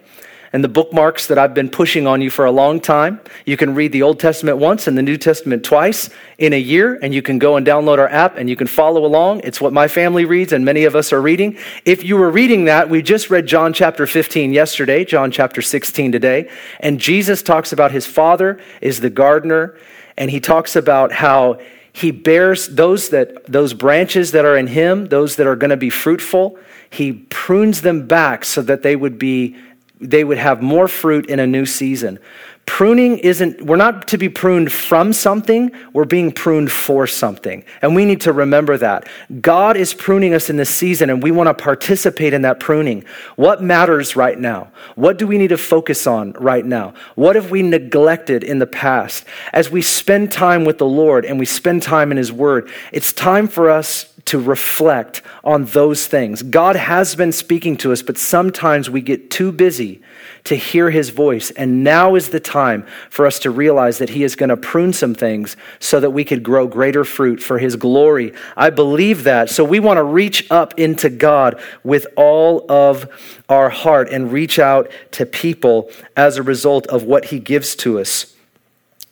and 0.53 0.63
the 0.63 0.69
bookmarks 0.69 1.27
that 1.29 1.39
I've 1.39 1.55
been 1.55 1.71
pushing 1.71 2.07
on 2.07 2.21
you 2.21 2.29
for 2.29 2.45
a 2.45 2.51
long 2.51 2.81
time. 2.81 3.21
You 3.47 3.57
can 3.57 3.75
read 3.75 3.93
the 3.93 4.03
Old 4.03 4.21
Testament 4.21 4.59
once 4.59 4.87
and 4.87 4.99
the 4.99 5.03
New 5.03 5.17
Testament 5.17 5.65
twice 5.65 6.11
in 6.39 6.53
a 6.53 6.59
year, 6.59 6.99
and 7.03 7.15
you 7.15 7.23
can 7.23 7.39
go 7.39 7.57
and 7.57 7.67
download 7.67 7.99
our 7.99 8.09
app 8.09 8.37
and 8.37 8.51
you 8.51 8.57
can 8.57 8.67
follow 8.67 9.07
along. 9.07 9.41
It's 9.45 9.61
what 9.61 9.73
my 9.73 9.89
family 9.89 10.25
reads, 10.25 10.53
and 10.53 10.65
many 10.65 10.85
of 10.85 10.95
us 10.95 11.13
are 11.13 11.23
reading. 11.23 11.57
If 11.85 12.05
you 12.05 12.17
were 12.17 12.31
reading 12.31 12.67
that, 12.67 12.91
we 12.91 13.01
just 13.01 13.31
read 13.31 13.47
John 13.47 13.73
chapter 13.73 14.07
15 14.07 14.53
yesterday, 14.53 15.05
John 15.05 15.31
chapter 15.31 15.63
16 15.63 16.13
today, 16.13 16.51
and 16.81 17.01
Jesus 17.01 17.43
talks 17.43 17.73
about 17.73 17.93
his 17.93 18.07
Father 18.07 18.61
is 18.81 19.01
the 19.01 19.11
gardener, 19.11 19.77
and 20.19 20.31
he 20.31 20.41
talks 20.41 20.77
about 20.77 21.13
how 21.13 21.59
he 21.95 22.11
bears 22.11 22.69
those 22.69 23.11
that 23.11 23.47
those 23.47 23.75
branches 23.75 24.33
that 24.33 24.45
are 24.47 24.57
in 24.57 24.67
him 24.67 25.07
those 25.09 25.37
that 25.37 25.47
are 25.47 25.57
going 25.57 25.71
to 25.71 25.77
be 25.77 25.91
fruitful 25.91 26.59
he 26.89 27.13
prunes 27.13 27.83
them 27.83 28.07
back 28.07 28.45
so 28.45 28.63
that 28.63 28.83
they 28.83 28.97
would 28.97 29.19
be 29.19 29.57
they 30.03 30.25
would 30.25 30.39
have 30.39 30.63
more 30.63 30.89
fruit 30.89 31.27
in 31.27 31.39
a 31.39 31.47
new 31.47 31.65
season. 31.65 32.19
Pruning 32.65 33.19
isn't, 33.19 33.61
we're 33.61 33.77
not 33.77 34.07
to 34.09 34.19
be 34.19 34.29
pruned 34.29 34.71
from 34.71 35.13
something, 35.13 35.73
we're 35.93 36.05
being 36.05 36.31
pruned 36.31 36.71
for 36.71 37.09
something. 37.09 37.65
And 37.83 37.97
we 37.97 38.05
need 38.05 38.21
to 38.23 38.33
remember 38.33 38.79
that. 38.79 39.09
God 39.41 39.77
is 39.77 39.93
pruning 39.95 40.33
us 40.33 40.49
in 40.49 40.57
this 40.57 40.71
season, 40.71 41.11
and 41.11 41.23
we 41.23 41.33
want 41.33 41.49
to 41.49 41.55
participate 41.55 42.33
in 42.33 42.43
that 42.43 42.61
pruning. 42.61 43.05
What 43.35 43.63
matters 43.63 44.15
right 44.15 44.39
now? 44.39 44.71
What 44.95 45.19
do 45.19 45.27
we 45.27 45.39
need 45.39 45.49
to 45.49 45.59
focus 45.59 46.07
on 46.07 46.33
right 46.35 46.65
now? 46.65 46.95
What 47.17 47.35
have 47.35 47.51
we 47.51 47.63
neglected 47.63 48.45
in 48.45 48.61
the 48.61 48.67
past? 48.67 49.25
As 49.53 49.69
we 49.69 49.83
spend 49.83 50.31
time 50.31 50.65
with 50.65 50.79
the 50.79 50.87
Lord 50.87 51.25
and 51.25 51.41
we 51.41 51.47
spend 51.47 51.83
time 51.83 52.13
in 52.13 52.17
His 52.17 52.31
Word, 52.31 52.71
it's 52.93 53.13
time 53.13 53.49
for 53.49 53.71
us 53.71 54.12
to 54.25 54.39
reflect 54.39 55.23
on 55.43 55.65
those 55.67 56.07
things. 56.07 56.43
God 56.43 56.77
has 56.77 57.15
been 57.15 57.33
speaking 57.33 57.77
to 57.79 57.93
us, 57.93 58.03
but 58.03 58.17
sometimes 58.17 58.89
we 58.89 59.01
get 59.01 59.31
too 59.31 59.53
busy 59.53 60.01
to 60.45 60.57
hear 60.57 60.91
his 60.91 61.11
voice. 61.11 61.51
And 61.53 61.85
now 61.85 62.15
is 62.15 62.31
the 62.31 62.41
time 62.41 62.87
for 63.11 63.27
us 63.27 63.39
to 63.41 63.51
realize 63.51 63.99
that 63.99 64.11
he 64.11 64.25
is 64.25 64.37
going 64.37 64.49
to 64.49 64.57
prune 64.57 64.93
some 64.93 65.15
things 65.15 65.57
so 65.79 66.01
that 66.01 66.11
we 66.11 66.25
could 66.25 66.43
grow 66.43 66.67
greater 66.67 67.05
fruit 67.05 67.43
for 67.43 67.59
his 67.59 67.77
glory. 67.77 68.33
I 68.57 68.71
believe 68.71 69.25
that. 69.25 69.51
So 69.51 69.65
we 69.65 69.81
want 69.81 69.99
to 69.99 70.05
reach 70.05 70.51
up 70.51 70.79
into 70.79 71.11
God 71.11 71.61
with 71.85 72.07
all 72.17 72.65
of 72.71 73.09
our 73.49 73.71
heart 73.71 74.09
and 74.11 74.33
reach 74.33 74.59
out 74.59 74.91
to 75.13 75.27
people 75.27 75.91
as 76.17 76.37
a 76.37 76.43
result 76.43 76.87
of 76.89 77.05
what 77.05 77.27
he 77.27 77.39
gives 77.39 77.77
to 77.77 77.99
us. 77.99 78.35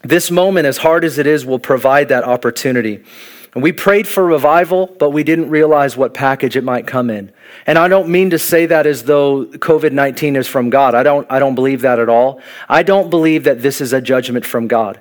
This 0.02 0.30
moment, 0.30 0.66
as 0.66 0.78
hard 0.78 1.04
as 1.04 1.18
it 1.18 1.26
is, 1.26 1.44
will 1.44 1.58
provide 1.58 2.08
that 2.08 2.24
opportunity. 2.24 3.04
And 3.54 3.62
we 3.62 3.72
prayed 3.72 4.06
for 4.06 4.24
revival, 4.24 4.86
but 4.98 5.10
we 5.10 5.24
didn't 5.24 5.50
realize 5.50 5.96
what 5.96 6.14
package 6.14 6.56
it 6.56 6.62
might 6.62 6.86
come 6.86 7.10
in. 7.10 7.32
And 7.66 7.78
I 7.78 7.88
don't 7.88 8.08
mean 8.08 8.30
to 8.30 8.38
say 8.38 8.66
that 8.66 8.86
as 8.86 9.04
though 9.04 9.44
COVID 9.46 9.92
19 9.92 10.36
is 10.36 10.46
from 10.46 10.70
God. 10.70 10.94
I 10.94 11.02
don't, 11.02 11.26
I 11.30 11.40
don't 11.40 11.56
believe 11.56 11.80
that 11.80 11.98
at 11.98 12.08
all. 12.08 12.40
I 12.68 12.84
don't 12.84 13.10
believe 13.10 13.44
that 13.44 13.60
this 13.60 13.80
is 13.80 13.92
a 13.92 14.00
judgment 14.00 14.46
from 14.46 14.68
God. 14.68 15.00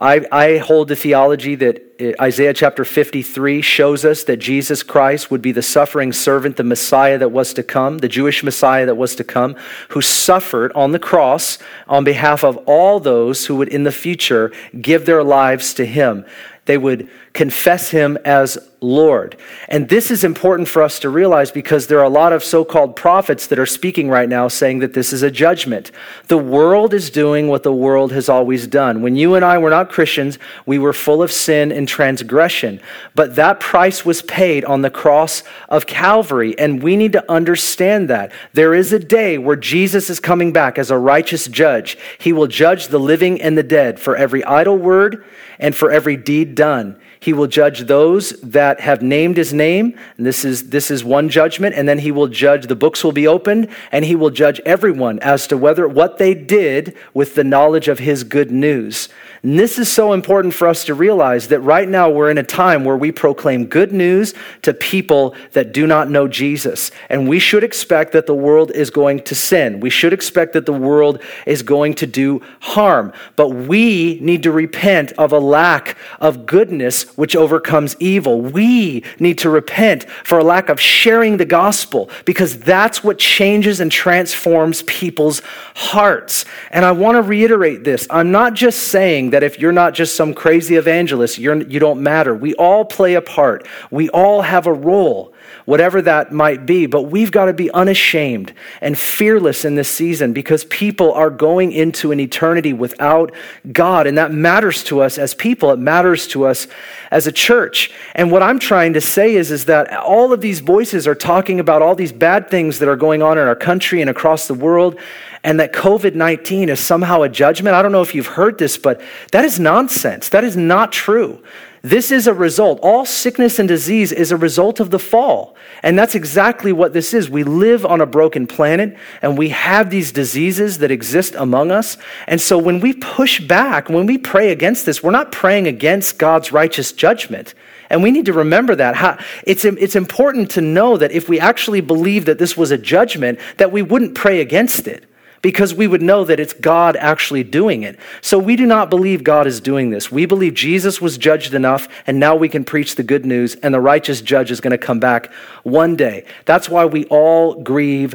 I, 0.00 0.26
I 0.32 0.56
hold 0.56 0.88
the 0.88 0.96
theology 0.96 1.56
that 1.56 1.82
uh, 2.00 2.22
Isaiah 2.22 2.54
chapter 2.54 2.86
53 2.86 3.60
shows 3.60 4.06
us 4.06 4.24
that 4.24 4.38
Jesus 4.38 4.82
Christ 4.82 5.30
would 5.30 5.42
be 5.42 5.52
the 5.52 5.60
suffering 5.60 6.14
servant, 6.14 6.56
the 6.56 6.64
Messiah 6.64 7.18
that 7.18 7.28
was 7.28 7.52
to 7.52 7.62
come, 7.62 7.98
the 7.98 8.08
Jewish 8.08 8.42
Messiah 8.42 8.86
that 8.86 8.94
was 8.94 9.14
to 9.16 9.24
come, 9.24 9.56
who 9.90 10.00
suffered 10.00 10.72
on 10.72 10.92
the 10.92 10.98
cross 10.98 11.58
on 11.86 12.02
behalf 12.04 12.44
of 12.44 12.56
all 12.64 12.98
those 12.98 13.44
who 13.44 13.56
would 13.56 13.68
in 13.68 13.84
the 13.84 13.92
future 13.92 14.50
give 14.80 15.04
their 15.04 15.22
lives 15.22 15.74
to 15.74 15.84
him. 15.84 16.24
They 16.70 16.78
would 16.78 17.10
confess 17.32 17.90
him 17.90 18.16
as 18.24 18.56
Lord. 18.80 19.36
And 19.68 19.88
this 19.88 20.08
is 20.08 20.22
important 20.22 20.68
for 20.68 20.82
us 20.82 21.00
to 21.00 21.10
realize 21.10 21.50
because 21.50 21.88
there 21.88 21.98
are 21.98 22.04
a 22.04 22.08
lot 22.08 22.32
of 22.32 22.44
so 22.44 22.64
called 22.64 22.94
prophets 22.94 23.48
that 23.48 23.58
are 23.58 23.66
speaking 23.66 24.08
right 24.08 24.28
now 24.28 24.46
saying 24.46 24.78
that 24.78 24.94
this 24.94 25.12
is 25.12 25.24
a 25.24 25.32
judgment. 25.32 25.90
The 26.28 26.38
world 26.38 26.94
is 26.94 27.10
doing 27.10 27.48
what 27.48 27.64
the 27.64 27.72
world 27.72 28.12
has 28.12 28.28
always 28.28 28.68
done. 28.68 29.02
When 29.02 29.16
you 29.16 29.34
and 29.34 29.44
I 29.44 29.58
were 29.58 29.68
not 29.70 29.90
Christians, 29.90 30.38
we 30.64 30.78
were 30.78 30.92
full 30.92 31.24
of 31.24 31.32
sin 31.32 31.72
and 31.72 31.88
transgression. 31.88 32.80
But 33.16 33.34
that 33.34 33.58
price 33.58 34.04
was 34.04 34.22
paid 34.22 34.64
on 34.64 34.82
the 34.82 34.90
cross 34.90 35.42
of 35.68 35.86
Calvary. 35.86 36.56
And 36.56 36.84
we 36.84 36.94
need 36.94 37.12
to 37.14 37.30
understand 37.30 38.08
that. 38.10 38.30
There 38.52 38.74
is 38.74 38.92
a 38.92 39.00
day 39.00 39.38
where 39.38 39.56
Jesus 39.56 40.08
is 40.08 40.20
coming 40.20 40.52
back 40.52 40.78
as 40.78 40.92
a 40.92 40.96
righteous 40.96 41.48
judge. 41.48 41.98
He 42.18 42.32
will 42.32 42.46
judge 42.46 42.86
the 42.86 43.00
living 43.00 43.42
and 43.42 43.58
the 43.58 43.64
dead 43.64 43.98
for 43.98 44.16
every 44.16 44.44
idle 44.44 44.78
word 44.78 45.24
and 45.60 45.76
for 45.76 45.90
every 45.90 46.16
deed 46.16 46.56
done. 46.56 46.98
He 47.20 47.34
will 47.34 47.46
judge 47.46 47.80
those 47.80 48.30
that 48.40 48.80
have 48.80 49.02
named 49.02 49.36
his 49.36 49.52
name. 49.52 49.98
And 50.16 50.24
this 50.24 50.42
is, 50.42 50.70
this 50.70 50.90
is 50.90 51.04
one 51.04 51.28
judgment. 51.28 51.74
And 51.74 51.86
then 51.86 51.98
he 51.98 52.10
will 52.10 52.28
judge, 52.28 52.66
the 52.66 52.74
books 52.74 53.04
will 53.04 53.12
be 53.12 53.26
opened, 53.26 53.68
and 53.92 54.06
he 54.06 54.16
will 54.16 54.30
judge 54.30 54.58
everyone 54.64 55.18
as 55.18 55.46
to 55.48 55.58
whether 55.58 55.86
what 55.86 56.16
they 56.16 56.32
did 56.32 56.96
with 57.12 57.34
the 57.34 57.44
knowledge 57.44 57.88
of 57.88 57.98
his 57.98 58.24
good 58.24 58.50
news. 58.50 59.10
And 59.42 59.58
this 59.58 59.78
is 59.78 59.90
so 59.90 60.12
important 60.12 60.52
for 60.52 60.68
us 60.68 60.84
to 60.84 60.94
realize 60.94 61.48
that 61.48 61.60
right 61.60 61.88
now 61.88 62.10
we're 62.10 62.30
in 62.30 62.36
a 62.36 62.42
time 62.42 62.84
where 62.84 62.96
we 62.96 63.10
proclaim 63.10 63.66
good 63.66 63.90
news 63.90 64.34
to 64.62 64.74
people 64.74 65.34
that 65.52 65.72
do 65.72 65.86
not 65.86 66.10
know 66.10 66.28
Jesus. 66.28 66.90
And 67.08 67.26
we 67.26 67.38
should 67.38 67.64
expect 67.64 68.12
that 68.12 68.26
the 68.26 68.34
world 68.34 68.70
is 68.72 68.90
going 68.90 69.20
to 69.24 69.34
sin. 69.34 69.80
We 69.80 69.88
should 69.88 70.12
expect 70.12 70.52
that 70.52 70.66
the 70.66 70.74
world 70.74 71.22
is 71.46 71.62
going 71.62 71.94
to 71.94 72.06
do 72.06 72.42
harm. 72.60 73.14
But 73.36 73.48
we 73.48 74.18
need 74.20 74.42
to 74.42 74.52
repent 74.52 75.12
of 75.12 75.32
a 75.32 75.38
lack 75.38 75.96
of 76.20 76.44
goodness 76.44 77.09
which 77.16 77.36
overcomes 77.36 77.96
evil. 78.00 78.40
We 78.40 79.04
need 79.18 79.38
to 79.38 79.50
repent 79.50 80.08
for 80.24 80.38
a 80.38 80.44
lack 80.44 80.68
of 80.68 80.80
sharing 80.80 81.36
the 81.36 81.44
gospel 81.44 82.10
because 82.24 82.58
that's 82.58 83.02
what 83.04 83.18
changes 83.18 83.80
and 83.80 83.90
transforms 83.90 84.82
people's 84.82 85.42
hearts. 85.74 86.44
And 86.70 86.84
I 86.84 86.92
want 86.92 87.16
to 87.16 87.22
reiterate 87.22 87.84
this. 87.84 88.06
I'm 88.10 88.30
not 88.30 88.54
just 88.54 88.88
saying 88.88 89.30
that 89.30 89.42
if 89.42 89.58
you're 89.58 89.72
not 89.72 89.94
just 89.94 90.14
some 90.16 90.34
crazy 90.34 90.76
evangelist, 90.76 91.38
you're, 91.38 91.62
you 91.62 91.80
don't 91.80 92.02
matter. 92.02 92.34
We 92.34 92.54
all 92.54 92.84
play 92.84 93.14
a 93.14 93.22
part, 93.22 93.66
we 93.90 94.08
all 94.10 94.42
have 94.42 94.66
a 94.66 94.72
role 94.72 95.29
whatever 95.64 96.02
that 96.02 96.32
might 96.32 96.66
be. 96.66 96.86
But 96.86 97.02
we've 97.02 97.32
got 97.32 97.46
to 97.46 97.52
be 97.52 97.70
unashamed 97.70 98.52
and 98.80 98.98
fearless 98.98 99.64
in 99.64 99.74
this 99.74 99.88
season 99.88 100.32
because 100.32 100.64
people 100.64 101.12
are 101.12 101.30
going 101.30 101.72
into 101.72 102.12
an 102.12 102.20
eternity 102.20 102.72
without 102.72 103.32
God. 103.72 104.06
And 104.06 104.18
that 104.18 104.32
matters 104.32 104.84
to 104.84 105.00
us 105.00 105.18
as 105.18 105.34
people, 105.34 105.70
it 105.70 105.78
matters 105.78 106.26
to 106.28 106.46
us 106.46 106.66
as 107.10 107.26
a 107.26 107.32
church. 107.32 107.90
And 108.14 108.30
what 108.30 108.42
I'm 108.42 108.58
trying 108.58 108.92
to 108.94 109.00
say 109.00 109.34
is, 109.34 109.50
is 109.50 109.64
that 109.66 109.94
all 109.96 110.32
of 110.32 110.40
these 110.40 110.60
voices 110.60 111.06
are 111.06 111.14
talking 111.14 111.60
about 111.60 111.82
all 111.82 111.94
these 111.94 112.12
bad 112.12 112.48
things 112.50 112.78
that 112.78 112.88
are 112.88 112.96
going 112.96 113.22
on 113.22 113.38
in 113.38 113.46
our 113.46 113.56
country 113.56 114.00
and 114.00 114.10
across 114.10 114.46
the 114.46 114.54
world 114.54 114.98
and 115.42 115.58
that 115.60 115.72
COVID 115.72 116.14
19 116.14 116.68
is 116.68 116.80
somehow 116.80 117.22
a 117.22 117.28
judgment. 117.28 117.74
I 117.74 117.82
don't 117.82 117.92
know 117.92 118.02
if 118.02 118.14
you've 118.14 118.26
heard 118.26 118.58
this, 118.58 118.76
but 118.76 119.00
that 119.32 119.44
is 119.44 119.58
nonsense. 119.58 120.28
That 120.28 120.44
is 120.44 120.56
not 120.56 120.92
true. 120.92 121.42
This 121.82 122.12
is 122.12 122.26
a 122.26 122.34
result. 122.34 122.78
All 122.82 123.06
sickness 123.06 123.58
and 123.58 123.66
disease 123.66 124.12
is 124.12 124.30
a 124.30 124.36
result 124.36 124.80
of 124.80 124.90
the 124.90 124.98
fall. 124.98 125.56
And 125.82 125.98
that's 125.98 126.14
exactly 126.14 126.72
what 126.72 126.92
this 126.92 127.14
is. 127.14 127.30
We 127.30 127.42
live 127.42 127.86
on 127.86 128.02
a 128.02 128.06
broken 128.06 128.46
planet 128.46 128.98
and 129.22 129.38
we 129.38 129.48
have 129.48 129.88
these 129.88 130.12
diseases 130.12 130.78
that 130.78 130.90
exist 130.90 131.34
among 131.34 131.70
us. 131.70 131.96
And 132.26 132.38
so 132.38 132.58
when 132.58 132.80
we 132.80 132.92
push 132.92 133.40
back, 133.40 133.88
when 133.88 134.04
we 134.04 134.18
pray 134.18 134.52
against 134.52 134.84
this, 134.84 135.02
we're 135.02 135.10
not 135.10 135.32
praying 135.32 135.66
against 135.66 136.18
God's 136.18 136.52
righteous 136.52 136.92
judgment. 136.92 137.54
And 137.88 138.02
we 138.02 138.10
need 138.10 138.26
to 138.26 138.34
remember 138.34 138.74
that. 138.76 139.24
It's, 139.44 139.64
it's 139.64 139.96
important 139.96 140.50
to 140.52 140.60
know 140.60 140.98
that 140.98 141.12
if 141.12 141.30
we 141.30 141.40
actually 141.40 141.80
believe 141.80 142.26
that 142.26 142.38
this 142.38 142.58
was 142.58 142.70
a 142.70 142.78
judgment, 142.78 143.38
that 143.56 143.72
we 143.72 143.80
wouldn't 143.80 144.14
pray 144.14 144.42
against 144.42 144.86
it 144.86 145.09
because 145.42 145.74
we 145.74 145.86
would 145.86 146.02
know 146.02 146.24
that 146.24 146.40
it's 146.40 146.52
God 146.52 146.96
actually 146.96 147.42
doing 147.42 147.82
it. 147.82 147.98
So 148.20 148.38
we 148.38 148.56
do 148.56 148.66
not 148.66 148.90
believe 148.90 149.24
God 149.24 149.46
is 149.46 149.60
doing 149.60 149.90
this. 149.90 150.12
We 150.12 150.26
believe 150.26 150.54
Jesus 150.54 151.00
was 151.00 151.16
judged 151.16 151.54
enough, 151.54 151.88
and 152.06 152.20
now 152.20 152.36
we 152.36 152.48
can 152.48 152.64
preach 152.64 152.96
the 152.96 153.02
good 153.02 153.24
news, 153.24 153.54
and 153.56 153.72
the 153.72 153.80
righteous 153.80 154.20
judge 154.20 154.50
is 154.50 154.60
going 154.60 154.72
to 154.72 154.78
come 154.78 155.00
back 155.00 155.32
one 155.62 155.96
day. 155.96 156.24
That's 156.44 156.68
why 156.68 156.84
we 156.84 157.06
all 157.06 157.62
grieve 157.62 158.14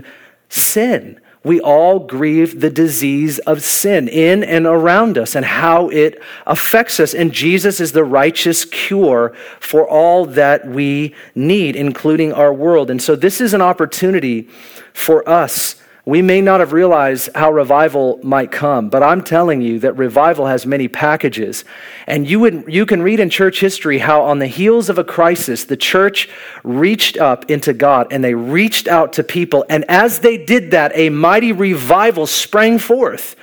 sin. 0.49 1.19
We 1.43 1.61
all 1.61 1.99
grieve 1.99 2.59
the 2.59 2.71
disease 2.71 3.38
of 3.39 3.61
sin 3.61 4.07
in 4.07 4.43
and 4.43 4.65
around 4.65 5.15
us 5.15 5.36
and 5.36 5.45
how 5.45 5.89
it 5.89 6.19
affects 6.47 6.99
us. 6.99 7.13
And 7.13 7.32
Jesus 7.32 7.80
is 7.80 7.91
the 7.91 8.03
righteous 8.03 8.65
cure 8.65 9.36
for 9.59 9.88
all 9.88 10.26
that 10.26 10.67
we 10.67 11.13
need, 11.36 11.76
including 11.76 12.34
our 12.34 12.51
world. 12.51 12.89
And 12.89 12.99
so 12.99 13.15
this 13.15 13.39
is 13.39 13.53
an 13.53 13.61
opportunity 13.61 14.49
for 14.91 15.28
us 15.30 15.76
we 16.06 16.22
may 16.22 16.39
not 16.39 16.60
have 16.60 16.72
realized 16.72 17.30
how 17.34 17.51
revival 17.51 18.20
might 18.22 18.51
come, 18.51 18.89
but 18.89 19.01
I'm 19.01 19.24
telling 19.24 19.62
you 19.62 19.80
that 19.80 19.97
revival 19.97 20.45
has 20.45 20.64
many 20.64 20.88
packages. 20.88 21.66
And 22.06 22.30
you, 22.30 22.39
would, 22.41 22.66
you 22.68 22.86
can 22.86 23.01
read 23.01 23.20
in 23.20 23.32
church 23.32 23.60
history 23.60 23.97
how, 23.97 24.22
on 24.22 24.38
the 24.38 24.45
heels 24.45 24.88
of 24.89 24.99
a 24.99 25.03
crisis, 25.03 25.64
the 25.64 25.76
church 25.76 26.30
reached 26.64 27.18
up 27.18 27.49
into 27.49 27.74
God 27.74 28.08
and 28.12 28.24
they 28.24 28.36
reached 28.36 28.88
out 28.88 29.14
to 29.14 29.24
people. 29.24 29.66
And 29.68 29.84
as 29.89 30.20
they 30.20 30.38
did 30.38 30.72
that, 30.72 30.91
a 30.93 31.10
mighty 31.10 31.51
revival 31.51 32.28
sprang 32.28 32.78
forth. 32.78 33.36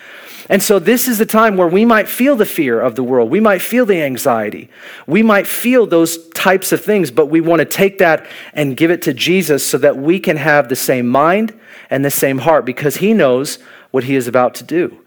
And 0.49 0.63
so, 0.63 0.79
this 0.79 1.07
is 1.07 1.19
the 1.19 1.27
time 1.27 1.57
where 1.57 1.69
we 1.69 1.85
might 1.85 2.09
feel 2.09 2.37
the 2.37 2.47
fear 2.47 2.81
of 2.81 2.97
the 2.97 3.03
world. 3.03 3.31
We 3.31 3.41
might 3.41 3.63
feel 3.63 3.87
the 3.87 4.03
anxiety. 4.03 4.71
We 5.07 5.23
might 5.23 5.47
feel 5.47 5.87
those 5.87 6.29
types 6.31 6.73
of 6.73 6.83
things, 6.83 7.11
but 7.11 7.27
we 7.27 7.41
want 7.41 7.61
to 7.61 7.65
take 7.65 7.99
that 7.99 8.27
and 8.53 8.77
give 8.77 8.91
it 8.91 9.03
to 9.03 9.15
Jesus 9.15 9.65
so 9.65 9.79
that 9.79 9.97
we 9.97 10.19
can 10.19 10.37
have 10.37 10.69
the 10.69 10.77
same 10.77 11.09
mind 11.09 11.59
and 11.91 12.05
the 12.05 12.11
same 12.11 12.39
heart 12.39 12.65
because 12.65 12.97
He 12.97 13.15
knows 13.15 13.59
what 13.91 14.05
He 14.05 14.17
is 14.17 14.27
about 14.27 14.55
to 14.57 14.65
do. 14.65 14.99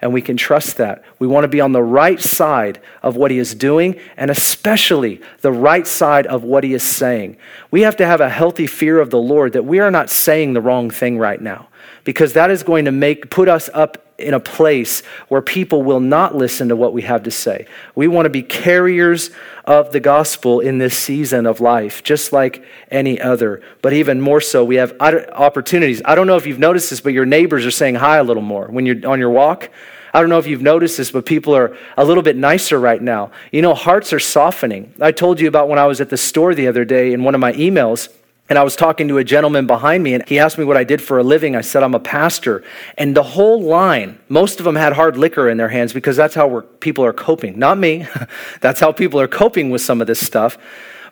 And 0.00 0.12
we 0.12 0.22
can 0.22 0.36
trust 0.36 0.76
that. 0.76 1.02
We 1.18 1.26
want 1.26 1.44
to 1.44 1.48
be 1.48 1.62
on 1.62 1.72
the 1.72 1.82
right 1.82 2.20
side 2.20 2.80
of 3.02 3.16
what 3.16 3.30
He 3.30 3.38
is 3.38 3.54
doing, 3.54 3.98
and 4.16 4.30
especially 4.30 5.20
the 5.40 5.52
right 5.52 5.86
side 5.86 6.26
of 6.26 6.44
what 6.44 6.62
He 6.62 6.74
is 6.74 6.82
saying. 6.82 7.36
We 7.70 7.82
have 7.82 7.96
to 7.96 8.06
have 8.06 8.20
a 8.20 8.28
healthy 8.28 8.66
fear 8.66 9.00
of 9.00 9.10
the 9.10 9.18
Lord 9.18 9.54
that 9.54 9.64
we 9.64 9.80
are 9.80 9.90
not 9.90 10.10
saying 10.10 10.52
the 10.52 10.60
wrong 10.60 10.90
thing 10.90 11.18
right 11.18 11.40
now 11.40 11.68
because 12.04 12.34
that 12.34 12.50
is 12.50 12.62
going 12.62 12.84
to 12.84 12.92
make 12.92 13.30
put 13.30 13.48
us 13.48 13.70
up 13.72 14.03
in 14.18 14.32
a 14.32 14.40
place 14.40 15.02
where 15.28 15.42
people 15.42 15.82
will 15.82 16.00
not 16.00 16.36
listen 16.36 16.68
to 16.68 16.76
what 16.76 16.92
we 16.92 17.02
have 17.02 17.24
to 17.24 17.30
say. 17.30 17.66
We 17.94 18.06
want 18.06 18.26
to 18.26 18.30
be 18.30 18.42
carriers 18.42 19.30
of 19.64 19.92
the 19.92 20.00
gospel 20.00 20.60
in 20.60 20.78
this 20.78 20.96
season 20.96 21.46
of 21.46 21.60
life, 21.60 22.02
just 22.02 22.32
like 22.32 22.64
any 22.90 23.20
other. 23.20 23.60
But 23.82 23.92
even 23.92 24.20
more 24.20 24.40
so, 24.40 24.64
we 24.64 24.76
have 24.76 24.94
opportunities. 25.00 26.00
I 26.04 26.14
don't 26.14 26.26
know 26.26 26.36
if 26.36 26.46
you've 26.46 26.58
noticed 26.58 26.90
this, 26.90 27.00
but 27.00 27.12
your 27.12 27.26
neighbors 27.26 27.66
are 27.66 27.72
saying 27.72 27.96
hi 27.96 28.18
a 28.18 28.24
little 28.24 28.42
more 28.42 28.66
when 28.66 28.86
you're 28.86 29.08
on 29.08 29.18
your 29.18 29.30
walk. 29.30 29.70
I 30.12 30.20
don't 30.20 30.30
know 30.30 30.38
if 30.38 30.46
you've 30.46 30.62
noticed 30.62 30.96
this, 30.96 31.10
but 31.10 31.26
people 31.26 31.56
are 31.56 31.76
a 31.96 32.04
little 32.04 32.22
bit 32.22 32.36
nicer 32.36 32.78
right 32.78 33.02
now. 33.02 33.32
You 33.50 33.62
know, 33.62 33.74
hearts 33.74 34.12
are 34.12 34.20
softening. 34.20 34.94
I 35.00 35.10
told 35.10 35.40
you 35.40 35.48
about 35.48 35.68
when 35.68 35.80
I 35.80 35.86
was 35.86 36.00
at 36.00 36.08
the 36.08 36.16
store 36.16 36.54
the 36.54 36.68
other 36.68 36.84
day 36.84 37.12
in 37.12 37.24
one 37.24 37.34
of 37.34 37.40
my 37.40 37.52
emails. 37.54 38.08
And 38.48 38.58
I 38.58 38.62
was 38.62 38.76
talking 38.76 39.08
to 39.08 39.16
a 39.16 39.24
gentleman 39.24 39.66
behind 39.66 40.04
me, 40.04 40.12
and 40.12 40.28
he 40.28 40.38
asked 40.38 40.58
me 40.58 40.64
what 40.64 40.76
I 40.76 40.84
did 40.84 41.00
for 41.00 41.18
a 41.18 41.22
living. 41.22 41.56
I 41.56 41.62
said, 41.62 41.82
I'm 41.82 41.94
a 41.94 42.00
pastor. 42.00 42.62
And 42.98 43.16
the 43.16 43.22
whole 43.22 43.62
line, 43.62 44.18
most 44.28 44.58
of 44.58 44.64
them 44.64 44.76
had 44.76 44.92
hard 44.92 45.16
liquor 45.16 45.48
in 45.48 45.56
their 45.56 45.70
hands 45.70 45.94
because 45.94 46.14
that's 46.14 46.34
how 46.34 46.60
people 46.80 47.04
are 47.06 47.14
coping. 47.14 47.58
Not 47.58 47.78
me. 47.78 48.06
that's 48.60 48.80
how 48.80 48.92
people 48.92 49.18
are 49.18 49.28
coping 49.28 49.70
with 49.70 49.80
some 49.80 50.02
of 50.02 50.06
this 50.06 50.24
stuff. 50.24 50.58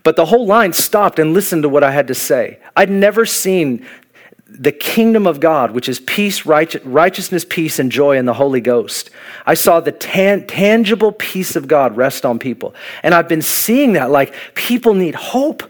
But 0.02 0.16
the 0.16 0.26
whole 0.26 0.46
line 0.46 0.74
stopped 0.74 1.18
and 1.18 1.32
listened 1.32 1.62
to 1.62 1.68
what 1.68 1.84
I 1.84 1.92
had 1.92 2.08
to 2.08 2.14
say. 2.14 2.58
I'd 2.76 2.90
never 2.90 3.24
seen 3.24 3.86
the 4.46 4.72
kingdom 4.72 5.26
of 5.26 5.40
God, 5.40 5.70
which 5.70 5.88
is 5.88 6.00
peace, 6.00 6.44
righteousness, 6.44 7.46
peace, 7.48 7.78
and 7.78 7.90
joy 7.90 8.18
in 8.18 8.26
the 8.26 8.34
Holy 8.34 8.60
Ghost. 8.60 9.10
I 9.46 9.54
saw 9.54 9.80
the 9.80 9.92
tan- 9.92 10.46
tangible 10.46 11.12
peace 11.12 11.56
of 11.56 11.68
God 11.68 11.96
rest 11.96 12.26
on 12.26 12.38
people. 12.38 12.74
And 13.02 13.14
I've 13.14 13.28
been 13.28 13.42
seeing 13.42 13.94
that 13.94 14.10
like 14.10 14.34
people 14.54 14.92
need 14.94 15.14
hope. 15.14 15.62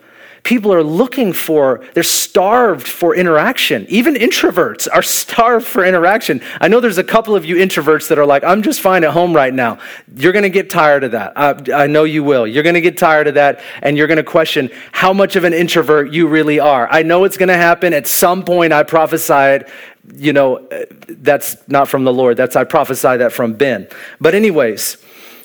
People 0.45 0.74
are 0.74 0.82
looking 0.82 1.32
for, 1.32 1.84
they're 1.95 2.03
starved 2.03 2.88
for 2.88 3.14
interaction. 3.14 3.86
Even 3.88 4.14
introverts 4.14 4.88
are 4.93 5.03
starved 5.03 5.66
for 5.66 5.84
interaction. 5.84 6.40
I 6.61 6.68
know 6.68 6.80
there's 6.80 6.99
a 6.99 7.05
couple 7.05 7.36
of 7.36 7.45
you 7.45 7.57
introverts 7.57 8.09
that 8.09 8.18
are 8.18 8.26
like, 8.26 8.43
I'm 8.43 8.62
just 8.62 8.80
fine 8.80 9.05
at 9.05 9.12
home 9.12 9.34
right 9.34 9.55
now. 9.55 9.78
You're 10.16 10.32
going 10.32 10.43
to 10.43 10.51
get 10.51 10.68
tired 10.68 11.05
of 11.05 11.12
that. 11.12 11.32
I, 11.36 11.84
I 11.84 11.86
know 11.86 12.05
you 12.05 12.24
will. 12.24 12.47
You're 12.47 12.64
going 12.64 12.74
to 12.74 12.80
get 12.80 12.99
tired 12.99 13.28
of 13.28 13.34
that, 13.34 13.61
and 13.82 13.97
you're 13.97 14.09
going 14.09 14.16
to 14.16 14.24
question 14.24 14.70
how 14.90 15.12
much 15.12 15.36
of 15.36 15.45
an 15.45 15.53
introvert 15.53 16.12
you 16.12 16.26
really 16.26 16.59
are. 16.59 16.88
I 16.90 17.03
know 17.03 17.24
it's 17.24 17.36
going 17.36 17.49
to 17.49 17.57
happen. 17.57 17.93
At 17.93 18.09
some 18.09 18.45
point, 18.45 18.72
I 18.72 18.82
prophesied 18.82 19.70
you 20.16 20.32
know, 20.32 20.68
that's 21.09 21.57
not 21.68 21.86
from 21.86 22.03
the 22.03 22.12
Lord. 22.12 22.36
That's 22.36 22.57
I 22.57 22.64
prophesy 22.64 23.18
that 23.18 23.32
from 23.32 23.55
Ben. 23.55 23.86
But 24.20 24.34
anyways, 24.34 24.97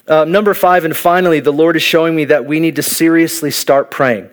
uh, 0.07 0.25
number 0.25 0.53
five, 0.53 0.83
and 0.83 0.95
finally, 0.95 1.39
the 1.39 1.53
Lord 1.53 1.75
is 1.75 1.83
showing 1.83 2.15
me 2.15 2.25
that 2.25 2.45
we 2.45 2.59
need 2.59 2.77
to 2.77 2.81
seriously 2.81 3.51
start 3.51 3.91
praying. 3.91 4.29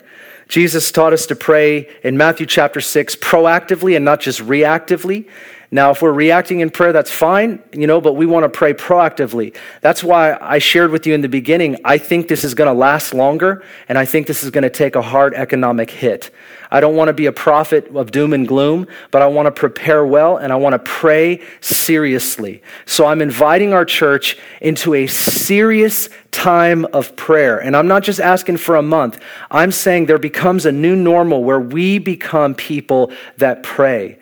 Jesus 0.47 0.91
taught 0.91 1.13
us 1.13 1.25
to 1.27 1.35
pray 1.35 1.89
in 2.03 2.17
Matthew 2.17 2.45
chapter 2.45 2.79
6 2.79 3.15
proactively 3.17 3.95
and 3.95 4.05
not 4.05 4.19
just 4.19 4.41
reactively. 4.41 5.27
Now, 5.75 5.91
if 5.91 6.01
we're 6.01 6.13
reacting 6.13 6.61
in 6.61 6.69
prayer, 6.69 6.93
that's 6.93 7.11
fine, 7.11 7.61
you 7.73 7.85
know, 7.85 7.99
but 7.99 8.13
we 8.13 8.25
want 8.25 8.45
to 8.45 8.49
pray 8.49 8.73
proactively. 8.73 9.53
That's 9.81 10.05
why 10.05 10.37
I 10.39 10.57
shared 10.57 10.89
with 10.89 11.05
you 11.05 11.13
in 11.13 11.19
the 11.19 11.27
beginning, 11.27 11.75
I 11.83 11.97
think 11.97 12.29
this 12.29 12.45
is 12.45 12.53
going 12.53 12.69
to 12.69 12.73
last 12.73 13.13
longer, 13.13 13.61
and 13.89 13.97
I 13.97 14.05
think 14.05 14.25
this 14.25 14.41
is 14.41 14.51
going 14.51 14.61
to 14.61 14.69
take 14.69 14.95
a 14.95 15.01
hard 15.01 15.33
economic 15.33 15.91
hit. 15.91 16.31
I 16.71 16.79
don't 16.79 16.95
want 16.95 17.09
to 17.09 17.13
be 17.13 17.25
a 17.25 17.33
prophet 17.33 17.93
of 17.93 18.11
doom 18.11 18.31
and 18.31 18.47
gloom, 18.47 18.87
but 19.11 19.21
I 19.21 19.27
want 19.27 19.47
to 19.47 19.51
prepare 19.51 20.05
well 20.05 20.37
and 20.37 20.53
I 20.53 20.55
want 20.55 20.73
to 20.73 20.79
pray 20.79 21.41
seriously. 21.59 22.61
So 22.85 23.05
I'm 23.05 23.21
inviting 23.21 23.73
our 23.73 23.85
church 23.85 24.37
into 24.61 24.93
a 24.93 25.07
serious 25.07 26.09
time 26.31 26.85
of 26.85 27.15
prayer. 27.15 27.59
And 27.59 27.75
I'm 27.75 27.87
not 27.87 28.03
just 28.03 28.19
asking 28.19 28.57
for 28.57 28.75
a 28.75 28.81
month, 28.81 29.19
I'm 29.51 29.71
saying 29.71 30.05
there 30.05 30.17
becomes 30.17 30.65
a 30.65 30.71
new 30.71 30.95
normal 30.95 31.43
where 31.43 31.59
we 31.59 31.99
become 31.99 32.55
people 32.55 33.11
that 33.37 33.63
pray. 33.63 34.17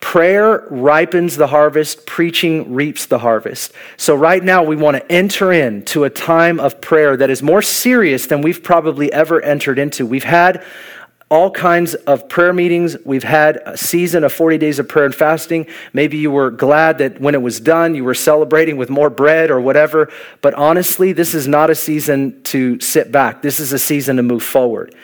Prayer 0.00 0.64
ripens 0.70 1.36
the 1.36 1.48
harvest, 1.48 2.06
preaching 2.06 2.72
reaps 2.72 3.06
the 3.06 3.18
harvest. 3.18 3.72
So, 3.96 4.14
right 4.14 4.42
now, 4.42 4.62
we 4.62 4.76
want 4.76 4.96
to 4.96 5.12
enter 5.12 5.52
into 5.52 6.04
a 6.04 6.10
time 6.10 6.60
of 6.60 6.80
prayer 6.80 7.16
that 7.16 7.30
is 7.30 7.42
more 7.42 7.62
serious 7.62 8.26
than 8.26 8.40
we've 8.40 8.62
probably 8.62 9.12
ever 9.12 9.42
entered 9.42 9.78
into. 9.78 10.06
We've 10.06 10.24
had 10.24 10.64
all 11.30 11.50
kinds 11.50 11.94
of 11.94 12.28
prayer 12.28 12.52
meetings. 12.52 12.96
We've 13.04 13.24
had 13.24 13.60
a 13.66 13.76
season 13.76 14.24
of 14.24 14.32
40 14.32 14.56
days 14.56 14.78
of 14.78 14.88
prayer 14.88 15.04
and 15.04 15.14
fasting. 15.14 15.66
Maybe 15.92 16.16
you 16.16 16.30
were 16.30 16.50
glad 16.50 16.98
that 16.98 17.20
when 17.20 17.34
it 17.34 17.42
was 17.42 17.60
done, 17.60 17.94
you 17.94 18.04
were 18.04 18.14
celebrating 18.14 18.76
with 18.76 18.88
more 18.88 19.10
bread 19.10 19.50
or 19.50 19.60
whatever. 19.60 20.10
But 20.40 20.54
honestly, 20.54 21.12
this 21.12 21.34
is 21.34 21.46
not 21.46 21.68
a 21.70 21.74
season 21.74 22.42
to 22.44 22.80
sit 22.80 23.12
back. 23.12 23.42
This 23.42 23.60
is 23.60 23.72
a 23.72 23.78
season 23.78 24.16
to 24.16 24.22
move 24.22 24.42
forward. 24.42 24.94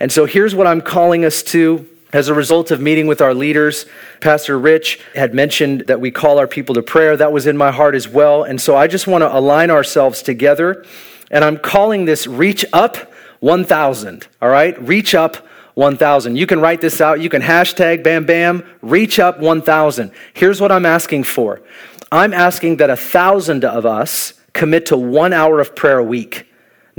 And 0.00 0.10
so 0.10 0.24
here's 0.24 0.54
what 0.54 0.66
I'm 0.66 0.80
calling 0.80 1.24
us 1.24 1.42
to. 1.44 1.86
As 2.12 2.28
a 2.28 2.34
result 2.34 2.70
of 2.70 2.80
meeting 2.80 3.06
with 3.06 3.20
our 3.20 3.34
leaders, 3.34 3.84
Pastor 4.20 4.58
Rich 4.58 4.98
had 5.14 5.34
mentioned 5.34 5.82
that 5.88 6.00
we 6.00 6.10
call 6.10 6.38
our 6.38 6.46
people 6.46 6.74
to 6.76 6.82
prayer. 6.82 7.16
That 7.16 7.32
was 7.32 7.46
in 7.46 7.56
my 7.56 7.70
heart 7.70 7.94
as 7.94 8.08
well. 8.08 8.44
And 8.44 8.58
so 8.58 8.76
I 8.76 8.86
just 8.86 9.06
want 9.06 9.22
to 9.22 9.36
align 9.36 9.70
ourselves 9.70 10.22
together. 10.22 10.86
And 11.30 11.44
I'm 11.44 11.58
calling 11.58 12.06
this 12.06 12.26
Reach 12.26 12.64
Up 12.72 12.96
1000. 13.40 14.26
All 14.40 14.48
right? 14.48 14.80
Reach 14.80 15.14
Up 15.14 15.36
1000. 15.78 16.34
You 16.34 16.44
can 16.44 16.60
write 16.60 16.80
this 16.80 17.00
out. 17.00 17.20
You 17.20 17.28
can 17.28 17.40
hashtag 17.40 18.02
bam 18.02 18.26
bam, 18.26 18.64
reach 18.82 19.20
up 19.20 19.38
1000. 19.38 20.10
Here's 20.34 20.60
what 20.60 20.72
I'm 20.72 20.84
asking 20.84 21.22
for 21.22 21.62
I'm 22.10 22.34
asking 22.34 22.78
that 22.78 22.90
a 22.90 22.96
thousand 22.96 23.64
of 23.64 23.86
us 23.86 24.32
commit 24.54 24.86
to 24.86 24.96
one 24.96 25.32
hour 25.32 25.60
of 25.60 25.76
prayer 25.76 25.98
a 25.98 26.04
week. 26.04 26.47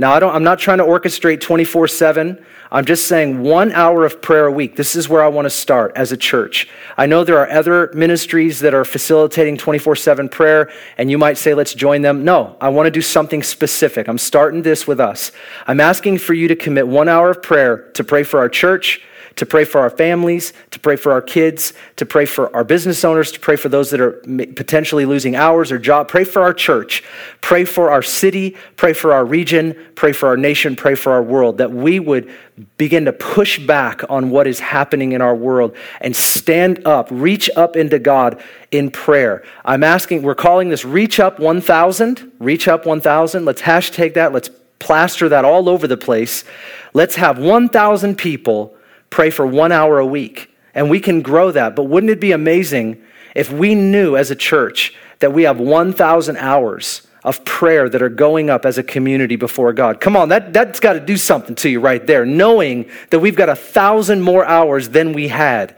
Now, 0.00 0.14
I 0.14 0.18
don't, 0.18 0.34
I'm 0.34 0.44
not 0.44 0.58
trying 0.58 0.78
to 0.78 0.84
orchestrate 0.84 1.42
24 1.42 1.86
7. 1.86 2.42
I'm 2.72 2.86
just 2.86 3.06
saying 3.06 3.42
one 3.42 3.70
hour 3.72 4.06
of 4.06 4.22
prayer 4.22 4.46
a 4.46 4.50
week. 4.50 4.74
This 4.74 4.96
is 4.96 5.10
where 5.10 5.22
I 5.22 5.28
want 5.28 5.44
to 5.44 5.50
start 5.50 5.92
as 5.94 6.10
a 6.10 6.16
church. 6.16 6.70
I 6.96 7.04
know 7.04 7.22
there 7.22 7.38
are 7.38 7.50
other 7.50 7.90
ministries 7.92 8.60
that 8.60 8.72
are 8.72 8.86
facilitating 8.86 9.58
24 9.58 9.96
7 9.96 10.30
prayer, 10.30 10.70
and 10.96 11.10
you 11.10 11.18
might 11.18 11.36
say, 11.36 11.52
let's 11.52 11.74
join 11.74 12.00
them. 12.00 12.24
No, 12.24 12.56
I 12.62 12.70
want 12.70 12.86
to 12.86 12.90
do 12.90 13.02
something 13.02 13.42
specific. 13.42 14.08
I'm 14.08 14.16
starting 14.16 14.62
this 14.62 14.86
with 14.86 15.00
us. 15.00 15.32
I'm 15.66 15.80
asking 15.80 16.16
for 16.16 16.32
you 16.32 16.48
to 16.48 16.56
commit 16.56 16.88
one 16.88 17.10
hour 17.10 17.28
of 17.28 17.42
prayer 17.42 17.90
to 17.92 18.02
pray 18.02 18.22
for 18.22 18.40
our 18.40 18.48
church, 18.48 19.02
to 19.40 19.46
pray 19.46 19.64
for 19.64 19.80
our 19.80 19.88
families, 19.88 20.52
to 20.70 20.78
pray 20.78 20.96
for 20.96 21.12
our 21.12 21.22
kids, 21.22 21.72
to 21.96 22.04
pray 22.04 22.26
for 22.26 22.54
our 22.54 22.62
business 22.62 23.06
owners, 23.06 23.32
to 23.32 23.40
pray 23.40 23.56
for 23.56 23.70
those 23.70 23.88
that 23.88 23.98
are 23.98 24.12
potentially 24.54 25.06
losing 25.06 25.34
hours 25.34 25.72
or 25.72 25.78
job. 25.78 26.08
Pray 26.08 26.24
for 26.24 26.42
our 26.42 26.52
church. 26.52 27.02
Pray 27.40 27.64
for 27.64 27.90
our 27.90 28.02
city. 28.02 28.54
Pray 28.76 28.92
for 28.92 29.14
our 29.14 29.24
region. 29.24 29.74
Pray 29.94 30.12
for 30.12 30.28
our 30.28 30.36
nation. 30.36 30.76
Pray 30.76 30.94
for 30.94 31.12
our 31.12 31.22
world. 31.22 31.56
That 31.56 31.72
we 31.72 31.98
would 31.98 32.30
begin 32.76 33.06
to 33.06 33.14
push 33.14 33.58
back 33.58 34.02
on 34.10 34.28
what 34.28 34.46
is 34.46 34.60
happening 34.60 35.12
in 35.12 35.22
our 35.22 35.34
world 35.34 35.74
and 36.02 36.14
stand 36.14 36.86
up, 36.86 37.08
reach 37.10 37.48
up 37.56 37.76
into 37.76 37.98
God 37.98 38.42
in 38.70 38.90
prayer. 38.90 39.42
I'm 39.64 39.82
asking, 39.82 40.20
we're 40.20 40.34
calling 40.34 40.68
this 40.68 40.84
Reach 40.84 41.18
Up 41.18 41.40
1000. 41.40 42.30
Reach 42.38 42.68
Up 42.68 42.84
1000. 42.84 43.46
Let's 43.46 43.62
hashtag 43.62 44.12
that. 44.14 44.34
Let's 44.34 44.50
plaster 44.80 45.30
that 45.30 45.46
all 45.46 45.66
over 45.70 45.86
the 45.86 45.96
place. 45.96 46.44
Let's 46.92 47.14
have 47.14 47.38
1,000 47.38 48.18
people 48.18 48.76
pray 49.10 49.30
for 49.30 49.46
one 49.46 49.72
hour 49.72 49.98
a 49.98 50.06
week. 50.06 50.54
And 50.74 50.88
we 50.88 51.00
can 51.00 51.20
grow 51.20 51.50
that. 51.50 51.76
But 51.76 51.84
wouldn't 51.84 52.10
it 52.10 52.20
be 52.20 52.32
amazing 52.32 53.02
if 53.34 53.52
we 53.52 53.74
knew 53.74 54.16
as 54.16 54.30
a 54.30 54.36
church 54.36 54.94
that 55.18 55.32
we 55.32 55.42
have 55.42 55.58
1,000 55.58 56.36
hours 56.36 57.06
of 57.22 57.44
prayer 57.44 57.88
that 57.88 58.00
are 58.00 58.08
going 58.08 58.48
up 58.48 58.64
as 58.64 58.78
a 58.78 58.82
community 58.82 59.36
before 59.36 59.72
God? 59.72 60.00
Come 60.00 60.16
on, 60.16 60.28
that, 60.30 60.52
that's 60.52 60.80
got 60.80 60.94
to 60.94 61.00
do 61.00 61.16
something 61.16 61.54
to 61.56 61.68
you 61.68 61.80
right 61.80 62.06
there, 62.06 62.24
knowing 62.24 62.88
that 63.10 63.18
we've 63.18 63.36
got 63.36 63.48
a 63.48 63.56
thousand 63.56 64.22
more 64.22 64.44
hours 64.44 64.88
than 64.90 65.12
we 65.12 65.28
had 65.28 65.76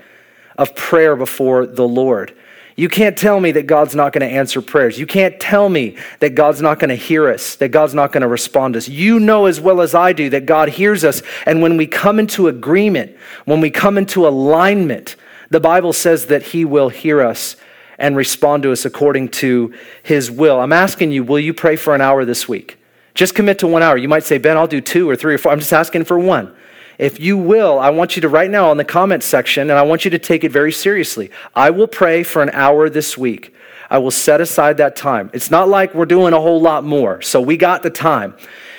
of 0.56 0.76
prayer 0.76 1.16
before 1.16 1.66
the 1.66 1.88
Lord. 1.88 2.34
You 2.76 2.88
can't 2.88 3.16
tell 3.16 3.38
me 3.38 3.52
that 3.52 3.66
God's 3.66 3.94
not 3.94 4.12
going 4.12 4.28
to 4.28 4.34
answer 4.34 4.62
prayers. 4.62 4.98
You 4.98 5.06
can't 5.06 5.38
tell 5.38 5.68
me 5.68 5.96
that 6.20 6.34
God's 6.34 6.62
not 6.62 6.78
going 6.78 6.88
to 6.88 6.94
hear 6.94 7.28
us, 7.28 7.56
that 7.56 7.68
God's 7.68 7.94
not 7.94 8.12
going 8.12 8.22
to 8.22 8.28
respond 8.28 8.74
to 8.74 8.78
us. 8.78 8.88
You 8.88 9.20
know 9.20 9.46
as 9.46 9.60
well 9.60 9.80
as 9.80 9.94
I 9.94 10.12
do 10.12 10.30
that 10.30 10.46
God 10.46 10.70
hears 10.70 11.04
us. 11.04 11.22
And 11.44 11.60
when 11.60 11.76
we 11.76 11.86
come 11.86 12.18
into 12.18 12.48
agreement, 12.48 13.14
when 13.44 13.60
we 13.60 13.70
come 13.70 13.98
into 13.98 14.26
alignment, 14.26 15.16
the 15.50 15.60
Bible 15.60 15.92
says 15.92 16.26
that 16.26 16.42
He 16.42 16.64
will 16.64 16.88
hear 16.88 17.20
us 17.20 17.56
and 17.98 18.16
respond 18.16 18.62
to 18.62 18.72
us 18.72 18.84
according 18.86 19.28
to 19.28 19.74
His 20.02 20.30
will. 20.30 20.58
I'm 20.58 20.72
asking 20.72 21.12
you, 21.12 21.24
will 21.24 21.38
you 21.38 21.52
pray 21.52 21.76
for 21.76 21.94
an 21.94 22.00
hour 22.00 22.24
this 22.24 22.48
week? 22.48 22.78
Just 23.14 23.34
commit 23.34 23.58
to 23.58 23.66
one 23.66 23.82
hour. 23.82 23.98
You 23.98 24.08
might 24.08 24.24
say, 24.24 24.38
Ben, 24.38 24.56
I'll 24.56 24.66
do 24.66 24.80
two 24.80 25.08
or 25.08 25.16
three 25.16 25.34
or 25.34 25.38
four. 25.38 25.52
I'm 25.52 25.58
just 25.58 25.74
asking 25.74 26.04
for 26.04 26.18
one. 26.18 26.54
If 27.02 27.18
you 27.18 27.36
will, 27.36 27.80
I 27.80 27.90
want 27.90 28.14
you 28.14 28.22
to 28.22 28.28
right 28.28 28.48
now 28.48 28.70
on 28.70 28.76
the 28.76 28.84
comment 28.84 29.24
section, 29.24 29.70
and 29.70 29.76
I 29.76 29.82
want 29.82 30.04
you 30.04 30.12
to 30.12 30.20
take 30.20 30.44
it 30.44 30.52
very 30.52 30.70
seriously. 30.70 31.32
I 31.52 31.70
will 31.70 31.88
pray 31.88 32.22
for 32.22 32.42
an 32.42 32.50
hour 32.50 32.88
this 32.88 33.18
week. 33.18 33.52
I 33.90 33.98
will 33.98 34.12
set 34.12 34.40
aside 34.40 34.76
that 34.76 34.94
time. 34.94 35.28
It's 35.32 35.50
not 35.50 35.68
like 35.68 35.96
we're 35.96 36.06
doing 36.06 36.32
a 36.32 36.40
whole 36.40 36.60
lot 36.60 36.84
more, 36.84 37.20
so 37.20 37.40
we 37.40 37.56
got 37.56 37.82
the 37.82 37.90
time. 37.90 38.36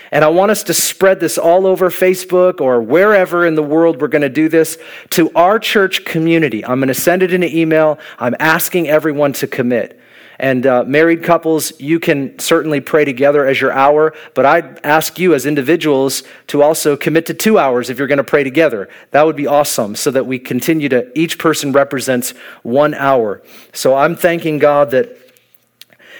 And 0.09 0.23
I 0.23 0.29
want 0.29 0.51
us 0.51 0.63
to 0.63 0.73
spread 0.73 1.19
this 1.19 1.37
all 1.37 1.67
over 1.67 1.89
Facebook 1.89 2.61
or 2.61 2.81
wherever 2.81 3.45
in 3.45 3.55
the 3.55 3.61
world 3.61 3.99
we're 3.99 4.07
going 4.07 4.21
to 4.21 4.29
do 4.29 4.47
this 4.47 4.77
to 5.09 5.29
our 5.35 5.59
church 5.59 6.05
community. 6.05 6.63
I'm 6.63 6.79
going 6.79 6.87
to 6.87 6.93
send 6.93 7.23
it 7.23 7.33
in 7.33 7.43
an 7.43 7.53
email. 7.53 7.99
I'm 8.19 8.37
asking 8.39 8.87
everyone 8.87 9.33
to 9.33 9.47
commit. 9.47 9.99
And 10.39 10.65
uh, 10.65 10.83
married 10.85 11.23
couples, 11.23 11.79
you 11.79 11.99
can 11.99 12.37
certainly 12.39 12.81
pray 12.81 13.05
together 13.05 13.45
as 13.45 13.61
your 13.61 13.71
hour, 13.71 14.13
but 14.33 14.45
I'd 14.45 14.83
ask 14.83 15.19
you 15.19 15.33
as 15.33 15.45
individuals 15.45 16.23
to 16.47 16.63
also 16.63 16.97
commit 16.97 17.27
to 17.27 17.33
two 17.33 17.59
hours 17.59 17.89
if 17.89 17.97
you're 17.97 18.07
going 18.07 18.17
to 18.17 18.23
pray 18.23 18.43
together. 18.43 18.89
That 19.11 19.25
would 19.25 19.35
be 19.35 19.47
awesome 19.47 19.95
so 19.95 20.09
that 20.11 20.25
we 20.25 20.39
continue 20.39 20.89
to, 20.89 21.17
each 21.17 21.37
person 21.37 21.71
represents 21.71 22.31
one 22.63 22.93
hour. 22.95 23.43
So 23.73 23.95
I'm 23.95 24.15
thanking 24.15 24.57
God 24.57 24.91
that 24.91 25.19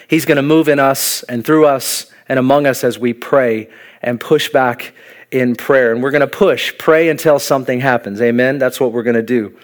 He's 0.07 0.26
going 0.26 0.36
to 0.36 0.43
move 0.43 0.68
in 0.68 0.80
us 0.80 1.24
and 1.24 1.43
through 1.43 1.66
us 1.66 2.05
and 2.30 2.38
among 2.38 2.68
us 2.68 2.84
as 2.84 2.99
we 2.99 3.14
pray 3.14 3.70
and 4.01 4.20
push 4.20 4.49
back 4.49 4.93
in 5.32 5.55
prayer. 5.55 5.91
And 5.91 6.03
we're 6.03 6.11
going 6.11 6.22
to 6.22 6.28
push, 6.28 6.78
pray 6.78 7.09
until 7.09 7.39
something 7.39 7.80
happens. 7.80 8.22
Amen? 8.22 8.59
That's 8.59 8.80
what 8.80 8.91
we're 8.91 9.03
going 9.03 9.16
to 9.16 9.24
do. 9.24 9.57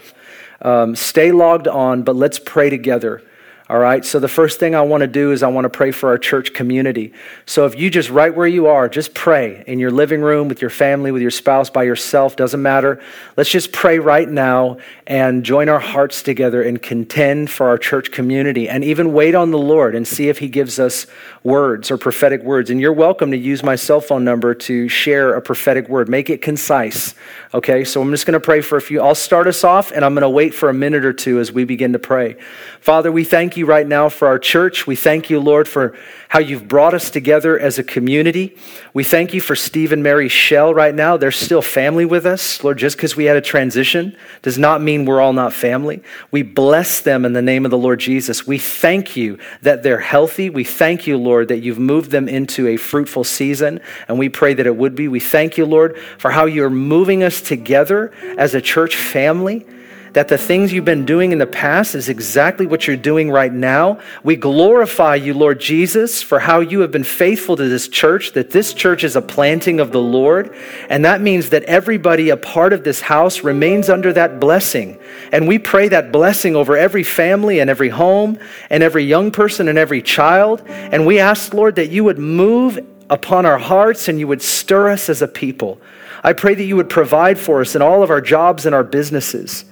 Um, 0.62 0.95
stay 0.95 1.32
logged 1.32 1.68
on, 1.68 2.04
but 2.04 2.16
let's 2.16 2.39
pray 2.39 2.70
together. 2.70 3.22
All 3.70 3.78
right, 3.78 4.03
so 4.03 4.20
the 4.20 4.28
first 4.28 4.59
thing 4.59 4.74
I 4.74 4.82
want 4.82 5.01
to 5.01 5.07
do 5.07 5.32
is 5.32 5.43
I 5.43 5.47
want 5.47 5.65
to 5.65 5.70
pray 5.70 5.91
for 5.91 6.09
our 6.09 6.17
church 6.17 6.55
community. 6.55 7.13
So 7.45 7.67
if 7.67 7.78
you 7.78 7.91
just 7.91 8.09
right 8.09 8.34
where 8.34 8.47
you 8.47 8.65
are, 8.65 8.89
just 8.89 9.13
pray 9.13 9.63
in 9.67 9.78
your 9.78 9.91
living 9.91 10.22
room, 10.22 10.47
with 10.47 10.59
your 10.59 10.72
family, 10.72 11.11
with 11.11 11.22
your 11.22 11.30
spouse, 11.30 11.70
by 11.70 11.84
yourself, 11.84 12.36
doesn't 12.36 12.63
matter. 12.63 12.99
Let's 13.38 13.51
just 13.51 13.72
pray 13.72 13.99
right 13.99 14.28
now 14.28 14.80
and 15.05 15.45
join 15.45 15.70
our 15.70 15.80
hearts 15.80 16.24
together 16.24 16.63
and 16.63 16.82
contend 16.82 17.51
for 17.51 17.67
our 17.67 17.78
church 17.78 18.11
community 18.11 18.67
and 18.67 18.84
even 18.84 19.13
wait 19.13 19.36
on 19.36 19.51
the 19.51 19.59
Lord 19.59 19.93
and 19.93 20.07
see 20.07 20.30
if 20.30 20.39
He 20.39 20.47
gives 20.47 20.80
us 20.80 21.05
words 21.43 21.91
or 21.91 21.97
prophetic 21.99 22.41
words. 22.41 22.72
And 22.72 22.82
you're 22.82 22.91
welcome 22.91 23.30
to 23.30 23.38
use 23.38 23.61
my 23.61 23.76
cell 23.76 24.01
phone 24.01 24.24
number 24.24 24.55
to 24.55 24.89
share 24.89 25.36
a 25.36 25.41
prophetic 25.43 25.88
word. 25.88 26.09
Make 26.09 26.32
it 26.32 26.41
concise. 26.41 27.13
Okay, 27.53 27.84
so 27.84 28.01
I'm 28.01 28.09
just 28.09 28.26
going 28.26 28.34
to 28.34 28.39
pray 28.39 28.61
for 28.61 28.78
a 28.80 28.82
few. 28.82 28.99
I'll 28.99 29.13
start 29.13 29.45
us 29.45 29.63
off 29.63 29.91
and 29.91 30.03
I'm 30.03 30.15
going 30.15 30.24
to 30.24 30.30
wait 30.30 30.55
for 30.55 30.70
a 30.70 30.74
minute 30.74 31.05
or 31.05 31.13
two 31.13 31.39
as 31.39 31.51
we 31.51 31.65
begin 31.65 31.93
to 31.93 31.99
pray. 31.99 32.36
Father, 32.82 33.11
we 33.11 33.25
thank 33.25 33.57
you 33.57 33.65
right 33.65 33.86
now 33.86 34.07
for 34.07 34.27
our 34.27 34.39
church. 34.39 34.88
We 34.88 34.95
thank 34.95 35.30
you, 35.30 35.39
Lord, 35.39 35.67
for 35.67 35.97
how 36.30 36.39
you've 36.39 36.67
brought 36.67 36.93
us 36.93 37.09
together 37.09 37.59
as 37.59 37.77
a 37.77 37.84
community. 37.84 38.55
We 38.93 39.03
thank 39.03 39.34
you 39.34 39.41
for 39.41 39.55
Steve 39.55 39.91
and 39.91 40.01
Mary 40.01 40.30
Shell 40.30 40.73
right 40.73 40.95
now. 40.95 41.17
They're 41.17 41.32
still 41.32 41.61
family 41.61 42.05
with 42.05 42.25
us. 42.25 42.63
Lord, 42.63 42.77
just 42.77 42.95
because 42.95 43.17
we 43.17 43.25
had 43.25 43.36
a 43.36 43.41
transition 43.41 44.15
does 44.43 44.57
not 44.57 44.82
mean 44.82 45.05
we're 45.05 45.19
all 45.19 45.34
not 45.34 45.51
family. 45.51 46.01
We 46.32 46.41
bless 46.41 47.01
them 47.01 47.25
in 47.25 47.34
the 47.34 47.41
name 47.41 47.65
of 47.65 47.71
the 47.71 47.77
Lord 47.77 47.99
Jesus. 47.99 48.47
We 48.47 48.59
thank 48.59 49.17
you 49.17 49.39
that 49.61 49.84
they're 49.84 49.99
healthy. 49.99 50.49
We 50.49 50.63
thank 50.63 51.05
you, 51.05 51.17
Lord, 51.17 51.49
that 51.49 51.59
you've 51.59 51.80
moved 51.80 52.11
them 52.11 52.30
into 52.30 52.67
a 52.67 52.77
fruitful 52.77 53.25
season, 53.25 53.82
and 54.07 54.17
we 54.17 54.30
pray 54.30 54.53
that 54.53 54.67
it 54.67 54.77
would 54.77 54.95
be. 54.95 55.07
We 55.07 55.19
thank 55.19 55.57
you, 55.57 55.65
Lord, 55.65 55.97
for 56.17 56.32
how 56.32 56.45
you're 56.45 56.69
moving 56.69 57.23
us 57.23 57.41
together 57.41 58.13
as 58.38 58.55
a 58.55 58.61
church 58.61 58.95
family 58.95 59.65
that 60.14 60.28
the 60.28 60.38
things 60.38 60.74
you've 60.74 60.86
been 60.86 61.05
doing 61.05 61.32
in 61.32 61.38
the 61.38 61.47
past 61.47 61.95
is 61.95 62.10
exactly 62.10 62.66
what 62.66 62.88
you're 62.88 62.97
doing 62.97 63.30
right 63.30 63.51
now. 63.51 63.99
We 64.24 64.36
glorify 64.36 65.16
you, 65.16 65.34
Lord 65.34 65.60
Jesus, 65.60 66.22
for 66.22 66.39
how 66.39 66.60
you 66.60 66.80
have 66.82 66.91
been 66.91 67.03
faithful 67.03 67.55
to 67.55 67.68
this 67.68 67.88
church, 67.88 68.34
that 68.34 68.51
this 68.51 68.74
church 68.74 69.03
is 69.03 69.16
a 69.16 69.22
planting 69.22 69.80
of 69.80 69.91
the 69.91 70.01
Lord. 70.01 70.55
And 70.89 71.05
that 71.05 71.22
means 71.22 71.49
that 71.49 71.64
everybody 71.64 72.30
a 72.30 72.38
part 72.38 72.74
of 72.74 72.84
this 72.84 73.01
house 73.01 73.43
remains 73.43 73.89
under 73.89 74.12
that 74.14 74.39
blessing. 74.39 74.97
And 75.32 75.47
we 75.47 75.60
pray 75.60 75.88
that 75.89 76.12
blessing 76.12 76.55
over 76.55 76.76
every 76.76 77.03
family 77.03 77.60
and 77.60 77.70
every 77.70 77.89
home 77.89 78.39
and 78.70 78.84
every 78.84 79.03
young 79.03 79.32
person 79.32 79.68
and 79.68 79.78
every 79.78 80.01
child. 80.01 80.64
And 80.68 81.05
we 81.05 81.20
ask, 81.20 81.53
Lord, 81.53 81.76
that 81.76 81.89
you 81.89 82.03
would 82.03 82.20
move 82.20 82.80
upon 83.10 83.45
our 83.45 83.57
hearts 83.57 84.07
and 84.07 84.20
you 84.20 84.28
would 84.28 84.41
stir 84.41 84.89
us 84.89 85.10
as 85.10 85.22
a 85.22 85.28
people. 85.28 85.82
I 86.24 86.34
pray 86.34 86.55
that 86.55 86.64
you 86.64 86.76
would 86.76 86.89
provide 86.89 87.39
for 87.39 87.62
us 87.62 87.76
in 87.76 87.82
all 87.82 88.03
of 88.03 88.10
our 88.10 88.22
jobs 88.22 88.66
and 88.66 88.76
our 88.76 88.84
businesses. 88.84 89.66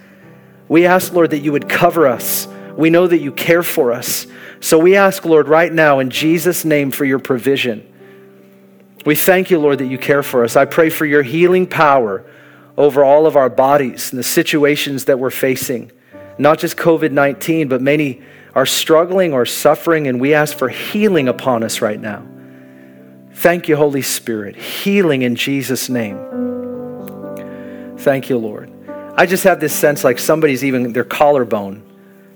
We 0.70 0.86
ask, 0.86 1.14
Lord, 1.14 1.32
that 1.32 1.40
you 1.40 1.52
would 1.52 1.70
cover 1.70 2.08
us. 2.08 2.48
We 2.76 2.90
know 2.90 3.08
that 3.08 3.20
you 3.20 3.32
care 3.32 3.64
for 3.64 3.92
us. 3.92 4.28
So 4.60 4.78
we 4.78 4.96
ask, 4.96 5.26
Lord, 5.26 5.48
right 5.48 5.72
now 5.72 6.00
in 6.00 6.10
Jesus' 6.10 6.66
name 6.66 6.92
for 6.92 7.06
your 7.06 7.20
provision. 7.20 7.94
We 9.06 9.16
thank 9.16 9.50
you, 9.50 9.60
Lord, 9.60 9.78
that 9.80 9.86
you 9.86 9.98
care 9.98 10.24
for 10.24 10.44
us. 10.44 10.56
I 10.56 10.66
pray 10.66 10.90
for 10.90 11.06
your 11.06 11.24
healing 11.24 11.68
power 11.68 12.26
over 12.76 13.04
all 13.04 13.26
of 13.26 13.36
our 13.36 13.50
bodies 13.50 14.12
and 14.12 14.20
the 14.20 14.24
situations 14.24 15.06
that 15.06 15.18
we're 15.20 15.32
facing. 15.32 15.92
Not 16.38 16.60
just 16.60 16.78
COVID 16.78 17.12
19, 17.12 17.68
but 17.68 17.82
many 17.82 18.22
are 18.54 18.66
struggling 18.66 19.34
or 19.34 19.46
suffering, 19.46 20.08
and 20.08 20.20
we 20.20 20.34
ask 20.34 20.58
for 20.58 20.70
healing 20.70 21.28
upon 21.28 21.64
us 21.64 21.82
right 21.82 22.00
now. 22.00 22.26
Thank 23.34 23.68
you, 23.68 23.76
Holy 23.76 24.02
Spirit. 24.02 24.56
Healing 24.56 25.22
in 25.22 25.36
Jesus' 25.36 25.90
name. 25.90 26.18
Thank 28.00 28.30
you, 28.30 28.38
Lord. 28.38 28.72
I 29.18 29.26
just 29.26 29.44
have 29.46 29.60
this 29.60 29.74
sense 29.74 30.04
like 30.04 30.20
somebody's 30.20 30.64
even 30.64 30.94
their 30.94 31.04
collarbone, 31.04 31.82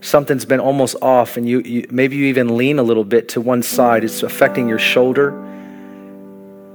something's 0.01 0.45
been 0.45 0.59
almost 0.59 0.95
off, 0.99 1.37
and 1.37 1.47
you, 1.47 1.59
you 1.61 1.85
maybe 1.91 2.15
you 2.15 2.25
even 2.25 2.57
lean 2.57 2.79
a 2.79 2.83
little 2.83 3.03
bit 3.03 3.29
to 3.29 3.41
one 3.41 3.61
side. 3.61 4.03
It's 4.03 4.23
affecting 4.23 4.67
your 4.67 4.79
shoulder, 4.79 5.29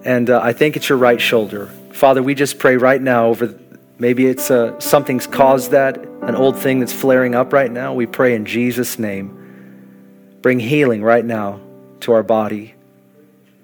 and 0.04 0.30
uh, 0.30 0.40
I 0.40 0.52
think 0.52 0.76
it's 0.76 0.88
your 0.88 0.98
right 0.98 1.20
shoulder. 1.20 1.66
Father, 1.92 2.22
we 2.22 2.36
just 2.36 2.60
pray 2.60 2.76
right 2.76 3.02
now 3.02 3.26
over. 3.26 3.58
Maybe 3.98 4.26
it's 4.26 4.48
uh, 4.48 4.78
something's 4.78 5.26
caused 5.26 5.72
that, 5.72 5.98
an 5.98 6.36
old 6.36 6.56
thing 6.56 6.78
that's 6.78 6.92
flaring 6.92 7.34
up 7.34 7.52
right 7.52 7.72
now. 7.72 7.92
We 7.92 8.06
pray 8.06 8.36
in 8.36 8.46
Jesus' 8.46 9.00
name. 9.00 10.38
Bring 10.40 10.60
healing 10.60 11.02
right 11.02 11.24
now 11.24 11.60
to 12.00 12.12
our 12.12 12.22
body. 12.22 12.74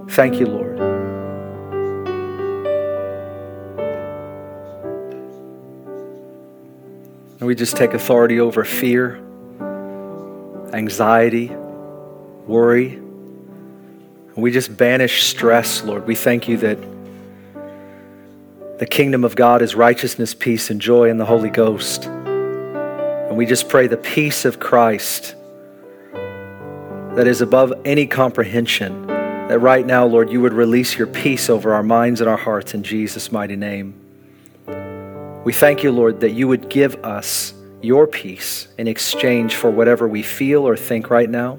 Thank 0.08 0.40
you, 0.40 0.46
Lord. 0.46 0.91
And 7.42 7.48
we 7.48 7.56
just 7.56 7.76
take 7.76 7.92
authority 7.92 8.38
over 8.38 8.64
fear, 8.64 9.16
anxiety, 10.72 11.48
worry. 12.46 12.94
And 12.94 14.36
we 14.36 14.52
just 14.52 14.76
banish 14.76 15.24
stress, 15.24 15.82
Lord. 15.82 16.06
We 16.06 16.14
thank 16.14 16.46
you 16.46 16.56
that 16.58 16.78
the 18.78 18.86
kingdom 18.86 19.24
of 19.24 19.34
God 19.34 19.60
is 19.60 19.74
righteousness, 19.74 20.34
peace, 20.34 20.70
and 20.70 20.80
joy 20.80 21.10
in 21.10 21.18
the 21.18 21.24
Holy 21.24 21.50
Ghost. 21.50 22.04
And 22.04 23.36
we 23.36 23.44
just 23.44 23.68
pray 23.68 23.88
the 23.88 23.96
peace 23.96 24.44
of 24.44 24.60
Christ 24.60 25.34
that 26.12 27.26
is 27.26 27.40
above 27.40 27.72
any 27.84 28.06
comprehension. 28.06 29.08
That 29.08 29.58
right 29.58 29.84
now, 29.84 30.06
Lord, 30.06 30.30
you 30.30 30.40
would 30.42 30.52
release 30.52 30.96
your 30.96 31.08
peace 31.08 31.50
over 31.50 31.74
our 31.74 31.82
minds 31.82 32.20
and 32.20 32.30
our 32.30 32.36
hearts 32.36 32.72
in 32.72 32.84
Jesus' 32.84 33.32
mighty 33.32 33.56
name. 33.56 34.01
We 35.44 35.52
thank 35.52 35.82
you, 35.82 35.90
Lord, 35.90 36.20
that 36.20 36.30
you 36.30 36.46
would 36.46 36.68
give 36.68 37.04
us 37.04 37.52
your 37.80 38.06
peace 38.06 38.68
in 38.78 38.86
exchange 38.86 39.56
for 39.56 39.70
whatever 39.70 40.06
we 40.06 40.22
feel 40.22 40.66
or 40.66 40.76
think 40.76 41.10
right 41.10 41.28
now. 41.28 41.58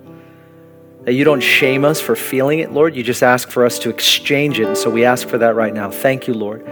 That 1.01 1.13
you 1.13 1.25
don't 1.25 1.41
shame 1.41 1.83
us 1.83 1.99
for 1.99 2.15
feeling 2.15 2.59
it, 2.59 2.71
Lord. 2.71 2.95
You 2.95 3.03
just 3.03 3.23
ask 3.23 3.49
for 3.49 3.65
us 3.65 3.77
to 3.79 3.89
exchange 3.89 4.59
it. 4.59 4.67
And 4.67 4.77
so 4.77 4.89
we 4.89 5.03
ask 5.03 5.27
for 5.27 5.37
that 5.39 5.55
right 5.55 5.73
now. 5.73 5.91
Thank 5.91 6.29
you, 6.29 6.33
Lord. 6.33 6.65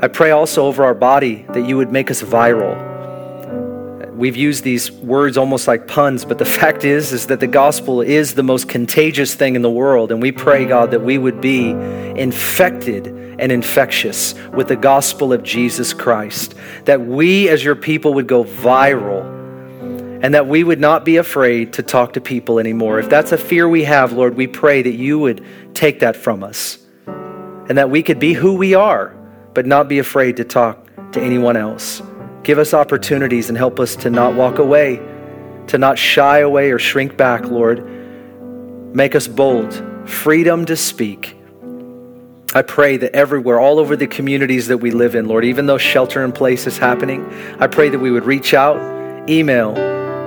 I 0.00 0.06
pray 0.06 0.30
also 0.30 0.66
over 0.66 0.84
our 0.84 0.94
body 0.94 1.46
that 1.50 1.66
you 1.68 1.76
would 1.76 1.90
make 1.90 2.12
us 2.12 2.22
viral 2.22 2.91
we've 4.22 4.36
used 4.36 4.62
these 4.62 4.92
words 4.92 5.36
almost 5.36 5.66
like 5.66 5.88
puns, 5.88 6.24
but 6.24 6.38
the 6.38 6.44
fact 6.60 6.84
is 6.84 7.12
is 7.12 7.26
that 7.26 7.40
the 7.40 7.46
gospel 7.48 8.00
is 8.00 8.34
the 8.34 8.42
most 8.44 8.68
contagious 8.68 9.34
thing 9.34 9.56
in 9.56 9.62
the 9.62 9.70
world, 9.70 10.12
and 10.12 10.22
we 10.22 10.30
pray 10.30 10.64
God 10.64 10.92
that 10.92 11.02
we 11.02 11.18
would 11.18 11.40
be 11.40 11.70
infected 11.70 13.08
and 13.08 13.50
infectious 13.50 14.34
with 14.52 14.68
the 14.68 14.76
gospel 14.76 15.32
of 15.32 15.42
Jesus 15.42 15.92
Christ, 15.92 16.54
that 16.84 17.00
we 17.00 17.48
as 17.48 17.64
your 17.64 17.74
people 17.74 18.14
would 18.14 18.28
go 18.28 18.44
viral. 18.44 19.30
And 20.24 20.34
that 20.34 20.46
we 20.46 20.62
would 20.62 20.78
not 20.78 21.04
be 21.04 21.16
afraid 21.16 21.72
to 21.72 21.82
talk 21.82 22.12
to 22.12 22.20
people 22.20 22.60
anymore. 22.60 23.00
If 23.00 23.08
that's 23.08 23.32
a 23.32 23.36
fear 23.36 23.68
we 23.68 23.82
have, 23.82 24.12
Lord, 24.12 24.36
we 24.36 24.46
pray 24.46 24.80
that 24.80 24.94
you 24.94 25.18
would 25.18 25.44
take 25.74 25.98
that 25.98 26.14
from 26.14 26.44
us 26.44 26.78
and 27.68 27.76
that 27.76 27.90
we 27.90 28.04
could 28.04 28.20
be 28.20 28.32
who 28.32 28.54
we 28.54 28.72
are, 28.74 29.16
but 29.52 29.66
not 29.66 29.88
be 29.88 29.98
afraid 29.98 30.36
to 30.36 30.44
talk 30.44 30.86
to 31.10 31.20
anyone 31.20 31.56
else. 31.56 32.00
Give 32.42 32.58
us 32.58 32.74
opportunities 32.74 33.48
and 33.48 33.56
help 33.56 33.78
us 33.78 33.94
to 33.96 34.10
not 34.10 34.34
walk 34.34 34.58
away, 34.58 34.96
to 35.68 35.78
not 35.78 35.98
shy 35.98 36.38
away 36.40 36.72
or 36.72 36.78
shrink 36.78 37.16
back, 37.16 37.44
Lord. 37.44 37.86
Make 38.94 39.14
us 39.14 39.28
bold, 39.28 39.72
freedom 40.06 40.64
to 40.66 40.76
speak. 40.76 41.36
I 42.54 42.62
pray 42.62 42.96
that 42.98 43.14
everywhere, 43.14 43.60
all 43.60 43.78
over 43.78 43.96
the 43.96 44.06
communities 44.06 44.66
that 44.66 44.78
we 44.78 44.90
live 44.90 45.14
in, 45.14 45.26
Lord, 45.26 45.44
even 45.44 45.66
though 45.66 45.78
shelter 45.78 46.24
in 46.24 46.32
place 46.32 46.66
is 46.66 46.76
happening, 46.76 47.24
I 47.58 47.66
pray 47.66 47.88
that 47.88 47.98
we 47.98 48.10
would 48.10 48.24
reach 48.24 48.54
out, 48.54 48.76
email, 49.30 49.74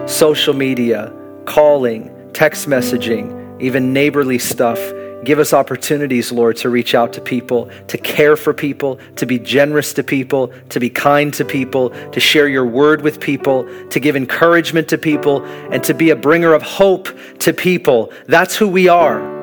social 0.07 0.53
media, 0.53 1.13
calling, 1.45 2.11
text 2.33 2.67
messaging, 2.67 3.61
even 3.61 3.93
neighborly 3.93 4.39
stuff 4.39 4.79
Give 5.25 5.39
us 5.39 5.53
opportunities, 5.53 6.31
Lord, 6.31 6.55
to 6.57 6.69
reach 6.69 6.93
out 6.93 7.11
to 7.13 7.21
people, 7.21 7.71
to 7.87 7.97
care 7.97 8.37
for 8.37 8.53
people, 8.53 8.99
to 9.15 9.25
be 9.25 9.39
generous 9.39 9.91
to 9.93 10.03
people, 10.03 10.53
to 10.69 10.79
be 10.79 10.87
kind 10.87 11.33
to 11.33 11.43
people, 11.43 11.89
to 12.11 12.19
share 12.19 12.47
your 12.47 12.67
word 12.67 13.01
with 13.01 13.19
people, 13.19 13.67
to 13.89 13.99
give 13.99 14.15
encouragement 14.15 14.87
to 14.89 14.99
people, 14.99 15.43
and 15.71 15.83
to 15.83 15.95
be 15.95 16.11
a 16.11 16.15
bringer 16.15 16.53
of 16.53 16.61
hope 16.61 17.09
to 17.39 17.53
people. 17.53 18.13
That's 18.27 18.55
who 18.55 18.67
we 18.67 18.87
are. 18.87 19.33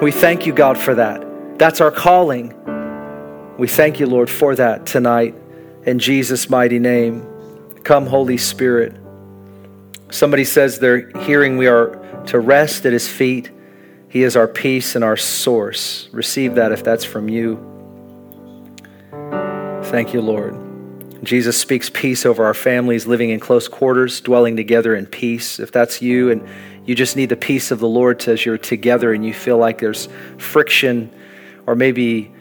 We 0.00 0.10
thank 0.10 0.46
you, 0.46 0.54
God, 0.54 0.78
for 0.78 0.94
that. 0.94 1.22
That's 1.58 1.82
our 1.82 1.90
calling. 1.90 2.54
We 3.58 3.68
thank 3.68 4.00
you, 4.00 4.06
Lord, 4.06 4.30
for 4.30 4.54
that 4.54 4.86
tonight. 4.86 5.34
In 5.84 5.98
Jesus' 5.98 6.48
mighty 6.48 6.78
name. 6.78 7.26
Come, 7.84 8.06
Holy 8.06 8.38
Spirit. 8.38 8.96
Somebody 10.10 10.44
says 10.44 10.78
they're 10.78 11.10
hearing 11.20 11.58
we 11.58 11.66
are 11.66 12.22
to 12.28 12.40
rest 12.40 12.86
at 12.86 12.94
his 12.94 13.06
feet. 13.06 13.50
He 14.08 14.22
is 14.22 14.36
our 14.36 14.48
peace 14.48 14.94
and 14.94 15.04
our 15.04 15.16
source. 15.16 16.08
Receive 16.12 16.54
that 16.54 16.72
if 16.72 16.82
that's 16.82 17.04
from 17.04 17.28
you. 17.28 17.64
Thank 19.84 20.14
you, 20.14 20.20
Lord. 20.20 20.54
Jesus 21.24 21.58
speaks 21.58 21.90
peace 21.90 22.24
over 22.24 22.44
our 22.44 22.54
families 22.54 23.06
living 23.06 23.30
in 23.30 23.40
close 23.40 23.68
quarters, 23.68 24.20
dwelling 24.20 24.56
together 24.56 24.94
in 24.94 25.06
peace. 25.06 25.58
If 25.58 25.72
that's 25.72 26.00
you 26.00 26.30
and 26.30 26.46
you 26.86 26.94
just 26.94 27.16
need 27.16 27.28
the 27.28 27.36
peace 27.36 27.70
of 27.70 27.80
the 27.80 27.88
Lord 27.88 28.26
as 28.28 28.46
you're 28.46 28.56
together 28.56 29.12
and 29.12 29.26
you 29.26 29.34
feel 29.34 29.58
like 29.58 29.78
there's 29.78 30.08
friction 30.38 31.12
or 31.66 31.74
maybe 31.74 32.32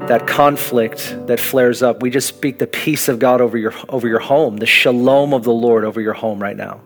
that 0.00 0.26
conflict 0.26 1.14
that 1.26 1.38
flares 1.38 1.82
up, 1.82 2.02
we 2.02 2.08
just 2.08 2.28
speak 2.28 2.58
the 2.58 2.66
peace 2.66 3.08
of 3.08 3.18
God 3.18 3.40
over 3.42 3.58
your, 3.58 3.74
over 3.88 4.08
your 4.08 4.20
home, 4.20 4.56
the 4.56 4.66
shalom 4.66 5.34
of 5.34 5.42
the 5.42 5.52
Lord 5.52 5.84
over 5.84 6.00
your 6.00 6.14
home 6.14 6.40
right 6.40 6.56
now. 6.56 6.80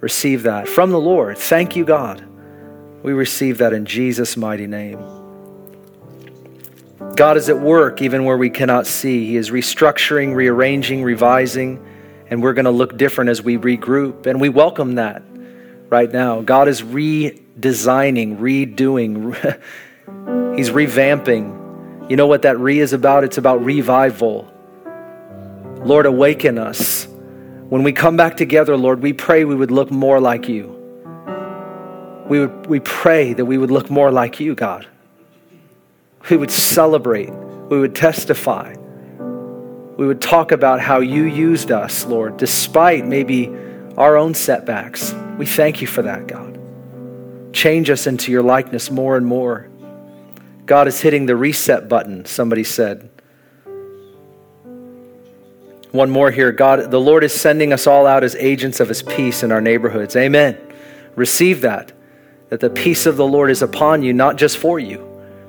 Receive 0.00 0.44
that 0.44 0.68
from 0.68 0.90
the 0.90 1.00
Lord. 1.00 1.36
Thank 1.38 1.74
you, 1.74 1.84
God. 1.84 2.24
We 3.06 3.12
receive 3.12 3.58
that 3.58 3.72
in 3.72 3.86
Jesus' 3.86 4.36
mighty 4.36 4.66
name. 4.66 4.98
God 7.14 7.36
is 7.36 7.48
at 7.48 7.60
work 7.60 8.02
even 8.02 8.24
where 8.24 8.36
we 8.36 8.50
cannot 8.50 8.84
see. 8.84 9.28
He 9.28 9.36
is 9.36 9.50
restructuring, 9.50 10.34
rearranging, 10.34 11.04
revising, 11.04 11.86
and 12.30 12.42
we're 12.42 12.52
going 12.52 12.64
to 12.64 12.72
look 12.72 12.98
different 12.98 13.30
as 13.30 13.40
we 13.40 13.58
regroup. 13.58 14.26
And 14.26 14.40
we 14.40 14.48
welcome 14.48 14.96
that 14.96 15.22
right 15.88 16.12
now. 16.12 16.40
God 16.40 16.66
is 16.66 16.82
redesigning, 16.82 18.38
redoing, 18.40 19.36
He's 20.56 20.70
revamping. 20.70 22.10
You 22.10 22.16
know 22.16 22.26
what 22.26 22.42
that 22.42 22.58
re 22.58 22.80
is 22.80 22.92
about? 22.92 23.22
It's 23.22 23.38
about 23.38 23.64
revival. 23.64 24.52
Lord, 25.84 26.06
awaken 26.06 26.58
us. 26.58 27.06
When 27.68 27.84
we 27.84 27.92
come 27.92 28.16
back 28.16 28.36
together, 28.36 28.76
Lord, 28.76 29.00
we 29.00 29.12
pray 29.12 29.44
we 29.44 29.54
would 29.54 29.70
look 29.70 29.92
more 29.92 30.18
like 30.18 30.48
you 30.48 30.75
we, 32.28 32.40
would, 32.40 32.66
we 32.66 32.80
pray 32.80 33.32
that 33.32 33.44
we 33.44 33.58
would 33.58 33.70
look 33.70 33.90
more 33.90 34.10
like 34.10 34.40
you, 34.40 34.54
God. 34.54 34.86
We 36.28 36.36
would 36.36 36.50
celebrate, 36.50 37.30
we 37.30 37.78
would 37.78 37.94
testify, 37.94 38.74
we 39.96 40.06
would 40.06 40.20
talk 40.20 40.52
about 40.52 40.80
how 40.80 41.00
you 41.00 41.24
used 41.24 41.70
us, 41.70 42.04
Lord, 42.04 42.36
despite 42.36 43.06
maybe 43.06 43.50
our 43.96 44.16
own 44.16 44.34
setbacks. 44.34 45.14
We 45.38 45.46
thank 45.46 45.80
you 45.80 45.86
for 45.86 46.02
that, 46.02 46.26
God. 46.26 46.58
Change 47.54 47.88
us 47.88 48.06
into 48.06 48.30
your 48.30 48.42
likeness 48.42 48.90
more 48.90 49.16
and 49.16 49.24
more. 49.24 49.68
God 50.66 50.88
is 50.88 51.00
hitting 51.00 51.26
the 51.26 51.36
reset 51.36 51.88
button, 51.88 52.26
somebody 52.26 52.64
said. 52.64 53.08
One 55.92 56.10
more 56.10 56.30
here. 56.30 56.52
God, 56.52 56.90
the 56.90 57.00
Lord 57.00 57.24
is 57.24 57.32
sending 57.32 57.72
us 57.72 57.86
all 57.86 58.06
out 58.06 58.22
as 58.22 58.34
agents 58.34 58.80
of 58.80 58.88
his 58.88 59.02
peace 59.02 59.42
in 59.42 59.50
our 59.50 59.62
neighborhoods. 59.62 60.14
Amen. 60.14 60.58
Receive 61.14 61.62
that. 61.62 61.92
That 62.48 62.60
the 62.60 62.70
peace 62.70 63.06
of 63.06 63.16
the 63.16 63.26
Lord 63.26 63.50
is 63.50 63.62
upon 63.62 64.02
you, 64.02 64.12
not 64.12 64.36
just 64.36 64.58
for 64.58 64.78
you. 64.78 65.04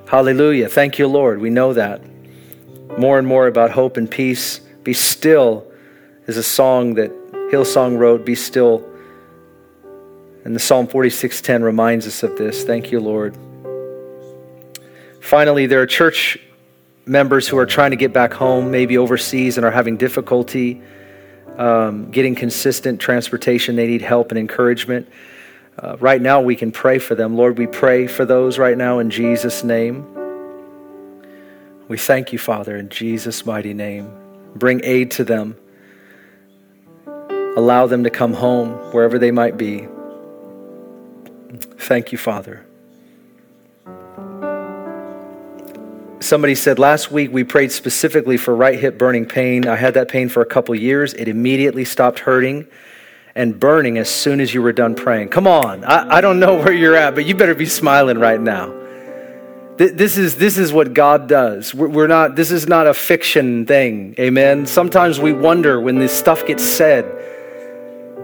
Hallelujah. 0.07 0.69
Thank 0.69 0.97
you, 0.97 1.07
Lord. 1.07 1.39
We 1.39 1.49
know 1.49 1.73
that. 1.73 2.01
More 2.97 3.19
and 3.19 3.27
more 3.27 3.47
about 3.47 3.71
hope 3.71 3.97
and 3.97 4.09
peace. 4.09 4.59
Be 4.83 4.93
still 4.93 5.69
is 6.25 6.37
a 6.37 6.43
song 6.43 6.95
that 6.95 7.11
Hillsong 7.51 7.97
wrote. 7.97 8.25
Be 8.25 8.35
still. 8.35 8.83
And 10.43 10.55
the 10.55 10.59
Psalm 10.59 10.87
46:10 10.87 11.63
reminds 11.63 12.07
us 12.07 12.23
of 12.23 12.37
this. 12.37 12.63
Thank 12.63 12.91
you, 12.91 12.99
Lord. 12.99 13.37
Finally, 15.21 15.67
there 15.67 15.81
are 15.81 15.85
church 15.85 16.39
members 17.05 17.47
who 17.47 17.57
are 17.57 17.65
trying 17.65 17.91
to 17.91 17.97
get 17.97 18.13
back 18.13 18.33
home, 18.33 18.71
maybe 18.71 18.97
overseas, 18.97 19.57
and 19.57 19.65
are 19.65 19.71
having 19.71 19.97
difficulty 19.97 20.81
um, 21.57 22.11
getting 22.11 22.35
consistent 22.35 23.01
transportation. 23.01 23.75
They 23.75 23.87
need 23.87 24.01
help 24.01 24.31
and 24.31 24.39
encouragement. 24.39 25.09
Uh, 25.79 25.95
right 25.99 26.21
now, 26.21 26.41
we 26.41 26.55
can 26.55 26.71
pray 26.71 26.97
for 26.97 27.13
them. 27.13 27.37
Lord, 27.37 27.59
we 27.59 27.67
pray 27.67 28.07
for 28.07 28.25
those 28.25 28.57
right 28.57 28.77
now 28.77 28.97
in 28.97 29.11
Jesus' 29.11 29.63
name. 29.63 30.07
We 31.87 31.97
thank 31.97 32.33
you, 32.33 32.39
Father, 32.39 32.75
in 32.75 32.89
Jesus' 32.89 33.45
mighty 33.45 33.75
name. 33.75 34.11
Bring 34.55 34.81
aid 34.83 35.11
to 35.11 35.23
them. 35.23 35.55
Allow 37.55 37.85
them 37.87 38.03
to 38.03 38.09
come 38.09 38.33
home 38.33 38.71
wherever 38.91 39.19
they 39.19 39.31
might 39.31 39.55
be. 39.55 39.87
Thank 41.77 42.11
you, 42.11 42.17
Father. 42.17 42.65
Somebody 46.19 46.55
said 46.55 46.79
last 46.79 47.11
week 47.11 47.31
we 47.31 47.43
prayed 47.43 47.71
specifically 47.71 48.37
for 48.37 48.55
right 48.55 48.79
hip 48.79 48.97
burning 48.97 49.25
pain. 49.25 49.67
I 49.67 49.75
had 49.75 49.93
that 49.93 50.09
pain 50.09 50.27
for 50.27 50.41
a 50.41 50.45
couple 50.45 50.73
years. 50.73 51.13
It 51.13 51.27
immediately 51.27 51.85
stopped 51.85 52.19
hurting 52.19 52.67
and 53.37 53.59
burning 53.59 53.99
as 53.99 54.09
soon 54.09 54.41
as 54.41 54.51
you 54.51 54.63
were 54.63 54.73
done 54.73 54.95
praying. 54.95 55.29
Come 55.29 55.45
on. 55.45 55.83
I, 55.85 56.17
I 56.17 56.21
don't 56.21 56.39
know 56.39 56.55
where 56.55 56.73
you're 56.73 56.95
at, 56.95 57.13
but 57.13 57.25
you 57.25 57.35
better 57.35 57.53
be 57.53 57.67
smiling 57.67 58.17
right 58.17 58.41
now. 58.41 58.73
This 59.77 60.17
is, 60.17 60.37
this 60.37 60.57
is 60.57 60.73
what 60.73 60.95
God 60.95 61.29
does. 61.29 61.71
We're 61.71 62.07
not, 62.07 62.35
this 62.35 62.49
is 62.49 62.67
not 62.67 62.87
a 62.87 62.95
fiction 62.95 63.67
thing. 63.67 64.15
Amen. 64.17 64.65
Sometimes 64.65 65.19
we 65.19 65.33
wonder 65.33 65.79
when 65.79 65.99
this 65.99 66.11
stuff 66.11 66.47
gets 66.47 66.63
said. 66.63 67.05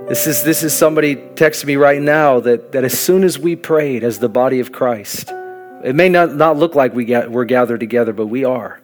This 0.09 0.26
is, 0.26 0.41
this 0.41 0.64
is 0.64 0.74
somebody 0.74 1.16
texting 1.16 1.66
me 1.66 1.76
right 1.76 2.01
now 2.01 2.39
that, 2.39 2.72
that 2.72 2.84
as 2.84 2.99
soon 2.99 3.24
as 3.24 3.38
we 3.38 3.55
prayed 3.55 4.03
as 4.03 4.18
the 4.18 4.30
body 4.30 4.61
of 4.61 4.72
Christ, 4.72 5.30
it 5.84 5.93
may 5.93 6.09
not, 6.09 6.34
not 6.34 6.57
look 6.57 6.74
like 6.74 6.95
we 6.95 7.05
get, 7.05 7.30
we're 7.30 7.45
gathered 7.45 7.82
together, 7.82 8.14
but 8.14 8.26
we 8.26 8.45
are. 8.45 8.82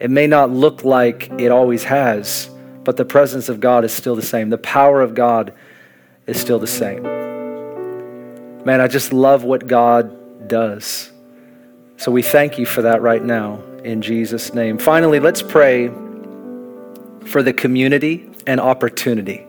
It 0.00 0.10
may 0.10 0.26
not 0.26 0.50
look 0.50 0.82
like 0.82 1.30
it 1.38 1.52
always 1.52 1.84
has, 1.84 2.50
but 2.88 2.96
the 2.96 3.04
presence 3.04 3.50
of 3.50 3.60
God 3.60 3.84
is 3.84 3.92
still 3.92 4.16
the 4.16 4.22
same. 4.22 4.48
The 4.48 4.56
power 4.56 5.02
of 5.02 5.14
God 5.14 5.52
is 6.26 6.40
still 6.40 6.58
the 6.58 6.66
same. 6.66 7.02
Man, 8.64 8.80
I 8.80 8.88
just 8.88 9.12
love 9.12 9.44
what 9.44 9.66
God 9.66 10.48
does. 10.48 11.12
So 11.98 12.10
we 12.10 12.22
thank 12.22 12.58
you 12.58 12.64
for 12.64 12.80
that 12.80 13.02
right 13.02 13.22
now 13.22 13.60
in 13.84 14.00
Jesus' 14.00 14.54
name. 14.54 14.78
Finally, 14.78 15.20
let's 15.20 15.42
pray 15.42 15.88
for 17.26 17.42
the 17.42 17.52
community 17.52 18.30
and 18.46 18.58
opportunity. 18.58 19.46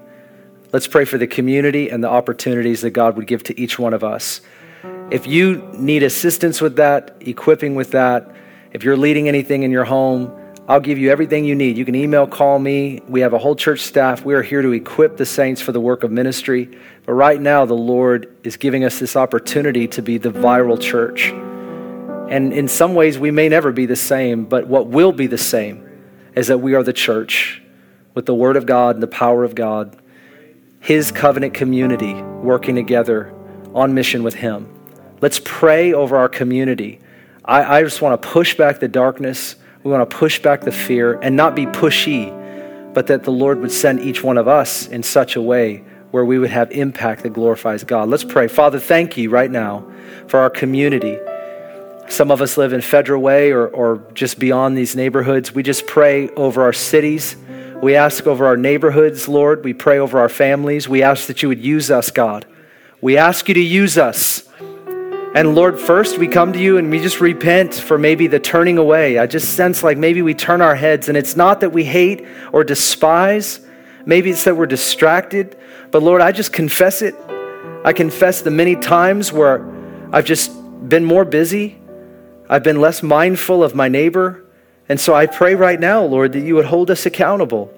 Let's 0.74 0.88
pray 0.88 1.06
for 1.06 1.18
the 1.18 1.26
community 1.26 1.90
and 1.90 2.04
the 2.04 2.10
opportunities 2.10 2.82
that 2.82 2.90
God 2.90 3.16
would 3.16 3.26
give 3.26 3.44
to 3.44 3.58
each 3.58 3.80
one 3.80 3.94
of 3.94 4.04
us. 4.04 4.42
If 5.12 5.28
you 5.28 5.66
need 5.78 6.04
assistance 6.04 6.60
with 6.60 6.76
that, 6.76 7.16
equipping 7.22 7.76
with 7.76 7.92
that, 7.92 8.36
if 8.74 8.84
you're 8.84 8.98
leading 8.98 9.30
anything 9.30 9.64
in 9.64 9.72
your 9.72 9.86
home, 9.86 10.30
I'll 10.70 10.80
give 10.80 11.00
you 11.00 11.10
everything 11.10 11.46
you 11.46 11.56
need. 11.56 11.80
You 11.80 11.84
can 11.84 11.96
email, 11.96 12.28
call 12.28 12.60
me. 12.60 13.02
We 13.08 13.22
have 13.22 13.34
a 13.34 13.40
whole 13.40 13.56
church 13.56 13.80
staff. 13.80 14.24
We 14.24 14.36
are 14.36 14.44
here 14.44 14.62
to 14.62 14.72
equip 14.72 15.18
the 15.18 15.26
saints 15.26 15.62
for 15.62 15.72
the 15.72 15.82
work 15.82 16.04
of 16.04 16.12
ministry. 16.12 16.78
But 17.08 17.14
right 17.14 17.42
now, 17.42 17.66
the 17.66 17.74
Lord 17.74 18.38
is 18.44 18.56
giving 18.56 18.84
us 18.84 19.00
this 19.00 19.16
opportunity 19.16 19.88
to 19.88 20.04
be 20.04 20.20
the 20.20 20.30
viral 20.30 20.80
church. 20.80 21.32
And 22.30 22.54
in 22.54 22.68
some 22.68 22.94
ways, 22.94 23.18
we 23.18 23.32
may 23.32 23.50
never 23.50 23.72
be 23.72 23.88
the 23.88 23.96
same, 23.96 24.46
but 24.46 24.68
what 24.68 24.86
will 24.86 25.12
be 25.12 25.26
the 25.26 25.40
same 25.40 25.90
is 26.36 26.46
that 26.50 26.60
we 26.60 26.76
are 26.76 26.84
the 26.84 26.94
church 26.94 27.64
with 28.14 28.28
the 28.28 28.36
Word 28.36 28.56
of 28.56 28.68
God 28.68 28.96
and 28.96 29.02
the 29.02 29.08
power 29.08 29.44
of 29.44 29.56
God, 29.56 30.00
His 30.80 31.12
covenant 31.12 31.56
community 31.56 32.14
working 32.14 32.76
together 32.76 33.34
on 33.74 33.96
mission 33.96 34.22
with 34.22 34.36
Him. 34.36 34.72
Let's 35.20 35.42
pray 35.44 35.94
over 35.94 36.16
our 36.16 36.30
community. 36.30 37.02
I, 37.44 37.80
I 37.80 37.84
just 37.84 38.04
want 38.04 38.22
to 38.22 38.28
push 38.28 38.56
back 38.56 38.80
the 38.80 38.88
darkness. 38.88 39.56
We 39.84 39.92
want 39.92 40.10
to 40.10 40.16
push 40.16 40.40
back 40.40 40.62
the 40.62 40.72
fear 40.72 41.20
and 41.22 41.36
not 41.36 41.56
be 41.56 41.66
pushy, 41.66 42.34
but 42.94 43.08
that 43.08 43.24
the 43.24 43.32
Lord 43.32 43.60
would 43.62 43.72
send 43.72 44.02
each 44.02 44.24
one 44.24 44.38
of 44.38 44.48
us 44.48 44.88
in 44.88 45.04
such 45.04 45.36
a 45.36 45.42
way 45.42 45.84
where 46.12 46.26
we 46.26 46.40
would 46.40 46.50
have 46.50 46.72
impact 46.72 47.24
that 47.24 47.30
glorifies 47.30 47.84
God. 47.84 48.10
Let's 48.10 48.24
pray. 48.24 48.48
Father, 48.48 48.80
thank 48.80 49.16
you 49.16 49.30
right 49.30 49.50
now 49.50 49.86
for 50.28 50.40
our 50.40 50.50
community. 50.50 51.18
Some 52.10 52.32
of 52.32 52.42
us 52.42 52.58
live 52.58 52.74
in 52.74 52.82
Federal 52.82 53.22
Way 53.22 53.52
or, 53.52 53.68
or 53.68 54.04
just 54.16 54.40
beyond 54.40 54.76
these 54.76 54.96
neighborhoods. 54.96 55.54
We 55.54 55.62
just 55.62 55.86
pray 55.86 56.30
over 56.30 56.64
our 56.64 56.74
cities. 56.74 57.36
We 57.82 57.96
ask 57.96 58.26
over 58.26 58.48
our 58.48 58.58
neighborhoods, 58.58 59.28
Lord. 59.28 59.64
We 59.64 59.74
pray 59.74 60.00
over 60.00 60.20
our 60.20 60.28
families. 60.28 60.90
We 60.90 61.04
ask 61.04 61.28
that 61.28 61.44
you 61.44 61.48
would 61.50 61.64
use 61.64 61.92
us, 61.92 62.10
God. 62.10 62.46
We 63.00 63.16
ask 63.16 63.48
you 63.48 63.54
to 63.54 63.62
use 63.62 63.98
us. 63.98 64.49
And 65.36 65.54
Lord, 65.54 65.80
first 65.80 66.18
we 66.18 66.28
come 66.28 66.54
to 66.54 66.60
you 66.60 66.78
and 66.78 66.90
we 66.90 67.00
just 67.00 67.22
repent 67.22 67.76
for 67.76 68.00
maybe 68.00 68.26
the 68.26 68.40
turning 68.40 68.80
away. 68.80 69.20
I 69.20 69.28
just 69.28 69.54
sense 69.56 69.84
like 69.84 69.96
maybe 69.96 70.24
we 70.24 70.34
turn 70.34 70.60
our 70.60 70.76
heads, 70.76 71.08
and 71.08 71.16
it's 71.16 71.36
not 71.36 71.60
that 71.60 71.72
we 71.72 71.84
hate 71.86 72.26
or 72.52 72.64
despise, 72.64 73.60
maybe 74.08 74.32
it's 74.32 74.44
that 74.46 74.58
we're 74.58 74.66
distracted. 74.66 75.56
But 75.92 76.02
Lord, 76.02 76.22
I 76.22 76.32
just 76.32 76.52
confess 76.52 77.04
it. 77.04 77.14
I 77.86 77.94
confess 77.94 78.42
the 78.42 78.50
many 78.50 78.76
times 78.76 79.32
where 79.32 79.72
I've 80.12 80.26
just 80.26 80.52
been 80.90 81.06
more 81.06 81.26
busy, 81.26 81.78
I've 82.50 82.64
been 82.64 82.82
less 82.82 83.04
mindful 83.04 83.64
of 83.64 83.76
my 83.76 83.88
neighbor. 83.88 84.44
And 84.90 85.00
so 85.00 85.14
I 85.14 85.28
pray 85.28 85.54
right 85.54 85.80
now, 85.80 86.04
Lord, 86.04 86.34
that 86.34 86.42
you 86.42 86.56
would 86.56 86.66
hold 86.66 86.90
us 86.90 87.06
accountable 87.06 87.72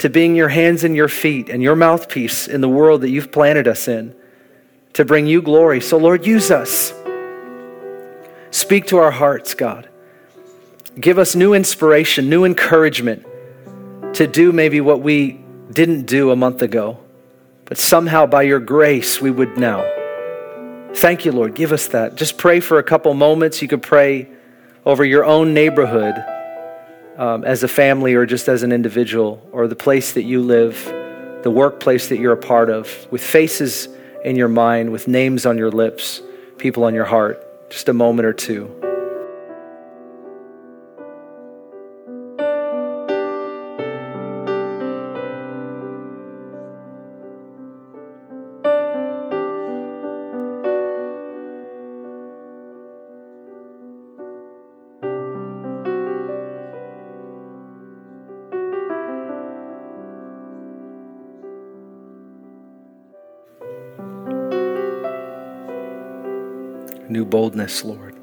to 0.00 0.10
being 0.10 0.36
your 0.36 0.50
hands 0.50 0.84
and 0.84 0.94
your 0.94 1.08
feet 1.08 1.48
and 1.48 1.62
your 1.62 1.74
mouthpiece 1.74 2.46
in 2.46 2.60
the 2.60 2.68
world 2.68 3.00
that 3.00 3.08
you've 3.08 3.32
planted 3.32 3.66
us 3.66 3.88
in 3.88 4.14
to 4.92 5.04
bring 5.04 5.26
you 5.26 5.40
glory. 5.40 5.80
So, 5.80 5.96
Lord, 5.96 6.26
use 6.26 6.50
us. 6.50 6.92
Speak 8.50 8.86
to 8.86 8.98
our 8.98 9.10
hearts, 9.10 9.54
God. 9.54 9.88
Give 10.98 11.18
us 11.18 11.34
new 11.34 11.54
inspiration, 11.54 12.28
new 12.28 12.44
encouragement 12.44 13.26
to 14.14 14.26
do 14.26 14.52
maybe 14.52 14.80
what 14.80 15.00
we 15.00 15.40
didn't 15.70 16.06
do 16.06 16.30
a 16.30 16.36
month 16.36 16.62
ago, 16.62 16.98
but 17.66 17.78
somehow 17.78 18.26
by 18.26 18.42
your 18.42 18.58
grace 18.58 19.20
we 19.20 19.30
would 19.30 19.58
now. 19.58 19.82
Thank 20.94 21.24
you, 21.24 21.32
Lord. 21.32 21.54
Give 21.54 21.72
us 21.72 21.88
that. 21.88 22.14
Just 22.14 22.38
pray 22.38 22.60
for 22.60 22.78
a 22.78 22.82
couple 22.82 23.12
moments. 23.12 23.60
You 23.60 23.68
could 23.68 23.82
pray 23.82 24.28
over 24.86 25.04
your 25.04 25.24
own 25.24 25.52
neighborhood 25.52 26.14
um, 27.18 27.44
as 27.44 27.62
a 27.62 27.68
family 27.68 28.14
or 28.14 28.24
just 28.24 28.48
as 28.48 28.62
an 28.62 28.72
individual, 28.72 29.46
or 29.52 29.68
the 29.68 29.76
place 29.76 30.12
that 30.14 30.22
you 30.22 30.40
live, 30.40 30.84
the 31.42 31.50
workplace 31.50 32.08
that 32.08 32.18
you're 32.18 32.32
a 32.32 32.36
part 32.36 32.70
of, 32.70 33.06
with 33.10 33.22
faces 33.22 33.88
in 34.24 34.36
your 34.36 34.48
mind, 34.48 34.90
with 34.90 35.06
names 35.06 35.44
on 35.44 35.58
your 35.58 35.70
lips, 35.70 36.22
people 36.56 36.84
on 36.84 36.94
your 36.94 37.04
heart 37.04 37.44
just 37.68 37.88
a 37.88 37.92
moment 37.92 38.26
or 38.26 38.32
two. 38.32 38.77
Boldness, 67.28 67.84
Lord. 67.84 68.14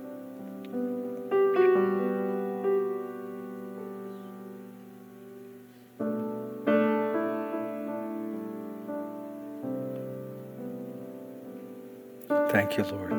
Thank 12.49 12.77
you, 12.77 12.83
Lord. 12.85 13.11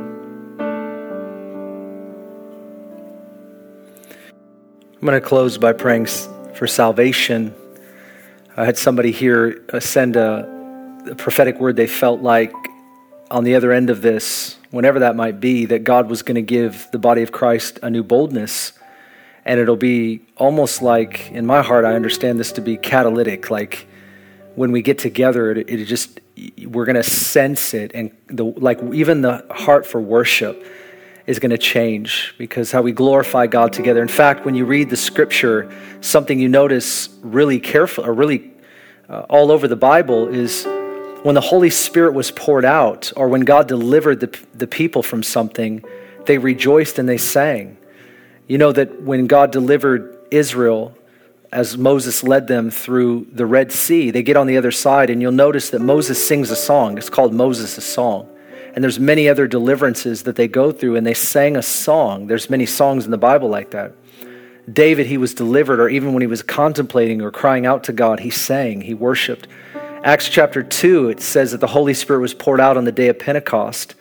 I'm 5.07 5.13
going 5.13 5.21
to 5.21 5.21
close 5.21 5.59
by 5.59 5.73
praying 5.73 6.07
for 6.55 6.67
salvation. 6.67 7.55
I 8.57 8.65
had 8.65 8.79
somebody 8.79 9.13
here 9.13 9.63
uh, 9.73 9.79
send 9.79 10.17
a, 10.17 10.49
a 11.11 11.15
prophetic 11.15 11.61
word 11.61 11.77
they 11.77 11.87
felt 11.87 12.23
like 12.23 12.53
on 13.31 13.45
the 13.45 13.55
other 13.55 13.73
end 13.73 13.91
of 13.91 14.03
this 14.03 14.57
whenever 14.77 15.01
that 15.01 15.17
might 15.17 15.41
be, 15.41 15.65
that 15.65 15.85
God 15.85 16.09
was 16.09 16.23
going 16.23 16.37
to 16.37 16.43
give 16.43 16.89
the 16.93 16.99
body 16.99 17.23
of 17.23 17.33
Christ 17.33 17.81
a 17.83 17.91
new 17.91 18.05
boldness. 18.05 18.73
And 19.45 19.59
it'll 19.59 19.77
be 19.77 20.23
almost 20.37 20.83
like, 20.83 21.31
in 21.33 21.47
my 21.47 21.63
heart, 21.63 21.85
I 21.85 21.95
understand 21.95 22.39
this 22.39 22.53
to 22.53 22.61
be 22.61 22.77
catalytic. 22.77 23.51
Like 23.51 23.87
when 24.55 24.73
we 24.73 24.83
get 24.83 24.99
together, 24.99 25.53
it, 25.53 25.71
it 25.71 25.85
just, 25.87 26.21
we're 26.67 26.85
going 26.85 26.97
to 26.97 27.03
sense 27.03 27.73
it. 27.73 27.93
And 27.95 28.11
the, 28.27 28.45
like 28.45 28.83
even 28.93 29.23
the 29.23 29.47
heart 29.51 29.87
for 29.87 30.01
worship 30.01 30.63
is 31.27 31.39
going 31.39 31.51
to 31.51 31.59
change 31.59 32.35
because 32.37 32.71
how 32.71 32.83
we 32.83 32.93
glorify 32.93 33.47
God 33.47 33.73
together. 33.73 34.03
In 34.03 34.09
fact, 34.09 34.45
when 34.45 34.55
you 34.55 34.65
read 34.65 34.91
the 34.91 34.97
scripture, 34.97 35.73
something 36.01 36.39
you 36.39 36.49
notice 36.49 37.09
really 37.23 37.59
careful 37.59 38.05
or 38.05 38.13
really 38.13 38.53
uh, 39.09 39.25
all 39.31 39.51
over 39.51 39.69
the 39.69 39.77
Bible 39.77 40.29
is 40.29 40.67
when 41.27 41.35
the 41.35 41.41
Holy 41.41 41.71
Spirit 41.71 42.15
was 42.15 42.31
poured 42.31 42.65
out 42.65 43.13
or 43.17 43.27
when 43.27 43.41
God 43.41 43.67
delivered 43.67 44.21
the, 44.21 44.39
the 44.55 44.69
people 44.69 45.03
from 45.03 45.25
something, 45.25 45.85
they 46.25 46.39
rejoiced 46.39 47.01
and 47.01 47.09
they 47.09 47.19
sang. 47.19 47.79
You 48.47 48.59
know 48.59 48.71
that 48.71 49.03
when 49.03 49.27
God 49.27 49.51
delivered 49.51 50.17
Israel 50.31 50.97
as 51.51 51.77
Moses 51.77 52.23
led 52.23 52.47
them 52.47 52.71
through 52.71 53.27
the 53.33 53.45
Red 53.45 53.73
Sea, 53.73 54.13
they 54.13 54.23
get 54.23 54.37
on 54.37 54.47
the 54.47 54.57
other 54.57 54.71
side 54.71 55.11
and 55.11 55.21
you'll 55.21 55.33
notice 55.33 55.71
that 55.71 55.81
Moses 55.81 56.25
sings 56.25 56.53
a 56.53 56.57
song. 56.57 56.97
It's 56.97 57.11
called 57.11 57.35
Moses' 57.35 57.85
song 57.85 58.29
and 58.77 58.85
there's 58.85 59.01
many 59.01 59.29
other 59.29 59.49
deliverances 59.49 60.23
that 60.23 60.37
they 60.37 60.47
go 60.47 60.71
through 60.71 60.95
and 60.95 61.05
they 61.05 61.15
sang 61.15 61.57
a 61.57 61.63
song 61.63 62.27
there's 62.27 62.51
many 62.51 62.67
songs 62.67 63.07
in 63.07 63.11
the 63.11 63.17
bible 63.17 63.49
like 63.49 63.71
that 63.71 63.91
david 64.71 65.07
he 65.07 65.17
was 65.17 65.33
delivered 65.33 65.81
or 65.81 65.89
even 65.89 66.13
when 66.13 66.21
he 66.21 66.27
was 66.27 66.43
contemplating 66.43 67.23
or 67.23 67.31
crying 67.31 67.65
out 67.65 67.85
to 67.85 67.93
god 67.93 68.21
he 68.21 68.29
sang 68.29 68.83
he 68.83 68.93
worshiped 68.93 69.49
acts 70.07 70.29
chapter 70.29 70.63
2 70.63 71.09
it 71.09 71.21
says 71.21 71.51
that 71.51 71.59
the 71.59 71.67
holy 71.67 71.93
spirit 71.93 72.21
was 72.21 72.33
poured 72.33 72.61
out 72.61 72.77
on 72.77 72.85
the 72.85 72.93
day 72.93 73.09
of 73.09 73.19
pentecost 73.19 73.97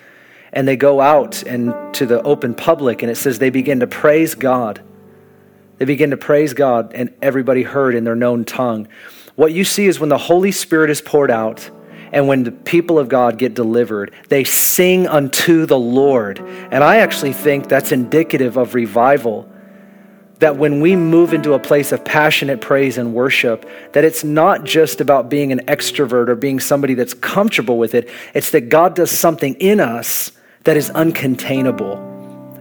and 0.53 0.67
they 0.67 0.75
go 0.75 1.01
out 1.01 1.41
and 1.41 1.73
to 1.95 2.05
the 2.05 2.21
open 2.21 2.53
public 2.53 3.01
and 3.01 3.09
it 3.09 3.15
says 3.15 3.39
they 3.39 3.49
begin 3.49 3.79
to 3.79 3.87
praise 3.87 4.35
god 4.35 4.83
they 5.79 5.85
begin 5.85 6.11
to 6.11 6.17
praise 6.17 6.53
god 6.53 6.93
and 6.93 7.11
everybody 7.23 7.63
heard 7.63 7.95
in 7.95 8.03
their 8.03 8.15
known 8.15 8.45
tongue 8.45 8.87
what 9.33 9.51
you 9.51 9.65
see 9.65 9.87
is 9.87 9.99
when 9.99 10.09
the 10.09 10.17
holy 10.19 10.51
spirit 10.51 10.91
is 10.91 11.01
poured 11.01 11.31
out 11.31 11.71
and 12.11 12.27
when 12.27 12.43
the 12.43 12.51
people 12.51 12.97
of 12.97 13.09
God 13.09 13.37
get 13.37 13.55
delivered, 13.55 14.13
they 14.29 14.45
sing 14.45 15.05
unto 15.05 15.65
the 15.65 15.77
Lord. 15.77 16.39
And 16.39 16.81
I 16.81 16.97
actually 16.97 17.33
think 17.33 17.67
that's 17.67 17.91
indicative 17.91 18.55
of 18.55 18.73
revival. 18.73 19.51
That 20.39 20.57
when 20.57 20.81
we 20.81 20.95
move 20.95 21.33
into 21.33 21.53
a 21.53 21.59
place 21.59 21.91
of 21.91 22.03
passionate 22.03 22.59
praise 22.59 22.97
and 22.97 23.13
worship, 23.13 23.67
that 23.93 24.03
it's 24.03 24.23
not 24.23 24.65
just 24.65 24.99
about 24.99 25.29
being 25.29 25.51
an 25.51 25.59
extrovert 25.65 26.27
or 26.27 26.35
being 26.35 26.59
somebody 26.59 26.93
that's 26.93 27.13
comfortable 27.13 27.77
with 27.77 27.95
it. 27.95 28.09
It's 28.33 28.51
that 28.51 28.69
God 28.69 28.95
does 28.95 29.11
something 29.11 29.55
in 29.55 29.79
us 29.79 30.31
that 30.65 30.75
is 30.75 30.89
uncontainable. 30.89 32.13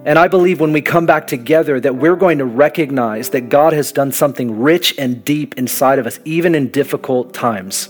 And 0.05 0.18
I 0.18 0.29
believe 0.29 0.61
when 0.61 0.72
we 0.72 0.83
come 0.83 1.07
back 1.07 1.27
together 1.27 1.81
that 1.81 1.97
we're 1.97 2.16
going 2.16 2.39
to 2.39 2.45
recognize 2.45 3.31
that 3.31 3.49
God 3.49 3.72
has 3.72 3.91
done 3.91 4.12
something 4.12 4.61
rich 4.61 4.95
and 4.99 5.25
deep 5.25 5.57
inside 5.57 5.99
of 5.99 6.07
us, 6.07 6.20
even 6.25 6.55
in 6.55 6.70
difficult 6.70 7.33
times 7.33 7.89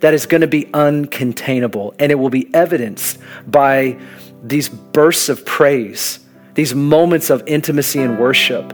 that 0.00 0.12
is 0.12 0.26
going 0.26 0.40
to 0.40 0.48
be 0.48 0.64
uncontainable. 0.66 1.94
And 1.98 2.10
it 2.10 2.16
will 2.16 2.30
be 2.30 2.52
evidenced 2.52 3.18
by 3.46 3.98
these 4.42 4.68
bursts 4.68 5.28
of 5.28 5.46
praise, 5.46 6.18
these 6.54 6.74
moments 6.74 7.30
of 7.30 7.42
intimacy 7.46 8.00
and 8.00 8.18
worship, 8.18 8.72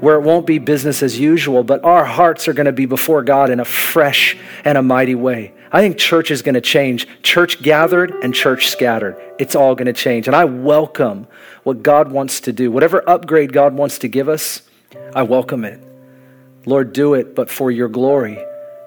where 0.00 0.16
it 0.16 0.22
won't 0.22 0.46
be 0.46 0.58
business 0.58 1.02
as 1.02 1.18
usual, 1.18 1.64
but 1.64 1.84
our 1.84 2.04
hearts 2.04 2.48
are 2.48 2.52
going 2.52 2.66
to 2.66 2.72
be 2.72 2.86
before 2.86 3.22
God 3.22 3.50
in 3.50 3.60
a 3.60 3.64
fresh 3.64 4.36
and 4.64 4.76
a 4.76 4.82
mighty 4.82 5.14
way. 5.14 5.52
I 5.72 5.80
think 5.80 5.98
church 5.98 6.30
is 6.30 6.42
going 6.42 6.54
to 6.54 6.60
change. 6.60 7.08
Church 7.22 7.62
gathered 7.62 8.12
and 8.22 8.34
church 8.34 8.68
scattered. 8.68 9.16
It's 9.38 9.56
all 9.56 9.74
going 9.74 9.86
to 9.86 9.92
change. 9.92 10.26
And 10.26 10.36
I 10.36 10.44
welcome 10.44 11.26
what 11.64 11.82
God 11.82 12.12
wants 12.12 12.40
to 12.40 12.52
do. 12.52 12.70
Whatever 12.70 13.08
upgrade 13.08 13.52
God 13.52 13.74
wants 13.74 13.98
to 13.98 14.08
give 14.08 14.28
us, 14.28 14.62
I 15.14 15.22
welcome 15.22 15.64
it. 15.64 15.82
Lord, 16.66 16.92
do 16.92 17.14
it, 17.14 17.34
but 17.34 17.50
for 17.50 17.70
your 17.70 17.88
glory. 17.88 18.38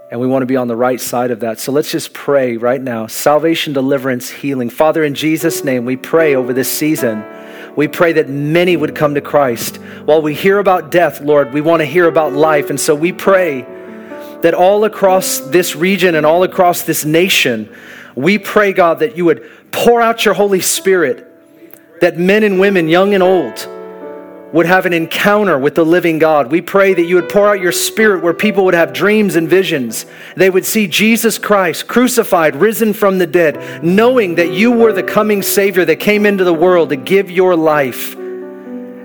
And 0.09 0.21
we 0.21 0.27
want 0.27 0.43
to 0.43 0.47
be 0.47 0.55
on 0.55 0.69
the 0.69 0.75
right 0.75 1.01
side 1.01 1.31
of 1.31 1.41
that. 1.41 1.59
So 1.59 1.71
let's 1.71 1.91
just 1.91 2.13
pray 2.13 2.55
right 2.55 2.81
now. 2.81 3.07
Salvation, 3.07 3.73
deliverance, 3.73 4.29
healing. 4.29 4.69
Father, 4.69 5.03
in 5.03 5.15
Jesus' 5.15 5.63
name, 5.63 5.83
we 5.83 5.97
pray 5.97 6.35
over 6.35 6.53
this 6.53 6.71
season. 6.71 7.25
We 7.77 7.87
pray 7.87 8.13
that 8.13 8.27
many 8.27 8.75
would 8.75 8.95
come 8.95 9.13
to 9.13 9.21
Christ. 9.21 9.77
While 10.03 10.21
we 10.21 10.33
hear 10.33 10.57
about 10.57 10.91
death, 10.91 11.21
Lord, 11.21 11.53
we 11.53 11.61
want 11.61 11.81
to 11.81 11.85
hear 11.85 12.07
about 12.07 12.33
life. 12.33 12.69
And 12.69 12.79
so 12.79 12.95
we 12.95 13.13
pray 13.13 13.61
that 14.41 14.53
all 14.53 14.83
across 14.83 15.39
this 15.39 15.75
region 15.75 16.15
and 16.15 16.25
all 16.25 16.43
across 16.43 16.81
this 16.81 17.05
nation, 17.05 17.73
we 18.15 18.39
pray, 18.39 18.73
God, 18.73 18.99
that 18.99 19.15
you 19.15 19.25
would 19.25 19.47
pour 19.71 20.01
out 20.01 20.25
your 20.25 20.33
Holy 20.33 20.59
Spirit, 20.59 21.25
that 22.01 22.17
men 22.17 22.43
and 22.43 22.59
women, 22.59 22.89
young 22.89 23.13
and 23.13 23.21
old, 23.21 23.69
would 24.53 24.65
have 24.65 24.85
an 24.85 24.93
encounter 24.93 25.59
with 25.59 25.75
the 25.75 25.85
living 25.85 26.19
God. 26.19 26.51
We 26.51 26.61
pray 26.61 26.93
that 26.93 27.03
you 27.03 27.15
would 27.15 27.29
pour 27.29 27.49
out 27.49 27.59
your 27.59 27.71
spirit 27.71 28.23
where 28.23 28.33
people 28.33 28.63
would 28.65 28.73
have 28.73 28.93
dreams 28.93 29.35
and 29.35 29.49
visions. 29.49 30.05
They 30.35 30.49
would 30.49 30.65
see 30.65 30.87
Jesus 30.87 31.37
Christ 31.37 31.87
crucified, 31.87 32.55
risen 32.55 32.93
from 32.93 33.17
the 33.17 33.27
dead, 33.27 33.83
knowing 33.83 34.35
that 34.35 34.53
you 34.53 34.71
were 34.71 34.93
the 34.93 35.03
coming 35.03 35.41
Savior 35.41 35.83
that 35.85 35.97
came 35.97 36.25
into 36.25 36.43
the 36.43 36.53
world 36.53 36.89
to 36.89 36.95
give 36.95 37.29
your 37.29 37.55
life 37.55 38.15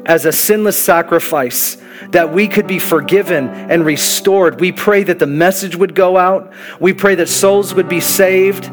as 0.05 0.26
a 0.26 0.32
sinless 0.32 0.78
sacrifice 0.78 1.76
that 2.11 2.32
we 2.32 2.47
could 2.49 2.66
be 2.66 2.78
forgiven 2.78 3.49
and 3.49 3.84
restored. 3.84 4.61
We 4.61 4.72
pray 4.72 5.03
that 5.05 5.18
the 5.18 5.26
message 5.26 5.76
would 5.76 5.95
go 5.95 6.16
out. 6.16 6.53
We 6.80 6.93
pray 6.93 7.14
that 7.16 7.28
souls 7.28 7.74
would 7.74 7.88
be 7.88 8.01
saved. 8.01 8.70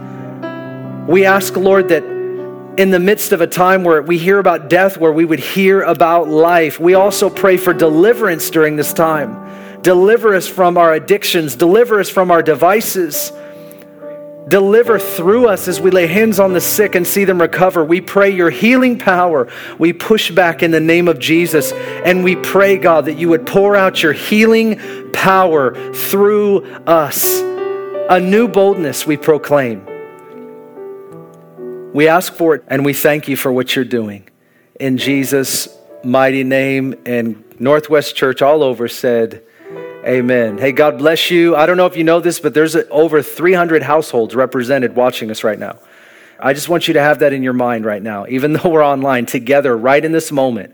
We 1.07 1.25
ask, 1.25 1.55
Lord, 1.55 1.89
that 1.89 2.18
in 2.79 2.91
the 2.91 2.99
midst 2.99 3.33
of 3.33 3.41
a 3.41 3.47
time 3.47 3.83
where 3.83 4.01
we 4.01 4.17
hear 4.17 4.39
about 4.39 4.69
death, 4.69 4.97
where 4.97 5.11
we 5.11 5.25
would 5.25 5.41
hear 5.41 5.81
about 5.81 6.29
life. 6.29 6.79
We 6.79 6.93
also 6.93 7.29
pray 7.29 7.57
for 7.57 7.73
deliverance 7.73 8.49
during 8.49 8.77
this 8.77 8.93
time. 8.93 9.81
Deliver 9.81 10.33
us 10.33 10.47
from 10.47 10.77
our 10.77 10.93
addictions, 10.93 11.55
deliver 11.55 11.99
us 11.99 12.09
from 12.09 12.31
our 12.31 12.41
devices. 12.41 13.33
Deliver 14.47 14.97
through 14.97 15.47
us 15.49 15.67
as 15.67 15.81
we 15.81 15.91
lay 15.91 16.07
hands 16.07 16.39
on 16.39 16.53
the 16.53 16.61
sick 16.61 16.95
and 16.95 17.05
see 17.05 17.25
them 17.25 17.41
recover. 17.41 17.83
We 17.83 17.99
pray 17.99 18.29
your 18.29 18.49
healing 18.49 18.97
power. 18.97 19.49
We 19.77 19.91
push 19.91 20.31
back 20.31 20.63
in 20.63 20.71
the 20.71 20.79
name 20.79 21.09
of 21.09 21.19
Jesus. 21.19 21.73
And 21.73 22.23
we 22.23 22.37
pray, 22.37 22.77
God, 22.77 23.05
that 23.05 23.19
you 23.19 23.27
would 23.29 23.45
pour 23.45 23.75
out 23.75 24.01
your 24.01 24.13
healing 24.13 24.79
power 25.11 25.75
through 25.93 26.65
us. 26.87 27.41
A 28.09 28.19
new 28.19 28.47
boldness 28.47 29.05
we 29.05 29.17
proclaim. 29.17 29.88
We 31.93 32.07
ask 32.07 32.33
for 32.33 32.55
it 32.55 32.63
and 32.67 32.85
we 32.85 32.93
thank 32.93 33.27
you 33.27 33.35
for 33.35 33.51
what 33.51 33.75
you're 33.75 33.85
doing. 33.85 34.29
In 34.79 34.97
Jesus' 34.97 35.67
mighty 36.03 36.43
name, 36.43 36.95
and 37.05 37.43
Northwest 37.59 38.15
Church 38.15 38.41
all 38.41 38.63
over 38.63 38.87
said, 38.87 39.43
Amen. 40.05 40.57
Hey, 40.57 40.71
God 40.71 40.97
bless 40.97 41.29
you. 41.29 41.55
I 41.55 41.65
don't 41.65 41.75
know 41.75 41.85
if 41.85 41.97
you 41.97 42.05
know 42.05 42.21
this, 42.21 42.39
but 42.39 42.53
there's 42.53 42.75
over 42.89 43.21
300 43.21 43.83
households 43.83 44.33
represented 44.33 44.95
watching 44.95 45.29
us 45.29 45.43
right 45.43 45.59
now. 45.59 45.77
I 46.39 46.53
just 46.53 46.69
want 46.69 46.87
you 46.87 46.93
to 46.93 47.01
have 47.01 47.19
that 47.19 47.33
in 47.33 47.43
your 47.43 47.53
mind 47.53 47.83
right 47.83 48.01
now. 48.01 48.25
Even 48.29 48.53
though 48.53 48.69
we're 48.69 48.85
online 48.85 49.25
together 49.25 49.75
right 49.75 50.03
in 50.03 50.13
this 50.13 50.31
moment, 50.31 50.73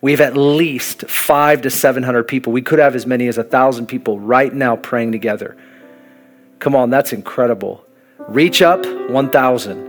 we 0.00 0.12
have 0.12 0.20
at 0.20 0.36
least 0.36 1.02
five 1.08 1.62
to 1.62 1.70
700 1.70 2.24
people. 2.24 2.52
We 2.52 2.62
could 2.62 2.78
have 2.78 2.94
as 2.94 3.04
many 3.04 3.28
as 3.28 3.36
a 3.36 3.44
thousand 3.44 3.86
people 3.86 4.18
right 4.18 4.52
now 4.54 4.76
praying 4.76 5.12
together. 5.12 5.56
Come 6.60 6.74
on, 6.74 6.88
that's 6.88 7.12
incredible. 7.12 7.84
Reach 8.28 8.62
up 8.62 8.86
1,000. 9.10 9.85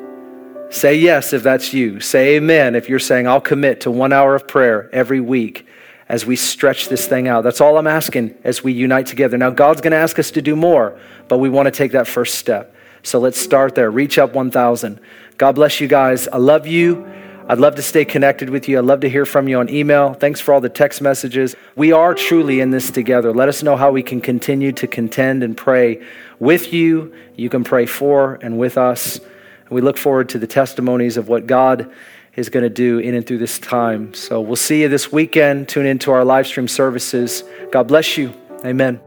Say 0.70 0.96
yes 0.96 1.32
if 1.34 1.44
that's 1.44 1.74
you. 1.74 2.00
Say 2.00 2.36
amen 2.36 2.76
if 2.76 2.90
you're 2.90 3.00
saying, 3.00 3.28
I'll 3.28 3.42
commit 3.42 3.82
to 3.82 3.92
one 3.92 4.12
hour 4.12 4.36
of 4.36 4.48
prayer 4.48 4.90
every 4.92 5.22
week 5.22 5.66
as 6.10 6.26
we 6.26 6.36
stretch 6.36 6.90
this 6.90 7.08
thing 7.08 7.28
out. 7.28 7.44
That's 7.44 7.62
all 7.62 7.78
I'm 7.78 7.88
asking 7.88 8.36
as 8.44 8.64
we 8.64 8.74
unite 8.74 9.08
together. 9.08 9.38
Now, 9.38 9.50
God's 9.50 9.82
going 9.82 9.92
to 9.92 9.98
ask 9.98 10.20
us 10.20 10.32
to 10.32 10.42
do 10.42 10.56
more, 10.56 11.00
but 11.28 11.38
we 11.38 11.50
want 11.50 11.68
to 11.68 11.72
take 11.72 11.92
that 11.94 12.08
first 12.08 12.36
step. 12.36 12.74
So 13.04 13.20
let's 13.20 13.40
start 13.40 13.76
there. 13.76 13.90
Reach 13.90 14.18
up 14.18 14.34
1,000. 14.34 15.00
God 15.38 15.56
bless 15.56 15.80
you 15.80 15.88
guys. 15.88 16.28
I 16.28 16.38
love 16.38 16.68
you. 16.68 17.08
I'd 17.50 17.60
love 17.60 17.76
to 17.76 17.82
stay 17.82 18.04
connected 18.04 18.50
with 18.50 18.68
you. 18.68 18.78
I'd 18.78 18.86
love 18.86 19.00
to 19.02 19.10
hear 19.10 19.26
from 19.26 19.48
you 19.48 19.60
on 19.60 19.70
email. 19.70 20.14
Thanks 20.14 20.42
for 20.42 20.54
all 20.54 20.60
the 20.60 20.68
text 20.68 21.02
messages. 21.02 21.56
We 21.78 21.94
are 21.94 22.14
truly 22.14 22.60
in 22.60 22.72
this 22.72 22.92
together. 22.92 23.32
Let 23.32 23.48
us 23.48 23.64
know 23.64 23.78
how 23.78 23.92
we 23.92 24.04
can 24.04 24.20
continue 24.20 24.74
to 24.74 24.88
contend 24.88 25.44
and 25.44 25.56
pray 25.56 26.04
with 26.40 26.74
you. 26.74 27.14
You 27.38 27.50
can 27.50 27.64
pray 27.64 27.86
for 27.86 28.38
and 28.42 28.60
with 28.60 28.78
us. 28.78 29.22
And 29.68 29.76
we 29.76 29.82
look 29.82 29.98
forward 29.98 30.30
to 30.30 30.40
the 30.40 30.48
testimonies 30.48 31.18
of 31.18 31.28
what 31.28 31.46
God 31.46 31.92
is 32.38 32.48
going 32.50 32.64
to 32.64 32.70
do 32.70 33.00
in 33.00 33.16
and 33.16 33.28
through 33.28 33.40
this 33.40 33.60
time. 33.60 34.14
So 34.14 34.40
we'll 34.40 34.56
see 34.56 34.84
you 34.84 34.88
this 34.88 35.12
weekend. 35.12 35.68
Tune 35.68 35.86
into 35.86 36.10
our 36.12 36.24
live 36.24 36.48
stream 36.48 36.70
services. 36.70 37.44
God 37.72 37.88
bless 37.88 38.18
you. 38.18 38.34
Amen. 38.64 39.02